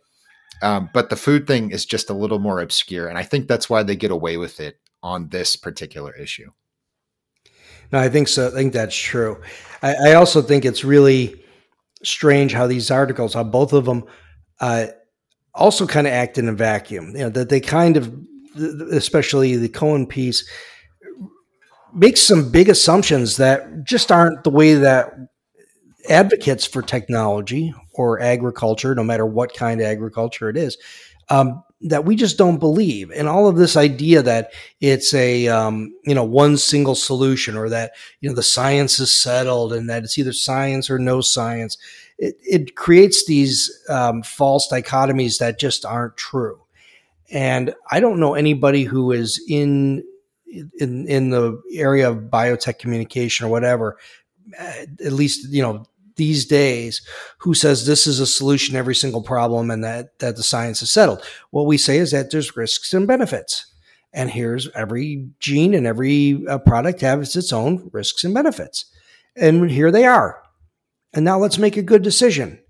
Um, 0.63 0.89
but 0.95 1.11
the 1.11 1.17
food 1.17 1.49
thing 1.49 1.73
is 1.73 1.85
just 1.85 2.11
a 2.11 2.15
little 2.15 2.39
more 2.39 2.61
obscure. 2.61 3.09
And 3.09 3.19
I 3.19 3.25
think 3.25 3.49
that's 3.49 3.69
why 3.69 3.83
they 3.83 3.97
get 3.97 4.13
away 4.13 4.37
with 4.37 4.61
it 4.61 4.79
on 5.03 5.31
this 5.31 5.57
particular 5.57 6.15
issue. 6.15 6.53
No, 7.95 8.01
I 8.01 8.09
think 8.09 8.27
so. 8.27 8.49
I 8.49 8.51
think 8.51 8.73
that's 8.73 8.97
true. 8.97 9.41
I, 9.81 9.95
I 10.09 10.15
also 10.15 10.43
think 10.43 10.65
it's 10.65 10.83
really 10.83 11.41
strange 12.03 12.53
how 12.53 12.67
these 12.67 12.91
articles, 12.91 13.35
how 13.35 13.45
both 13.45 13.73
of 13.73 13.85
them 13.85 14.03
uh, 14.59 14.87
also 15.55 15.87
kind 15.87 16.09
of 16.09 16.13
act 16.13 16.37
in 16.37 16.49
a 16.49 16.53
vacuum. 16.53 17.13
You 17.15 17.23
know, 17.25 17.29
that 17.29 17.51
they 17.51 17.61
kind 17.61 17.97
of 17.97 18.13
especially 18.91 19.57
the 19.57 19.69
Cohen 19.69 20.09
piece, 20.09 20.49
makes 21.93 22.21
some 22.21 22.51
big 22.51 22.69
assumptions 22.69 23.37
that 23.37 23.85
just 23.85 24.11
aren't 24.11 24.43
the 24.43 24.51
way 24.51 24.75
that 24.75 25.13
advocates 26.09 26.67
for 26.67 26.83
technology 26.83 27.73
or 27.95 28.21
agriculture, 28.21 28.93
no 28.95 29.05
matter 29.05 29.25
what 29.25 29.55
kind 29.55 29.81
of 29.81 29.87
agriculture 29.87 30.49
it 30.49 30.57
is, 30.57 30.77
um, 31.31 31.63
that 31.85 32.07
we 32.07 32.17
just 32.17 32.39
don't 32.39 32.59
believe. 32.59 33.11
And 33.11 33.29
all 33.29 33.47
of 33.47 33.57
this 33.57 33.77
idea 33.77 34.23
that 34.23 34.53
it's 34.81 35.13
a 35.15 35.49
um, 35.49 35.95
you 36.05 36.15
know 36.15 36.25
one 36.25 36.57
single 36.57 36.95
solution 36.95 37.57
or 37.57 37.69
that 37.69 37.93
you 38.21 38.29
know 38.29 38.35
the 38.35 38.43
science 38.43 38.99
is 38.99 39.15
settled 39.15 39.73
and 39.73 39.89
that 39.91 40.03
it's 40.03 40.19
either 40.19 40.33
science 40.33 40.89
or 40.91 40.99
no 40.99 41.21
science, 41.21 41.77
it, 42.19 42.37
it 42.41 42.75
creates 42.75 43.27
these 43.27 43.71
um, 43.89 44.23
false 44.23 44.69
dichotomies 44.71 45.39
that 45.39 45.61
just 45.61 45.85
aren't 45.85 46.17
true. 46.17 46.59
And 47.31 47.75
I 47.91 48.01
don't 48.01 48.21
know 48.21 48.35
anybody 48.35 48.85
who 48.85 49.13
is 49.13 49.43
in 49.49 50.05
in 50.79 51.07
in 51.07 51.31
the 51.31 51.61
area 51.73 52.09
of 52.09 52.17
biotech 52.31 52.79
communication 52.79 53.47
or 53.47 53.51
whatever, 53.51 53.99
at 54.59 55.13
least 55.13 55.53
you 55.53 55.63
know 55.63 55.85
these 56.17 56.45
days, 56.45 57.03
who 57.39 57.55
says 57.55 57.87
this 57.87 58.07
is 58.07 58.21
a 58.21 58.27
solution 58.27 58.75
to 58.75 58.79
every 58.79 58.95
single 58.95 59.23
problem 59.23 59.71
and 59.71 59.83
that 59.85 60.19
that 60.19 60.37
the 60.37 60.43
science 60.43 60.83
is 60.83 60.91
settled. 60.91 61.25
What 61.51 61.67
we 61.67 61.79
say 61.79 61.99
is 61.99 62.11
that 62.13 62.31
there's 62.31 62.57
risks 62.57 62.93
and 62.95 63.07
benefits, 63.07 63.73
and 64.13 64.31
here's 64.31 64.69
every 64.71 65.29
gene 65.41 65.75
and 65.75 65.87
every 65.87 66.45
uh, 66.49 66.59
product 66.59 67.01
has 67.01 67.35
its 67.37 67.53
own 67.53 67.91
risks 67.93 68.25
and 68.25 68.35
benefits, 68.35 68.87
and 69.37 69.71
here 69.71 69.91
they 69.91 70.05
are. 70.05 70.43
And 71.13 71.25
now 71.25 71.39
let's 71.39 71.59
make 71.59 71.77
a 71.77 71.83
good 71.83 72.03
decision. 72.03 72.61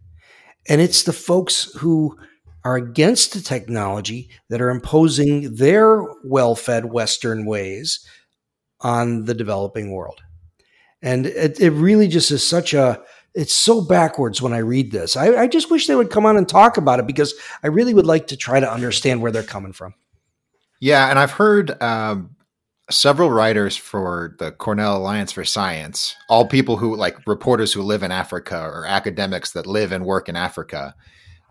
And 0.69 0.81
it's 0.81 1.03
the 1.03 1.13
folks 1.13 1.73
who 1.79 2.19
are 2.65 2.77
against 2.77 3.33
the 3.33 3.41
technology 3.41 4.31
that 4.49 4.61
are 4.61 4.71
imposing 4.71 5.55
their 5.57 6.03
well 6.25 6.55
fed 6.55 6.87
Western 6.87 7.45
ways 7.45 8.07
on 8.81 9.25
the 9.27 9.35
developing 9.35 9.93
world. 9.93 10.21
And 11.03 11.27
it, 11.27 11.61
it, 11.61 11.71
really 11.71 12.09
just 12.09 12.31
is 12.31 12.47
such 12.47 12.73
a, 12.73 13.03
it's 13.35 13.55
so 13.55 13.81
backwards 13.81 14.41
when 14.41 14.53
I 14.53 14.59
read 14.59 14.93
this. 14.93 15.17
I, 15.17 15.35
I, 15.35 15.47
just 15.49 15.71
wish 15.71 15.87
they 15.87 15.97
would 15.97 16.11
come 16.11 16.25
on 16.25 16.37
and 16.37 16.49
talk 16.49 16.77
about 16.77 17.01
it 17.01 17.07
because 17.07 17.35
I 17.63 17.67
really 17.67 17.93
would 17.93 18.07
like 18.07 18.29
to 18.29 18.37
try 18.37 18.61
to 18.61 18.71
understand 18.71 19.21
where 19.23 19.33
they're 19.33 19.43
coming 19.43 19.73
from. 19.73 19.95
Yeah. 20.81 21.11
And 21.11 21.19
I've 21.19 21.33
heard 21.33 21.83
um, 21.83 22.37
several 22.91 23.31
writers 23.31 23.77
for 23.77 24.37
the 24.39 24.53
Cornell 24.53 24.97
Alliance 24.97 25.33
for 25.33 25.45
Science, 25.45 26.15
all 26.29 26.47
people 26.47 26.77
who 26.77 26.97
like 26.97 27.27
reporters 27.27 27.73
who 27.73 27.83
live 27.83 28.03
in 28.03 28.13
Africa 28.13 28.61
or 28.61 28.87
academics 28.87 29.53
that 29.53 29.67
live 29.67 29.93
and 29.93 30.05
work 30.05 30.29
in 30.29 30.37
Africa. 30.37 30.95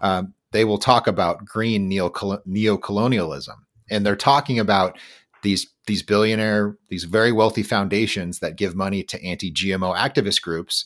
Um, 0.01 0.33
they 0.51 0.65
will 0.65 0.77
talk 0.77 1.07
about 1.07 1.45
green 1.45 1.89
neo 1.89 2.09
colonialism, 2.77 3.65
and 3.89 4.05
they're 4.05 4.15
talking 4.15 4.59
about 4.59 4.99
these 5.41 5.67
these 5.87 6.03
billionaire, 6.03 6.77
these 6.89 7.03
very 7.03 7.31
wealthy 7.31 7.63
foundations 7.63 8.39
that 8.39 8.55
give 8.55 8.75
money 8.75 9.03
to 9.03 9.21
anti-GMO 9.23 9.97
activist 9.97 10.41
groups. 10.41 10.85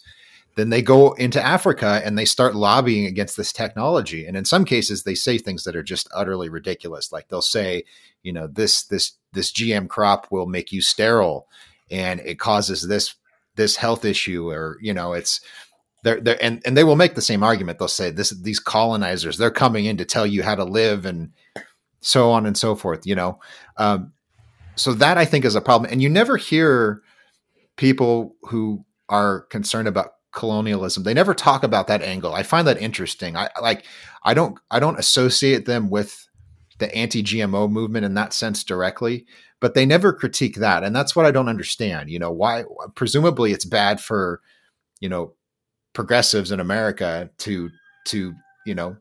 Then 0.58 0.72
they 0.72 0.82
go 0.82 1.14
into 1.14 1.40
Africa 1.40 2.02
and 2.04 2.18
they 2.18 2.26
start 2.26 2.56
lobbying 2.56 3.06
against 3.06 3.38
this 3.38 3.54
technology. 3.54 4.26
And 4.26 4.36
in 4.36 4.44
some 4.44 4.66
cases, 4.66 5.04
they 5.04 5.14
say 5.14 5.38
things 5.38 5.64
that 5.64 5.76
are 5.76 5.84
just 5.84 6.10
utterly 6.16 6.50
ridiculous. 6.50 7.12
Like 7.12 7.28
they'll 7.28 7.44
say, 7.44 7.84
you 8.24 8.34
know, 8.34 8.48
this 8.48 8.82
this 8.84 9.12
this 9.34 9.52
GM 9.52 9.88
crop 9.88 10.26
will 10.32 10.48
make 10.48 10.72
you 10.72 10.82
sterile, 10.82 11.48
and 11.92 12.20
it 12.22 12.40
causes 12.40 12.88
this 12.88 13.14
this 13.56 13.76
health 13.76 14.04
issue, 14.04 14.50
or 14.50 14.80
you 14.82 14.96
know, 14.96 15.14
it's 15.14 15.42
they're, 16.04 16.20
they're 16.20 16.44
and, 16.44 16.60
and 16.66 16.76
they 16.76 16.84
will 16.84 16.96
make 16.96 17.14
the 17.14 17.22
same 17.22 17.44
argument. 17.44 17.78
They'll 17.78 17.88
say 17.88 18.10
this 18.10 18.32
these 18.32 18.60
colonizers, 18.60 19.38
they're 19.38 19.52
coming 19.52 19.86
in 19.86 19.98
to 19.98 20.06
tell 20.06 20.26
you 20.26 20.42
how 20.42 20.56
to 20.56 20.64
live 20.64 21.06
and 21.06 21.34
so 22.02 22.32
on 22.32 22.48
and 22.48 22.58
so 22.58 22.76
forth, 22.76 23.06
you 23.06 23.14
know. 23.14 23.40
Um, 23.78 24.12
so 24.76 24.94
that 24.96 25.20
I 25.20 25.26
think 25.26 25.46
is 25.46 25.54
a 25.54 25.62
problem. 25.62 25.92
And 25.92 26.02
you 26.02 26.10
never 26.10 26.36
hear 26.36 27.04
people 27.76 28.36
who 28.42 28.84
are 29.08 29.42
concerned 29.42 29.88
about 29.88 30.14
colonialism. 30.38 31.04
They 31.04 31.16
never 31.16 31.34
talk 31.34 31.64
about 31.64 31.88
that 31.88 32.04
angle. 32.04 32.34
I 32.34 32.44
find 32.44 32.68
that 32.68 32.80
interesting. 32.80 33.36
I 33.36 33.50
like 33.62 33.86
I 34.24 34.34
don't 34.34 34.58
I 34.72 34.80
don't 34.80 35.00
associate 35.00 35.66
them 35.66 35.90
with 35.90 36.28
the 36.78 36.94
anti-GMO 36.96 37.70
movement 37.72 38.06
in 38.06 38.14
that 38.14 38.34
sense 38.34 38.64
directly, 38.64 39.26
but 39.60 39.74
they 39.74 39.84
never 39.86 40.14
critique 40.14 40.58
that. 40.58 40.84
And 40.84 40.96
that's 40.96 41.16
what 41.16 41.26
I 41.26 41.32
don't 41.32 41.50
understand. 41.50 42.12
You 42.12 42.20
know, 42.20 42.32
why 42.32 42.66
presumably 42.94 43.52
it's 43.52 43.66
bad 43.66 44.00
for, 44.00 44.42
you 45.00 45.10
know, 45.10 45.34
progressives 45.94 46.52
in 46.52 46.60
America 46.60 47.30
to 47.40 47.72
to 48.06 48.34
you 48.68 48.76
know 48.76 48.96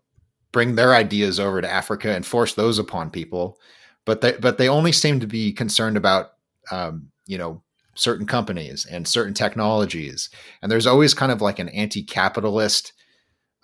bring 0.53 0.74
their 0.74 0.95
ideas 0.95 1.39
over 1.39 1.61
to 1.61 1.70
Africa 1.70 2.16
and 2.16 2.24
force 2.24 2.55
those 2.55 2.78
upon 2.78 3.11
people, 3.11 3.59
but 4.07 4.22
they 4.22 4.32
but 4.32 4.57
they 4.57 4.70
only 4.70 4.93
seem 4.93 5.20
to 5.20 5.26
be 5.26 5.53
concerned 5.53 5.99
about 5.99 6.30
um, 6.72 7.11
you 7.26 7.37
know 7.37 7.62
certain 7.97 8.26
companies 8.26 8.86
and 8.86 9.09
certain 9.09 9.34
technologies. 9.34 10.30
And 10.62 10.70
there's 10.70 10.86
always 10.86 11.14
kind 11.14 11.32
of 11.32 11.42
like 11.42 11.59
an 11.59 11.68
anti-capitalist 11.70 12.92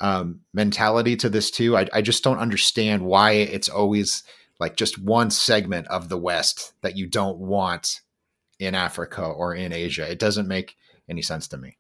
um, 0.00 0.40
mentality 0.52 1.14
to 1.16 1.28
this 1.28 1.50
too. 1.50 1.76
I, 1.76 1.86
I 1.92 2.02
just 2.02 2.24
don't 2.24 2.38
understand 2.38 3.02
why 3.02 3.32
it's 3.32 3.68
always 3.68 4.24
like 4.58 4.76
just 4.76 4.98
one 4.98 5.30
segment 5.30 5.86
of 5.88 6.08
the 6.08 6.18
West 6.18 6.72
that 6.82 6.96
you 6.96 7.06
don't 7.06 7.38
want 7.38 8.00
in 8.58 8.74
Africa 8.74 9.22
or 9.22 9.54
in 9.54 9.72
Asia. 9.72 10.10
It 10.10 10.18
doesn't 10.18 10.48
make 10.48 10.76
any 11.08 11.22
sense 11.22 11.48
to 11.48 11.56
me. 11.56 11.78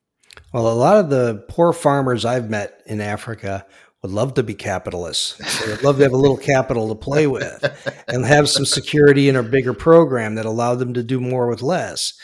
Well, 0.52 0.68
a 0.68 0.74
lot 0.74 0.96
of 0.96 1.10
the 1.10 1.44
poor 1.48 1.72
farmers 1.72 2.24
I've 2.24 2.50
met 2.50 2.80
in 2.86 3.00
Africa 3.00 3.66
would 4.02 4.10
love 4.10 4.34
to 4.34 4.42
be 4.42 4.54
capitalists. 4.54 5.60
They 5.60 5.70
would 5.70 5.84
love 5.84 5.98
to 5.98 6.02
have 6.02 6.12
a 6.12 6.16
little 6.16 6.36
capital 6.36 6.88
to 6.88 6.94
play 6.94 7.28
with 7.28 7.64
and 8.08 8.24
have 8.24 8.48
some 8.48 8.66
security 8.66 9.28
in 9.28 9.36
a 9.36 9.42
bigger 9.42 9.74
program 9.74 10.34
that 10.34 10.44
allowed 10.44 10.76
them 10.76 10.94
to 10.94 11.04
do 11.04 11.20
more 11.20 11.46
with 11.46 11.62
less. 11.62 12.14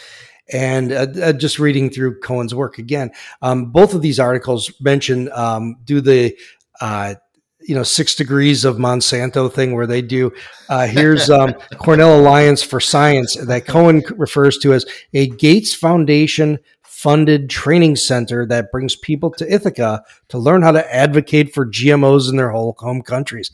And 0.53 0.93
uh, 0.93 1.07
uh, 1.23 1.33
just 1.33 1.59
reading 1.59 1.91
through 1.91 2.21
Cohen's 2.21 2.55
work 2.55 2.79
again, 2.79 3.11
um, 3.43 3.71
both 3.71 3.95
of 3.95 4.03
these 4.03 4.19
articles 4.19 4.73
mention 4.81 5.31
um, 5.33 5.77
do 5.85 6.01
the 6.01 6.37
uh, 6.81 7.15
you 7.61 7.75
know 7.75 7.83
six 7.83 8.15
degrees 8.15 8.65
of 8.65 8.77
Monsanto 8.77 9.53
thing 9.53 9.75
where 9.75 9.87
they 9.87 10.01
do. 10.01 10.33
Uh, 10.69 10.87
here's 10.87 11.29
um, 11.29 11.53
Cornell 11.77 12.19
Alliance 12.19 12.63
for 12.63 12.81
Science 12.81 13.37
that 13.37 13.67
Cohen 13.67 14.03
refers 14.17 14.57
to 14.59 14.73
as 14.73 14.87
a 15.13 15.29
Gates 15.29 15.75
Foundation 15.75 16.59
funded 16.99 17.49
training 17.49 17.95
center 17.95 18.45
that 18.45 18.73
brings 18.73 18.97
people 18.97 19.31
to 19.31 19.49
Ithaca 19.55 20.03
to 20.27 20.37
learn 20.37 20.63
how 20.63 20.73
to 20.73 20.93
advocate 20.95 21.55
for 21.55 21.65
GMOs 21.65 22.29
in 22.29 22.37
their 22.37 22.51
home 22.51 23.03
countries. 23.03 23.53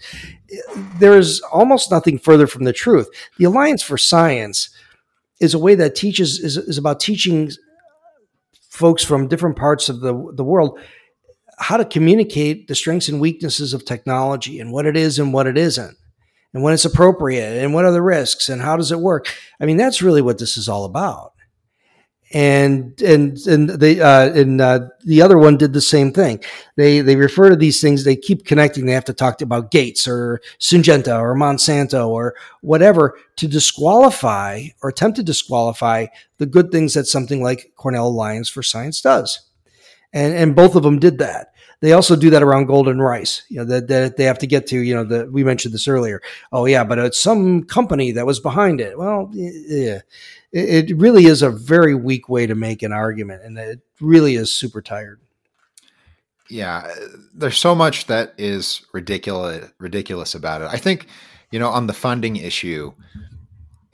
There 0.99 1.19
is 1.19 1.43
almost 1.53 1.91
nothing 1.91 2.19
further 2.19 2.47
from 2.47 2.65
the 2.65 2.73
truth. 2.73 3.07
The 3.37 3.45
Alliance 3.45 3.83
for 3.83 3.99
Science 3.99 4.71
is 5.41 5.53
a 5.53 5.59
way 5.59 5.75
that 5.75 5.95
teaches 5.95 6.39
is, 6.39 6.57
is 6.57 6.79
about 6.79 7.01
teaching 7.01 7.51
folks 8.71 9.05
from 9.05 9.29
different 9.29 9.57
parts 9.57 9.91
of 9.91 10.01
the, 10.01 10.15
the 10.35 10.45
world 10.45 10.79
how 11.59 11.77
to 11.77 11.85
communicate 11.85 12.67
the 12.67 12.75
strengths 12.75 13.09
and 13.09 13.21
weaknesses 13.21 13.75
of 13.75 13.85
technology 13.85 14.59
and 14.59 14.73
what 14.73 14.87
it 14.87 14.97
is 14.97 15.19
and 15.19 15.35
what 15.35 15.47
it 15.47 15.59
isn't 15.59 15.99
and 16.55 16.63
when 16.63 16.73
it's 16.73 16.87
appropriate 16.87 17.63
and 17.63 17.75
what 17.75 17.85
are 17.85 17.93
the 17.93 18.03
risks 18.03 18.49
and 18.49 18.63
how 18.63 18.77
does 18.77 18.91
it 18.91 18.99
work 18.99 19.33
i 19.61 19.67
mean 19.67 19.77
that's 19.77 20.03
really 20.03 20.23
what 20.23 20.39
this 20.39 20.57
is 20.57 20.69
all 20.69 20.85
about 20.85 21.34
and 22.35 23.01
and 23.01 23.39
and 23.47 23.71
they 23.71 24.01
uh, 24.01 24.29
and 24.31 24.61
uh, 24.61 24.81
the 25.05 25.23
other 25.23 25.39
one 25.39 25.57
did 25.57 25.73
the 25.73 25.81
same 25.81 26.13
thing. 26.13 26.43
They 26.75 27.01
they 27.01 27.15
refer 27.15 27.49
to 27.49 27.57
these 27.57 27.81
things. 27.81 28.03
They 28.03 28.17
keep 28.17 28.45
connecting. 28.45 28.87
They 28.87 28.93
have 28.93 29.05
to 29.05 29.15
talk 29.15 29.41
about 29.41 29.71
Gates 29.71 30.09
or 30.09 30.41
Syngenta 30.59 31.17
or 31.17 31.37
Monsanto 31.37 32.09
or 32.09 32.35
whatever 32.61 33.17
to 33.37 33.47
disqualify 33.47 34.65
or 34.83 34.91
attempt 34.91 35.17
to 35.17 35.23
disqualify 35.23 36.07
the 36.39 36.47
good 36.47 36.73
things 36.73 36.95
that 36.95 37.07
something 37.07 37.41
like 37.41 37.73
Cornell 37.77 38.09
Alliance 38.09 38.49
for 38.49 38.65
Science 38.65 39.01
does. 39.01 39.49
And 40.13 40.35
and 40.35 40.57
both 40.57 40.75
of 40.75 40.83
them 40.83 40.99
did 40.99 41.19
that. 41.19 41.54
They 41.85 41.93
also 41.93 42.17
do 42.17 42.31
that 42.31 42.43
around 42.43 42.67
golden 42.67 42.99
rice. 42.99 43.43
You 43.49 43.59
know 43.59 43.65
that, 43.67 43.89
that 43.89 44.17
they 44.17 44.25
have 44.25 44.39
to 44.39 44.47
get 44.47 44.67
to. 44.69 44.81
You 44.81 44.95
know 44.95 45.05
the 45.05 45.31
we 45.31 45.45
mentioned 45.45 45.75
this 45.75 45.87
earlier. 45.87 46.23
Oh 46.51 46.65
yeah, 46.65 46.83
but 46.83 46.99
it's 46.99 47.21
some 47.21 47.65
company 47.65 48.13
that 48.13 48.27
was 48.27 48.41
behind 48.41 48.81
it. 48.81 48.99
Well, 48.99 49.31
yeah 49.35 50.01
it, 50.55 50.97
really 50.97 51.27
is 51.27 51.43
a 51.43 51.51
very 51.51 51.95
weak 51.95 52.29
way 52.29 52.47
to 52.47 52.55
make 52.55 52.83
an 52.83 52.93
argument, 52.93 53.43
and 53.43 53.59
it 53.59 53.81
really 54.01 54.37
is 54.37 54.53
super 54.53 54.81
tired. 54.81 55.21
Yeah, 56.49 56.93
there's 57.35 57.59
so 57.59 57.75
much 57.75 58.07
that 58.07 58.35
is 58.39 58.85
ridiculous 58.93 59.71
ridiculous 59.79 60.35
about 60.35 60.63
it. 60.63 60.69
I 60.71 60.77
think, 60.77 61.09
you 61.51 61.59
know, 61.59 61.69
on 61.69 61.87
the 61.87 61.93
funding 61.93 62.37
issue, 62.37 62.93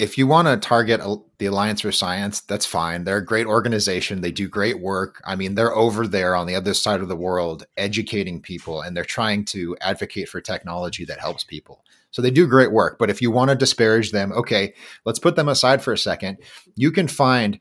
if 0.00 0.16
you 0.16 0.26
want 0.26 0.48
to 0.48 0.56
target 0.56 1.02
the 1.38 1.46
Alliance 1.46 1.82
for 1.82 1.92
Science, 1.92 2.40
that's 2.40 2.64
fine. 2.64 3.04
They're 3.04 3.18
a 3.18 3.24
great 3.24 3.46
organization. 3.46 4.22
They 4.22 4.32
do 4.32 4.48
great 4.48 4.80
work. 4.80 5.20
I 5.26 5.36
mean, 5.36 5.54
they're 5.54 5.76
over 5.76 6.06
there 6.06 6.34
on 6.34 6.46
the 6.46 6.54
other 6.54 6.72
side 6.72 7.02
of 7.02 7.08
the 7.08 7.16
world 7.16 7.66
educating 7.76 8.40
people 8.40 8.80
and 8.80 8.96
they're 8.96 9.04
trying 9.04 9.44
to 9.46 9.76
advocate 9.82 10.30
for 10.30 10.40
technology 10.40 11.04
that 11.04 11.20
helps 11.20 11.44
people. 11.44 11.84
So 12.12 12.22
they 12.22 12.30
do 12.30 12.46
great 12.46 12.72
work. 12.72 12.98
But 12.98 13.10
if 13.10 13.20
you 13.20 13.30
want 13.30 13.50
to 13.50 13.54
disparage 13.56 14.10
them, 14.10 14.32
okay, 14.32 14.72
let's 15.04 15.18
put 15.18 15.36
them 15.36 15.50
aside 15.50 15.82
for 15.82 15.92
a 15.92 15.98
second. 15.98 16.38
You 16.76 16.92
can 16.92 17.06
find 17.06 17.60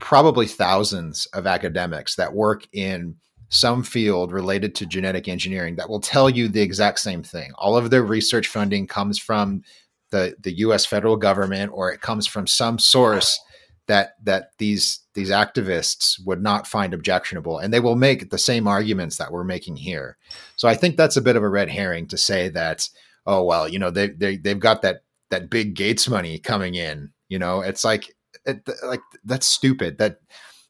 probably 0.00 0.46
thousands 0.46 1.26
of 1.26 1.46
academics 1.46 2.16
that 2.16 2.34
work 2.34 2.66
in 2.72 3.14
some 3.48 3.84
field 3.84 4.32
related 4.32 4.74
to 4.74 4.86
genetic 4.86 5.28
engineering 5.28 5.76
that 5.76 5.88
will 5.88 6.00
tell 6.00 6.28
you 6.28 6.48
the 6.48 6.62
exact 6.62 6.98
same 6.98 7.22
thing. 7.22 7.52
All 7.54 7.76
of 7.76 7.90
their 7.90 8.02
research 8.02 8.48
funding 8.48 8.88
comes 8.88 9.20
from 9.20 9.62
the, 10.16 10.34
the 10.40 10.58
US 10.58 10.86
federal 10.86 11.16
government 11.16 11.70
or 11.74 11.92
it 11.92 12.00
comes 12.00 12.26
from 12.26 12.46
some 12.46 12.78
source 12.78 13.38
that 13.86 14.14
that 14.24 14.50
these 14.58 15.00
these 15.14 15.30
activists 15.30 16.18
would 16.24 16.42
not 16.42 16.66
find 16.66 16.94
objectionable 16.94 17.58
and 17.58 17.72
they 17.72 17.80
will 17.80 17.96
make 17.96 18.30
the 18.30 18.38
same 18.38 18.66
arguments 18.66 19.18
that 19.18 19.30
we're 19.30 19.44
making 19.44 19.76
here. 19.76 20.16
So 20.56 20.68
I 20.68 20.74
think 20.74 20.96
that's 20.96 21.16
a 21.16 21.22
bit 21.22 21.36
of 21.36 21.42
a 21.42 21.48
red 21.48 21.68
herring 21.68 22.08
to 22.08 22.16
say 22.16 22.48
that 22.50 22.88
oh 23.26 23.44
well, 23.44 23.68
you 23.68 23.78
know 23.78 23.90
they 23.90 24.08
they 24.08 24.38
they've 24.38 24.58
got 24.58 24.82
that 24.82 25.02
that 25.30 25.50
big 25.50 25.74
Gates 25.74 26.08
money 26.08 26.38
coming 26.38 26.74
in. 26.74 27.10
You 27.28 27.38
know, 27.38 27.60
it's 27.60 27.84
like 27.84 28.14
it, 28.46 28.66
like 28.84 29.02
that's 29.24 29.46
stupid. 29.46 29.98
That 29.98 30.20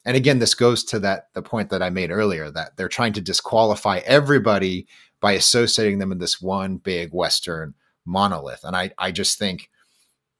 and 0.05 0.16
again, 0.16 0.40
this 0.40 0.55
goes 0.55 0.84
to 0.84 0.99
that 1.01 1.28
the 1.34 1.42
point 1.42 1.70
that 1.70 1.82
I 1.82 1.90
made 1.90 2.11
earlier 2.11 2.51
that 2.51 2.76
they're 2.76 2.88
trying 2.88 3.12
to 3.14 3.20
disqualify 3.20 3.99
everybody 4.07 4.86
by 5.20 5.32
associating 5.32 5.99
them 5.99 6.12
in 6.12 6.18
this 6.18 6.40
one 6.40 6.76
big 6.76 7.11
Western 7.12 7.74
monolith. 8.07 8.65
And 8.65 8.77
I 8.77 8.93
I 8.99 9.11
just 9.11 9.39
think 9.39 9.71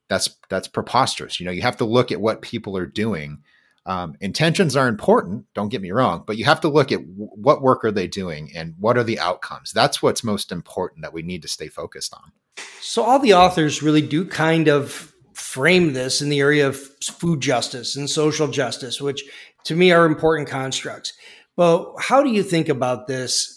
that's 0.09 0.37
that's 0.49 0.69
preposterous. 0.69 1.41
You 1.41 1.47
know, 1.47 1.53
you 1.53 1.63
have 1.63 1.77
to 1.79 1.85
look 1.85 2.13
at 2.13 2.21
what 2.21 2.43
people 2.43 2.77
are 2.77 2.87
doing. 2.87 3.43
Um, 3.85 4.17
intentions 4.21 4.75
are 4.75 4.89
important, 4.89 5.45
don't 5.55 5.69
get 5.69 5.81
me 5.81 5.93
wrong, 5.93 6.25
but 6.27 6.37
you 6.37 6.45
have 6.45 6.61
to 6.63 6.69
look 6.69 6.91
at 6.91 6.99
w- 6.99 7.31
what 7.35 7.63
work 7.63 7.85
are 7.85 7.93
they 7.93 8.09
doing 8.09 8.51
and 8.53 8.75
what 8.81 8.99
are 8.99 9.05
the 9.05 9.21
outcomes. 9.21 9.71
That's 9.71 10.03
what's 10.03 10.25
most 10.25 10.51
important 10.51 11.03
that 11.03 11.13
we 11.13 11.23
need 11.23 11.43
to 11.43 11.49
stay 11.49 11.69
focused 11.69 12.13
on. 12.13 12.33
So 12.81 13.05
all 13.05 13.21
the 13.21 13.35
authors 13.35 13.85
really 13.85 14.03
do 14.03 14.25
kind 14.25 14.67
of 14.67 15.15
frame 15.35 15.93
this 15.93 16.21
in 16.21 16.31
the 16.31 16.41
area 16.41 16.67
of 16.67 16.77
food 17.01 17.41
justice 17.41 17.95
and 17.95 18.11
social 18.11 18.49
justice, 18.49 19.01
which 19.01 19.23
to 19.65 19.77
me 19.77 19.93
are 19.93 20.05
important 20.05 20.49
constructs. 20.49 21.13
Well, 21.57 21.95
how 21.99 22.25
do 22.25 22.31
you 22.31 22.43
think 22.43 22.69
about 22.69 23.07
this? 23.07 23.56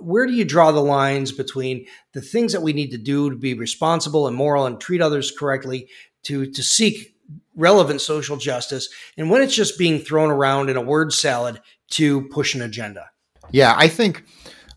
Where 0.00 0.26
do 0.26 0.32
you 0.32 0.44
draw 0.44 0.72
the 0.72 0.80
lines 0.80 1.32
between 1.32 1.86
the 2.12 2.20
things 2.20 2.52
that 2.52 2.62
we 2.62 2.72
need 2.72 2.90
to 2.90 2.98
do 2.98 3.30
to 3.30 3.36
be 3.36 3.54
responsible 3.54 4.26
and 4.26 4.36
moral 4.36 4.66
and 4.66 4.80
treat 4.80 5.00
others 5.00 5.30
correctly 5.30 5.88
to 6.24 6.50
to 6.50 6.62
seek 6.62 7.14
relevant 7.56 8.00
social 8.00 8.36
justice 8.36 8.88
and 9.16 9.30
when 9.30 9.42
it's 9.42 9.54
just 9.54 9.78
being 9.78 9.98
thrown 9.98 10.30
around 10.30 10.70
in 10.70 10.76
a 10.76 10.82
word 10.82 11.12
salad 11.12 11.60
to 11.90 12.22
push 12.28 12.54
an 12.54 12.62
agenda. 12.62 13.10
Yeah, 13.50 13.74
I 13.76 13.88
think 13.88 14.24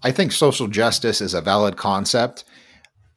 I 0.03 0.11
think 0.11 0.31
social 0.31 0.67
justice 0.67 1.21
is 1.21 1.33
a 1.33 1.41
valid 1.41 1.77
concept, 1.77 2.43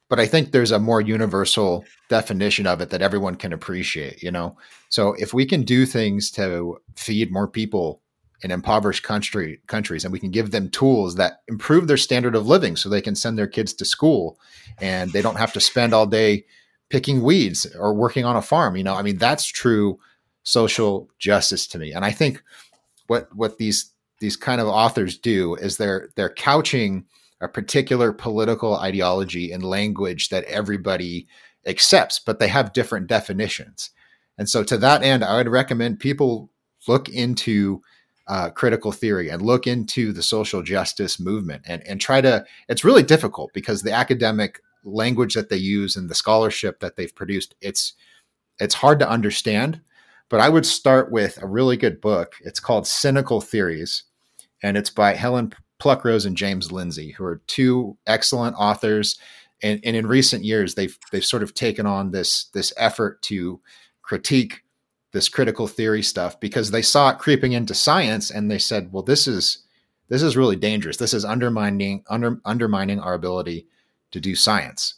but 0.09 0.19
I 0.19 0.25
think 0.25 0.51
there's 0.51 0.71
a 0.71 0.79
more 0.79 1.01
universal 1.01 1.83
definition 2.09 2.65
of 2.65 2.79
it 2.79 2.89
that 2.91 3.01
everyone 3.01 3.35
can 3.35 3.51
appreciate, 3.51 4.23
you 4.23 4.31
know. 4.31 4.57
So 4.89 5.13
if 5.13 5.33
we 5.33 5.45
can 5.45 5.63
do 5.63 5.85
things 5.85 6.31
to 6.31 6.77
feed 6.95 7.31
more 7.31 7.47
people 7.47 8.01
in 8.41 8.51
impoverished 8.51 9.03
country 9.03 9.59
countries 9.67 10.03
and 10.03 10.11
we 10.11 10.19
can 10.19 10.31
give 10.31 10.51
them 10.51 10.69
tools 10.69 11.15
that 11.15 11.41
improve 11.47 11.87
their 11.87 11.97
standard 11.97 12.35
of 12.35 12.47
living 12.47 12.75
so 12.75 12.87
they 12.87 13.01
can 13.01 13.15
send 13.15 13.37
their 13.37 13.47
kids 13.47 13.73
to 13.73 13.85
school 13.85 14.39
and 14.79 15.11
they 15.11 15.21
don't 15.21 15.37
have 15.37 15.53
to 15.53 15.59
spend 15.59 15.93
all 15.93 16.05
day 16.05 16.45
picking 16.89 17.23
weeds 17.23 17.65
or 17.75 17.93
working 17.93 18.25
on 18.25 18.35
a 18.35 18.41
farm. 18.41 18.75
You 18.75 18.83
know, 18.83 18.95
I 18.95 19.01
mean, 19.01 19.17
that's 19.17 19.45
true 19.45 19.97
social 20.43 21.09
justice 21.19 21.67
to 21.67 21.79
me. 21.79 21.91
And 21.91 22.05
I 22.05 22.11
think 22.11 22.41
what 23.07 23.33
what 23.35 23.57
these 23.57 23.91
these 24.19 24.37
kind 24.37 24.61
of 24.61 24.67
authors 24.67 25.17
do 25.17 25.55
is 25.55 25.77
they're 25.77 26.09
they're 26.15 26.29
couching 26.33 27.05
a 27.41 27.47
particular 27.47 28.11
political 28.13 28.77
ideology 28.77 29.51
in 29.51 29.61
language 29.61 30.29
that 30.29 30.43
everybody 30.45 31.27
accepts, 31.65 32.19
but 32.19 32.39
they 32.39 32.47
have 32.47 32.73
different 32.73 33.07
definitions. 33.07 33.91
And 34.37 34.49
so, 34.49 34.63
to 34.63 34.77
that 34.77 35.03
end, 35.03 35.23
I 35.23 35.37
would 35.37 35.49
recommend 35.49 35.99
people 35.99 36.51
look 36.87 37.09
into 37.09 37.81
uh, 38.27 38.49
critical 38.49 38.91
theory 38.91 39.29
and 39.29 39.41
look 39.41 39.67
into 39.67 40.11
the 40.11 40.23
social 40.23 40.61
justice 40.61 41.19
movement 41.19 41.63
and, 41.65 41.85
and 41.87 42.01
try 42.01 42.21
to. 42.21 42.45
It's 42.67 42.83
really 42.83 43.03
difficult 43.03 43.53
because 43.53 43.81
the 43.81 43.93
academic 43.93 44.61
language 44.83 45.33
that 45.33 45.49
they 45.49 45.57
use 45.57 45.95
and 45.95 46.09
the 46.09 46.15
scholarship 46.15 46.79
that 46.79 46.95
they've 46.95 47.15
produced, 47.15 47.55
it's 47.61 47.93
it's 48.59 48.75
hard 48.75 48.99
to 48.99 49.09
understand. 49.09 49.81
But 50.29 50.41
I 50.41 50.49
would 50.49 50.65
start 50.65 51.11
with 51.11 51.41
a 51.41 51.47
really 51.47 51.77
good 51.77 52.01
book. 52.01 52.33
It's 52.41 52.59
called 52.59 52.85
Cynical 52.85 53.39
Theories, 53.39 54.03
and 54.61 54.75
it's 54.75 54.89
by 54.89 55.13
Helen 55.13 55.53
Pluckrose 55.79 56.25
and 56.25 56.35
James 56.35 56.71
Lindsay, 56.71 57.11
who 57.11 57.23
are 57.23 57.41
two 57.47 57.97
excellent 58.07 58.55
authors. 58.57 59.17
And, 59.63 59.79
and 59.83 59.95
in 59.95 60.05
recent 60.05 60.43
years, 60.43 60.75
they've 60.75 60.97
they've 61.11 61.25
sort 61.25 61.43
of 61.43 61.53
taken 61.53 61.85
on 61.85 62.11
this 62.11 62.45
this 62.53 62.73
effort 62.77 63.21
to 63.23 63.61
critique 64.01 64.63
this 65.17 65.29
critical 65.29 65.67
theory 65.67 66.03
stuff 66.03 66.39
because 66.39 66.69
they 66.69 66.83
saw 66.83 67.09
it 67.09 67.17
creeping 67.17 67.53
into 67.53 67.73
science, 67.73 68.29
and 68.29 68.51
they 68.51 68.59
said, 68.59 68.93
"Well, 68.93 69.01
this 69.01 69.27
is 69.27 69.63
this 70.09 70.21
is 70.21 70.37
really 70.37 70.55
dangerous. 70.55 70.97
This 70.97 71.13
is 71.13 71.25
undermining 71.25 72.03
under, 72.07 72.39
undermining 72.45 72.99
our 72.99 73.15
ability 73.15 73.67
to 74.11 74.19
do 74.19 74.35
science. 74.35 74.95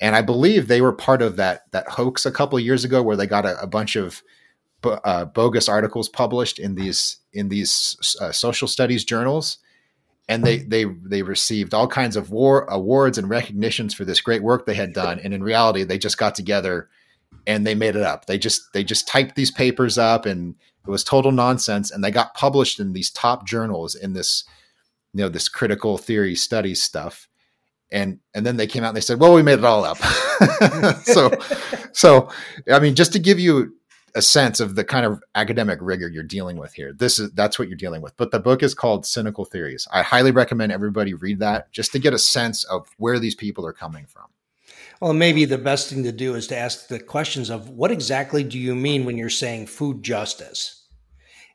And 0.00 0.14
I 0.14 0.22
believe 0.22 0.68
they 0.68 0.80
were 0.80 0.92
part 0.92 1.22
of 1.22 1.36
that 1.36 1.70
that 1.72 1.88
hoax 1.88 2.24
a 2.24 2.30
couple 2.30 2.58
years 2.60 2.84
ago 2.84 3.02
where 3.02 3.16
they 3.16 3.26
got 3.26 3.44
a, 3.44 3.60
a 3.60 3.66
bunch 3.66 3.96
of 3.96 4.22
uh, 4.84 5.24
bogus 5.24 5.68
articles 5.68 6.08
published 6.08 6.60
in 6.60 6.76
these 6.76 7.16
in 7.32 7.48
these 7.48 8.16
uh, 8.20 8.30
social 8.30 8.68
studies 8.68 9.04
journals, 9.04 9.58
and 10.28 10.44
they 10.44 10.58
they 10.58 10.84
they 10.84 11.22
received 11.22 11.74
all 11.74 11.88
kinds 11.88 12.16
of 12.16 12.30
war 12.30 12.64
awards 12.70 13.18
and 13.18 13.28
recognitions 13.28 13.92
for 13.92 14.04
this 14.04 14.20
great 14.20 14.42
work 14.42 14.66
they 14.66 14.74
had 14.74 14.92
done. 14.92 15.18
And 15.18 15.34
in 15.34 15.42
reality, 15.42 15.82
they 15.82 15.98
just 15.98 16.16
got 16.16 16.36
together 16.36 16.88
and 17.46 17.66
they 17.66 17.74
made 17.74 17.96
it 17.96 18.02
up. 18.02 18.26
They 18.26 18.38
just 18.38 18.72
they 18.72 18.84
just 18.84 19.08
typed 19.08 19.34
these 19.34 19.50
papers 19.50 19.98
up, 19.98 20.26
and 20.26 20.54
it 20.86 20.90
was 20.90 21.04
total 21.04 21.32
nonsense. 21.32 21.90
And 21.90 22.02
they 22.02 22.10
got 22.10 22.34
published 22.34 22.80
in 22.80 22.92
these 22.92 23.10
top 23.10 23.46
journals 23.46 23.94
in 23.94 24.12
this 24.12 24.44
you 25.14 25.22
know 25.22 25.28
this 25.28 25.48
critical 25.48 25.98
theory 25.98 26.34
studies 26.34 26.82
stuff 26.82 27.28
and 27.90 28.18
and 28.34 28.44
then 28.44 28.56
they 28.56 28.66
came 28.66 28.84
out 28.84 28.88
and 28.88 28.96
they 28.96 29.02
said 29.02 29.20
well 29.20 29.34
we 29.34 29.42
made 29.42 29.58
it 29.58 29.64
all 29.64 29.84
up 29.84 29.96
so 31.02 31.30
so 31.92 32.28
i 32.72 32.78
mean 32.78 32.94
just 32.94 33.12
to 33.12 33.18
give 33.18 33.38
you 33.38 33.74
a 34.14 34.22
sense 34.22 34.58
of 34.58 34.74
the 34.74 34.84
kind 34.84 35.04
of 35.04 35.22
academic 35.34 35.78
rigor 35.82 36.08
you're 36.08 36.22
dealing 36.22 36.56
with 36.56 36.72
here 36.74 36.92
this 36.92 37.18
is 37.18 37.30
that's 37.32 37.58
what 37.58 37.68
you're 37.68 37.76
dealing 37.76 38.02
with 38.02 38.16
but 38.16 38.30
the 38.30 38.40
book 38.40 38.62
is 38.62 38.74
called 38.74 39.06
cynical 39.06 39.44
theories 39.44 39.86
i 39.92 40.02
highly 40.02 40.30
recommend 40.30 40.72
everybody 40.72 41.14
read 41.14 41.38
that 41.38 41.70
just 41.72 41.92
to 41.92 41.98
get 41.98 42.14
a 42.14 42.18
sense 42.18 42.64
of 42.64 42.88
where 42.98 43.18
these 43.18 43.34
people 43.34 43.66
are 43.66 43.72
coming 43.72 44.06
from 44.06 44.26
well 45.00 45.12
maybe 45.12 45.44
the 45.44 45.58
best 45.58 45.88
thing 45.88 46.02
to 46.02 46.12
do 46.12 46.34
is 46.34 46.46
to 46.46 46.56
ask 46.56 46.88
the 46.88 47.00
questions 47.00 47.50
of 47.50 47.70
what 47.70 47.90
exactly 47.90 48.42
do 48.44 48.58
you 48.58 48.74
mean 48.74 49.04
when 49.04 49.16
you're 49.16 49.30
saying 49.30 49.66
food 49.66 50.02
justice 50.02 50.78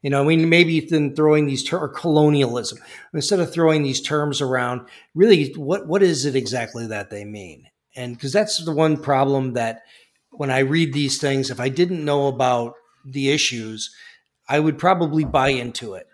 you 0.04 0.10
know, 0.10 0.22
I 0.22 0.26
mean, 0.26 0.50
maybe 0.50 0.82
then 0.82 1.16
throwing 1.16 1.48
these 1.48 1.64
ter- 1.64 1.80
or 1.80 1.88
colonialism 1.88 2.78
instead 3.14 3.40
of 3.40 3.52
throwing 3.52 3.84
these 3.84 4.02
terms 4.02 4.42
around. 4.42 4.82
Really, 5.16 5.54
what 5.54 5.88
what 5.88 6.04
is 6.04 6.26
it 6.26 6.36
exactly 6.36 6.86
that 6.88 7.10
they 7.10 7.24
mean? 7.24 7.70
And 7.96 8.14
because 8.14 8.34
that's 8.34 8.64
the 8.64 8.74
one 8.74 8.98
problem 8.98 9.54
that 9.54 9.84
when 10.32 10.52
I 10.52 10.60
read 10.60 10.94
these 10.94 11.20
things, 11.20 11.50
if 11.50 11.60
I 11.60 11.70
didn't 11.70 12.04
know 12.04 12.28
about 12.28 12.74
the 13.06 13.30
issues, 13.30 13.96
I 14.50 14.60
would 14.60 14.78
probably 14.78 15.24
buy 15.24 15.50
into 15.50 15.94
it. 15.94 16.08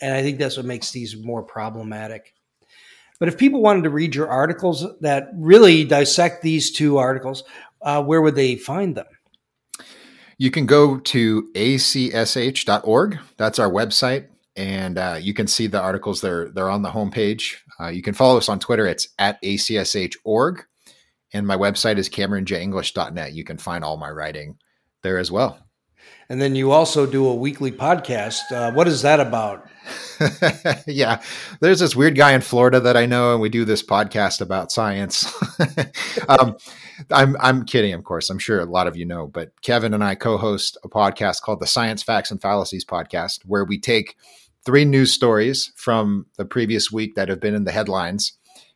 And 0.00 0.14
I 0.14 0.22
think 0.22 0.38
that's 0.38 0.56
what 0.56 0.66
makes 0.66 0.92
these 0.92 1.16
more 1.16 1.42
problematic. 1.42 2.34
But 3.18 3.28
if 3.28 3.36
people 3.36 3.60
wanted 3.60 3.82
to 3.84 3.90
read 3.90 4.14
your 4.14 4.28
articles 4.28 4.86
that 5.00 5.30
really 5.34 5.84
dissect 5.84 6.42
these 6.42 6.70
two 6.70 6.98
articles, 6.98 7.42
uh, 7.82 8.02
where 8.02 8.22
would 8.22 8.36
they 8.36 8.56
find 8.56 8.96
them? 8.96 9.06
You 10.38 10.52
can 10.52 10.66
go 10.66 10.98
to 10.98 11.50
acsh.org. 11.54 13.18
That's 13.36 13.58
our 13.58 13.70
website. 13.70 14.28
And 14.56 14.98
uh, 14.98 15.18
you 15.20 15.34
can 15.34 15.46
see 15.46 15.66
the 15.66 15.80
articles. 15.80 16.20
They're, 16.20 16.50
they're 16.50 16.70
on 16.70 16.82
the 16.82 16.90
homepage. 16.90 17.56
Uh, 17.80 17.88
you 17.88 18.02
can 18.02 18.14
follow 18.14 18.38
us 18.38 18.48
on 18.48 18.58
Twitter. 18.58 18.86
It's 18.86 19.08
at 19.18 19.42
acsh.org. 19.42 20.64
And 21.32 21.46
my 21.46 21.56
website 21.56 21.98
is 21.98 22.08
cameronjenglish.net. 22.08 23.32
You 23.32 23.44
can 23.44 23.58
find 23.58 23.84
all 23.84 23.96
my 23.96 24.10
writing 24.10 24.58
there 25.02 25.18
as 25.18 25.30
well. 25.30 25.58
And 26.28 26.40
then 26.40 26.54
you 26.54 26.72
also 26.72 27.06
do 27.06 27.26
a 27.26 27.34
weekly 27.34 27.72
podcast. 27.72 28.50
Uh, 28.52 28.72
what 28.72 28.88
is 28.88 29.02
that 29.02 29.20
about? 29.20 29.67
yeah, 30.86 31.22
there's 31.60 31.80
this 31.80 31.96
weird 31.96 32.16
guy 32.16 32.32
in 32.32 32.40
Florida 32.40 32.80
that 32.80 32.96
I 32.96 33.06
know, 33.06 33.32
and 33.32 33.40
we 33.40 33.48
do 33.48 33.64
this 33.64 33.82
podcast 33.82 34.40
about 34.40 34.72
science. 34.72 35.26
um, 36.28 36.56
I'm 37.10 37.36
I'm 37.40 37.64
kidding, 37.64 37.94
of 37.94 38.04
course. 38.04 38.30
I'm 38.30 38.38
sure 38.38 38.60
a 38.60 38.64
lot 38.64 38.86
of 38.86 38.96
you 38.96 39.04
know, 39.04 39.26
but 39.26 39.60
Kevin 39.62 39.94
and 39.94 40.04
I 40.04 40.14
co-host 40.14 40.76
a 40.84 40.88
podcast 40.88 41.42
called 41.42 41.60
the 41.60 41.66
Science 41.66 42.02
Facts 42.02 42.30
and 42.30 42.40
Fallacies 42.40 42.84
podcast, 42.84 43.40
where 43.44 43.64
we 43.64 43.78
take 43.78 44.16
three 44.64 44.84
news 44.84 45.12
stories 45.12 45.72
from 45.76 46.26
the 46.36 46.44
previous 46.44 46.90
week 46.90 47.14
that 47.14 47.28
have 47.28 47.40
been 47.40 47.54
in 47.54 47.64
the 47.64 47.72
headlines, 47.72 48.32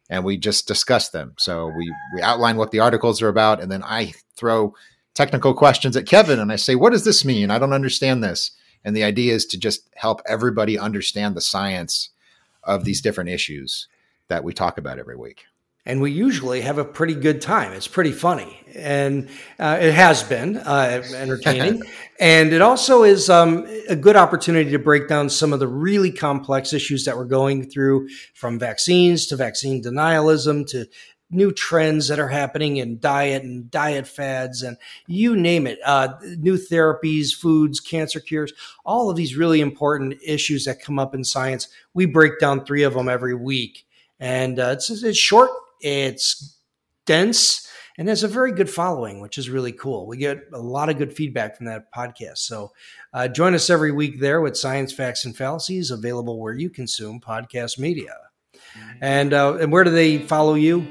and 0.08 0.24
we 0.24 0.36
just 0.36 0.68
discuss 0.68 1.10
them. 1.10 1.34
So 1.38 1.66
we 1.76 1.92
we 2.14 2.22
outline 2.22 2.56
what 2.56 2.70
the 2.70 2.80
articles 2.80 3.22
are 3.22 3.28
about, 3.28 3.60
and 3.60 3.70
then 3.70 3.82
I 3.82 4.12
throw 4.36 4.74
technical 5.14 5.54
questions 5.54 5.96
at 5.96 6.06
Kevin 6.06 6.38
and 6.38 6.52
I 6.52 6.56
say, 6.56 6.74
What 6.74 6.92
does 6.92 7.04
this 7.04 7.24
mean? 7.24 7.50
I 7.50 7.58
don't 7.58 7.72
understand 7.72 8.22
this. 8.22 8.52
And 8.84 8.96
the 8.96 9.04
idea 9.04 9.34
is 9.34 9.46
to 9.46 9.58
just 9.58 9.88
help 9.94 10.20
everybody 10.26 10.78
understand 10.78 11.34
the 11.34 11.40
science 11.40 12.10
of 12.64 12.84
these 12.84 13.00
different 13.00 13.30
issues 13.30 13.88
that 14.28 14.44
we 14.44 14.52
talk 14.52 14.78
about 14.78 14.98
every 14.98 15.16
week. 15.16 15.44
And 15.84 16.00
we 16.00 16.12
usually 16.12 16.60
have 16.60 16.78
a 16.78 16.84
pretty 16.84 17.14
good 17.14 17.40
time. 17.40 17.72
It's 17.72 17.88
pretty 17.88 18.12
funny. 18.12 18.56
And 18.72 19.28
uh, 19.58 19.78
it 19.80 19.92
has 19.92 20.22
been 20.22 20.56
uh, 20.56 21.02
entertaining. 21.16 21.82
and 22.20 22.52
it 22.52 22.62
also 22.62 23.02
is 23.02 23.28
um, 23.28 23.66
a 23.88 23.96
good 23.96 24.14
opportunity 24.14 24.70
to 24.70 24.78
break 24.78 25.08
down 25.08 25.28
some 25.28 25.52
of 25.52 25.58
the 25.58 25.66
really 25.66 26.12
complex 26.12 26.72
issues 26.72 27.04
that 27.06 27.16
we're 27.16 27.24
going 27.24 27.68
through 27.68 28.08
from 28.32 28.60
vaccines 28.60 29.26
to 29.26 29.36
vaccine 29.36 29.82
denialism 29.82 30.64
to 30.68 30.86
new 31.32 31.50
trends 31.50 32.08
that 32.08 32.20
are 32.20 32.28
happening 32.28 32.76
in 32.76 32.98
diet 32.98 33.42
and 33.42 33.70
diet 33.70 34.06
fads 34.06 34.62
and 34.62 34.76
you 35.06 35.34
name 35.34 35.66
it 35.66 35.78
uh, 35.84 36.08
new 36.38 36.56
therapies 36.56 37.32
foods 37.34 37.80
cancer 37.80 38.20
cures 38.20 38.52
all 38.84 39.10
of 39.10 39.16
these 39.16 39.36
really 39.36 39.60
important 39.60 40.14
issues 40.24 40.64
that 40.64 40.80
come 40.80 40.98
up 40.98 41.14
in 41.14 41.24
science 41.24 41.68
we 41.94 42.06
break 42.06 42.38
down 42.38 42.64
three 42.64 42.82
of 42.82 42.94
them 42.94 43.08
every 43.08 43.34
week. 43.34 43.86
And 44.20 44.58
uh, 44.58 44.74
it's, 44.76 44.90
it's 44.90 45.18
short 45.18 45.50
it's 45.80 46.56
dense 47.06 47.68
and 47.98 48.08
has 48.08 48.22
a 48.22 48.28
very 48.28 48.52
good 48.52 48.70
following 48.70 49.20
which 49.20 49.36
is 49.36 49.50
really 49.50 49.72
cool. 49.72 50.06
We 50.06 50.16
get 50.16 50.38
a 50.52 50.58
lot 50.58 50.88
of 50.88 50.98
good 50.98 51.12
feedback 51.12 51.56
from 51.56 51.66
that 51.66 51.92
podcast. 51.92 52.38
So 52.38 52.72
uh, 53.12 53.28
join 53.28 53.54
us 53.54 53.68
every 53.68 53.92
week 53.92 54.20
there 54.20 54.40
with 54.40 54.56
science 54.56 54.92
facts 54.92 55.24
and 55.24 55.36
fallacies 55.36 55.90
available 55.90 56.40
where 56.40 56.54
you 56.54 56.70
consume 56.70 57.20
podcast 57.20 57.78
media. 57.78 58.14
And 59.00 59.34
uh, 59.34 59.56
and 59.56 59.72
where 59.72 59.84
do 59.84 59.90
they 59.90 60.18
follow 60.18 60.54
you 60.54 60.86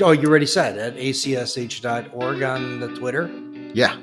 Oh, 0.00 0.12
you 0.12 0.28
already 0.28 0.46
said 0.46 0.78
at 0.78 0.96
acsh.org 0.96 2.42
on 2.42 2.80
the 2.80 2.88
Twitter? 2.94 3.30
Yeah. 3.74 3.96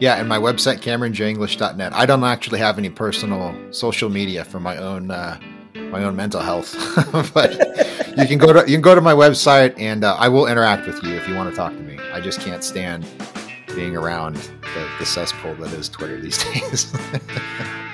Yeah, 0.00 0.16
and 0.16 0.28
my 0.28 0.38
website, 0.38 0.80
CameronJenglish.net. 0.80 1.92
I 1.94 2.04
don't 2.04 2.24
actually 2.24 2.58
have 2.58 2.78
any 2.78 2.90
personal 2.90 3.54
social 3.70 4.10
media 4.10 4.44
for 4.44 4.60
my 4.60 4.76
own 4.76 5.10
uh, 5.10 5.38
my 5.74 6.02
own 6.02 6.16
mental 6.16 6.40
health, 6.40 6.74
but 7.34 7.52
you 8.18 8.26
can 8.26 8.38
go 8.38 8.52
to 8.52 8.60
you 8.68 8.76
can 8.76 8.80
go 8.82 8.94
to 8.94 9.00
my 9.00 9.12
website, 9.12 9.78
and 9.78 10.04
uh, 10.04 10.16
I 10.18 10.28
will 10.28 10.46
interact 10.46 10.86
with 10.86 11.02
you 11.04 11.14
if 11.14 11.28
you 11.28 11.34
want 11.36 11.48
to 11.50 11.56
talk 11.56 11.72
to 11.72 11.80
me. 11.80 11.98
I 12.12 12.20
just 12.20 12.40
can't 12.40 12.64
stand 12.64 13.06
being 13.74 13.96
around 13.96 14.34
the, 14.34 14.88
the 14.98 15.06
cesspool 15.06 15.54
that 15.56 15.72
is 15.72 15.88
Twitter 15.88 16.20
these 16.20 16.42
days. 16.52 16.92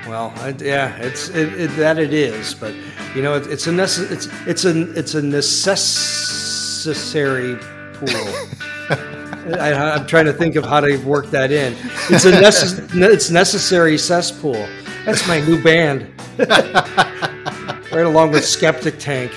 well, 0.09 0.33
I, 0.37 0.55
yeah, 0.59 0.97
it's 0.97 1.29
it, 1.29 1.53
it, 1.61 1.77
that 1.77 1.99
it 1.99 2.13
is, 2.15 2.55
but 2.55 2.75
you 3.15 3.23
know, 3.23 3.35
it, 3.35 3.47
it's 3.47 3.67
a 3.67 3.71
necess- 3.71 4.11
it's 4.11 4.29
it's 4.47 4.65
a 4.65 4.93
it's 4.99 5.15
a 5.15 5.23
necessity 5.23 6.40
necessary 6.87 7.57
pool. 7.95 8.09
I, 9.61 9.99
am 9.99 10.07
trying 10.07 10.25
to 10.27 10.33
think 10.33 10.57
of 10.57 10.65
how 10.65 10.81
to 10.81 10.97
work 10.99 11.27
that 11.31 11.51
in. 11.51 11.75
It's 12.09 12.25
a 12.25 12.33
necess- 12.33 13.13
it's 13.13 13.31
necessary 13.31 13.99
cesspool. 13.99 14.67
That's 15.05 15.27
my 15.29 15.41
new 15.41 15.63
band, 15.63 16.07
right 16.39 18.07
along 18.07 18.31
with 18.31 18.47
Skeptic 18.47 18.99
Tank. 18.99 19.31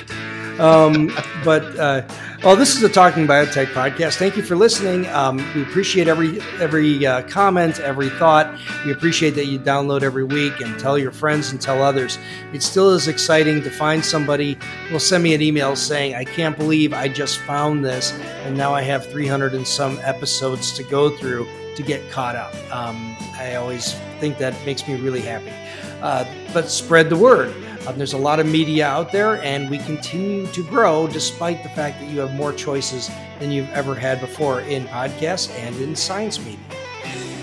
Um, 0.59 1.11
but 1.43 1.63
uh, 1.77 2.07
well, 2.43 2.57
this 2.57 2.75
is 2.75 2.81
the 2.81 2.89
Talking 2.89 3.25
Biotech 3.25 3.67
podcast. 3.67 4.17
Thank 4.17 4.35
you 4.35 4.43
for 4.43 4.57
listening. 4.57 5.07
Um, 5.07 5.37
we 5.55 5.61
appreciate 5.61 6.09
every 6.09 6.41
every 6.59 7.05
uh, 7.05 7.21
comment, 7.29 7.79
every 7.79 8.09
thought. 8.09 8.59
We 8.85 8.91
appreciate 8.91 9.31
that 9.35 9.45
you 9.45 9.57
download 9.57 10.01
every 10.01 10.25
week 10.25 10.59
and 10.59 10.77
tell 10.77 10.97
your 10.97 11.13
friends 11.13 11.53
and 11.53 11.61
tell 11.61 11.81
others. 11.81 12.19
It 12.51 12.61
still 12.61 12.89
is 12.89 13.07
exciting 13.07 13.61
to 13.61 13.69
find 13.71 14.03
somebody 14.03 14.57
will 14.91 14.99
send 14.99 15.23
me 15.23 15.33
an 15.33 15.41
email 15.41 15.77
saying, 15.77 16.15
"I 16.15 16.25
can't 16.25 16.57
believe 16.57 16.91
I 16.93 17.07
just 17.07 17.37
found 17.39 17.85
this, 17.85 18.11
and 18.43 18.57
now 18.57 18.73
I 18.73 18.81
have 18.81 19.09
300 19.09 19.53
and 19.53 19.65
some 19.65 19.97
episodes 20.03 20.73
to 20.73 20.83
go 20.83 21.15
through 21.15 21.47
to 21.77 21.81
get 21.81 22.11
caught 22.11 22.35
up." 22.35 22.53
Um, 22.73 23.15
I 23.35 23.55
always 23.55 23.93
think 24.19 24.37
that 24.39 24.53
makes 24.65 24.85
me 24.85 24.95
really 24.95 25.21
happy. 25.21 25.53
Uh, 26.01 26.25
but 26.53 26.69
spread 26.69 27.09
the 27.09 27.15
word. 27.15 27.55
Um, 27.85 27.97
there's 27.97 28.13
a 28.13 28.17
lot 28.17 28.39
of 28.39 28.45
media 28.45 28.87
out 28.87 29.11
there, 29.11 29.41
and 29.43 29.69
we 29.69 29.77
continue 29.79 30.47
to 30.47 30.63
grow 30.63 31.07
despite 31.07 31.63
the 31.63 31.69
fact 31.69 31.99
that 31.99 32.09
you 32.09 32.19
have 32.21 32.33
more 32.33 32.53
choices 32.53 33.09
than 33.39 33.51
you've 33.51 33.69
ever 33.71 33.93
had 33.93 34.21
before 34.21 34.61
in 34.61 34.85
podcasts 34.85 35.51
and 35.59 35.75
in 35.77 35.93
science 35.95 36.39
media. 36.39 36.59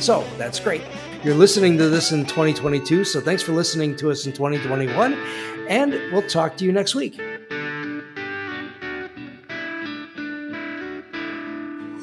So 0.00 0.24
that's 0.38 0.58
great. 0.58 0.82
You're 1.22 1.34
listening 1.34 1.76
to 1.76 1.90
this 1.90 2.12
in 2.12 2.24
2022, 2.24 3.04
so 3.04 3.20
thanks 3.20 3.42
for 3.42 3.52
listening 3.52 3.94
to 3.96 4.10
us 4.10 4.24
in 4.24 4.32
2021, 4.32 5.12
and 5.68 5.92
we'll 6.10 6.22
talk 6.22 6.56
to 6.56 6.64
you 6.64 6.72
next 6.72 6.94
week. 6.94 7.20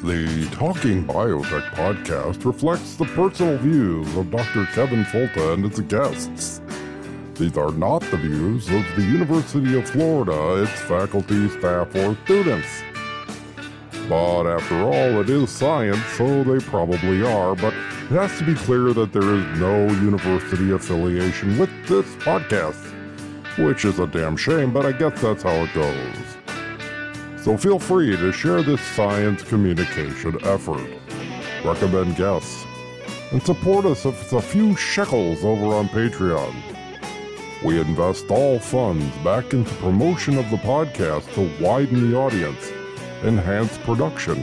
The 0.04 0.48
Talking 0.52 1.06
Biotech 1.06 1.72
podcast 1.72 2.46
reflects 2.46 2.96
the 2.96 3.06
personal 3.06 3.58
views 3.58 4.16
of 4.16 4.30
Dr. 4.30 4.66
Kevin 4.68 5.04
Folta 5.06 5.56
and 5.56 5.66
its 5.66 5.80
guests. 5.80 6.62
These 7.38 7.56
are 7.56 7.72
not 7.72 8.02
the 8.10 8.18
views 8.18 8.68
of 8.68 8.84
the 8.96 9.04
University 9.04 9.78
of 9.78 9.88
Florida, 9.88 10.64
its 10.64 10.72
faculty, 10.82 11.48
staff, 11.50 11.96
or 11.96 12.18
students. 12.26 12.68
But 14.10 14.48
after 14.48 14.82
all, 14.82 15.22
it 15.22 15.30
is 15.30 15.52
science, 15.52 16.04
so 16.18 16.44
they 16.44 16.58
probably 16.66 17.22
are, 17.22 17.54
but 17.56 17.76
it 17.76 18.16
has 18.16 18.36
to 18.40 18.44
be 18.44 18.56
clear 18.56 18.92
that 18.94 19.14
there 19.14 19.36
is 19.36 19.60
no 19.60 19.86
university 20.02 20.72
affiliation 20.72 21.60
with 21.60 21.70
this 21.88 22.08
podcast. 22.16 22.84
Which 23.64 23.86
is 23.86 24.00
a 24.00 24.08
damn 24.08 24.36
shame, 24.36 24.74
but 24.74 24.88
I 24.88 24.92
guess 24.92 25.22
that's 25.22 25.44
how 25.44 25.52
it 25.52 25.74
goes. 25.76 27.44
So 27.44 27.56
feel 27.56 27.78
free 27.78 28.18
to 28.18 28.32
share 28.32 28.64
this 28.64 28.82
science 28.82 29.44
communication 29.44 30.44
effort. 30.44 30.90
Recommend 31.64 32.16
guests 32.16 32.66
and 33.32 33.44
support 33.44 33.86
us 33.86 34.06
with 34.06 34.34
a 34.34 34.42
few 34.42 34.76
shekels 34.76 35.44
over 35.44 35.76
on 35.76 35.88
Patreon. 35.90 36.77
We 37.64 37.80
invest 37.80 38.30
all 38.30 38.60
funds 38.60 39.16
back 39.24 39.52
into 39.52 39.74
promotion 39.76 40.38
of 40.38 40.48
the 40.52 40.58
podcast 40.58 41.34
to 41.34 41.64
widen 41.64 42.12
the 42.12 42.18
audience, 42.18 42.72
enhance 43.24 43.76
production, 43.80 44.40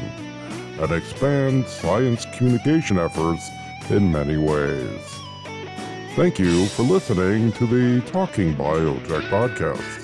and 0.80 0.90
expand 0.90 1.68
science 1.68 2.26
communication 2.34 2.98
efforts 2.98 3.48
in 3.90 4.10
many 4.10 4.36
ways. 4.36 5.20
Thank 6.16 6.40
you 6.40 6.66
for 6.66 6.82
listening 6.82 7.52
to 7.52 7.66
the 7.66 8.00
Talking 8.10 8.54
Biotech 8.56 9.28
podcast. 9.30 10.03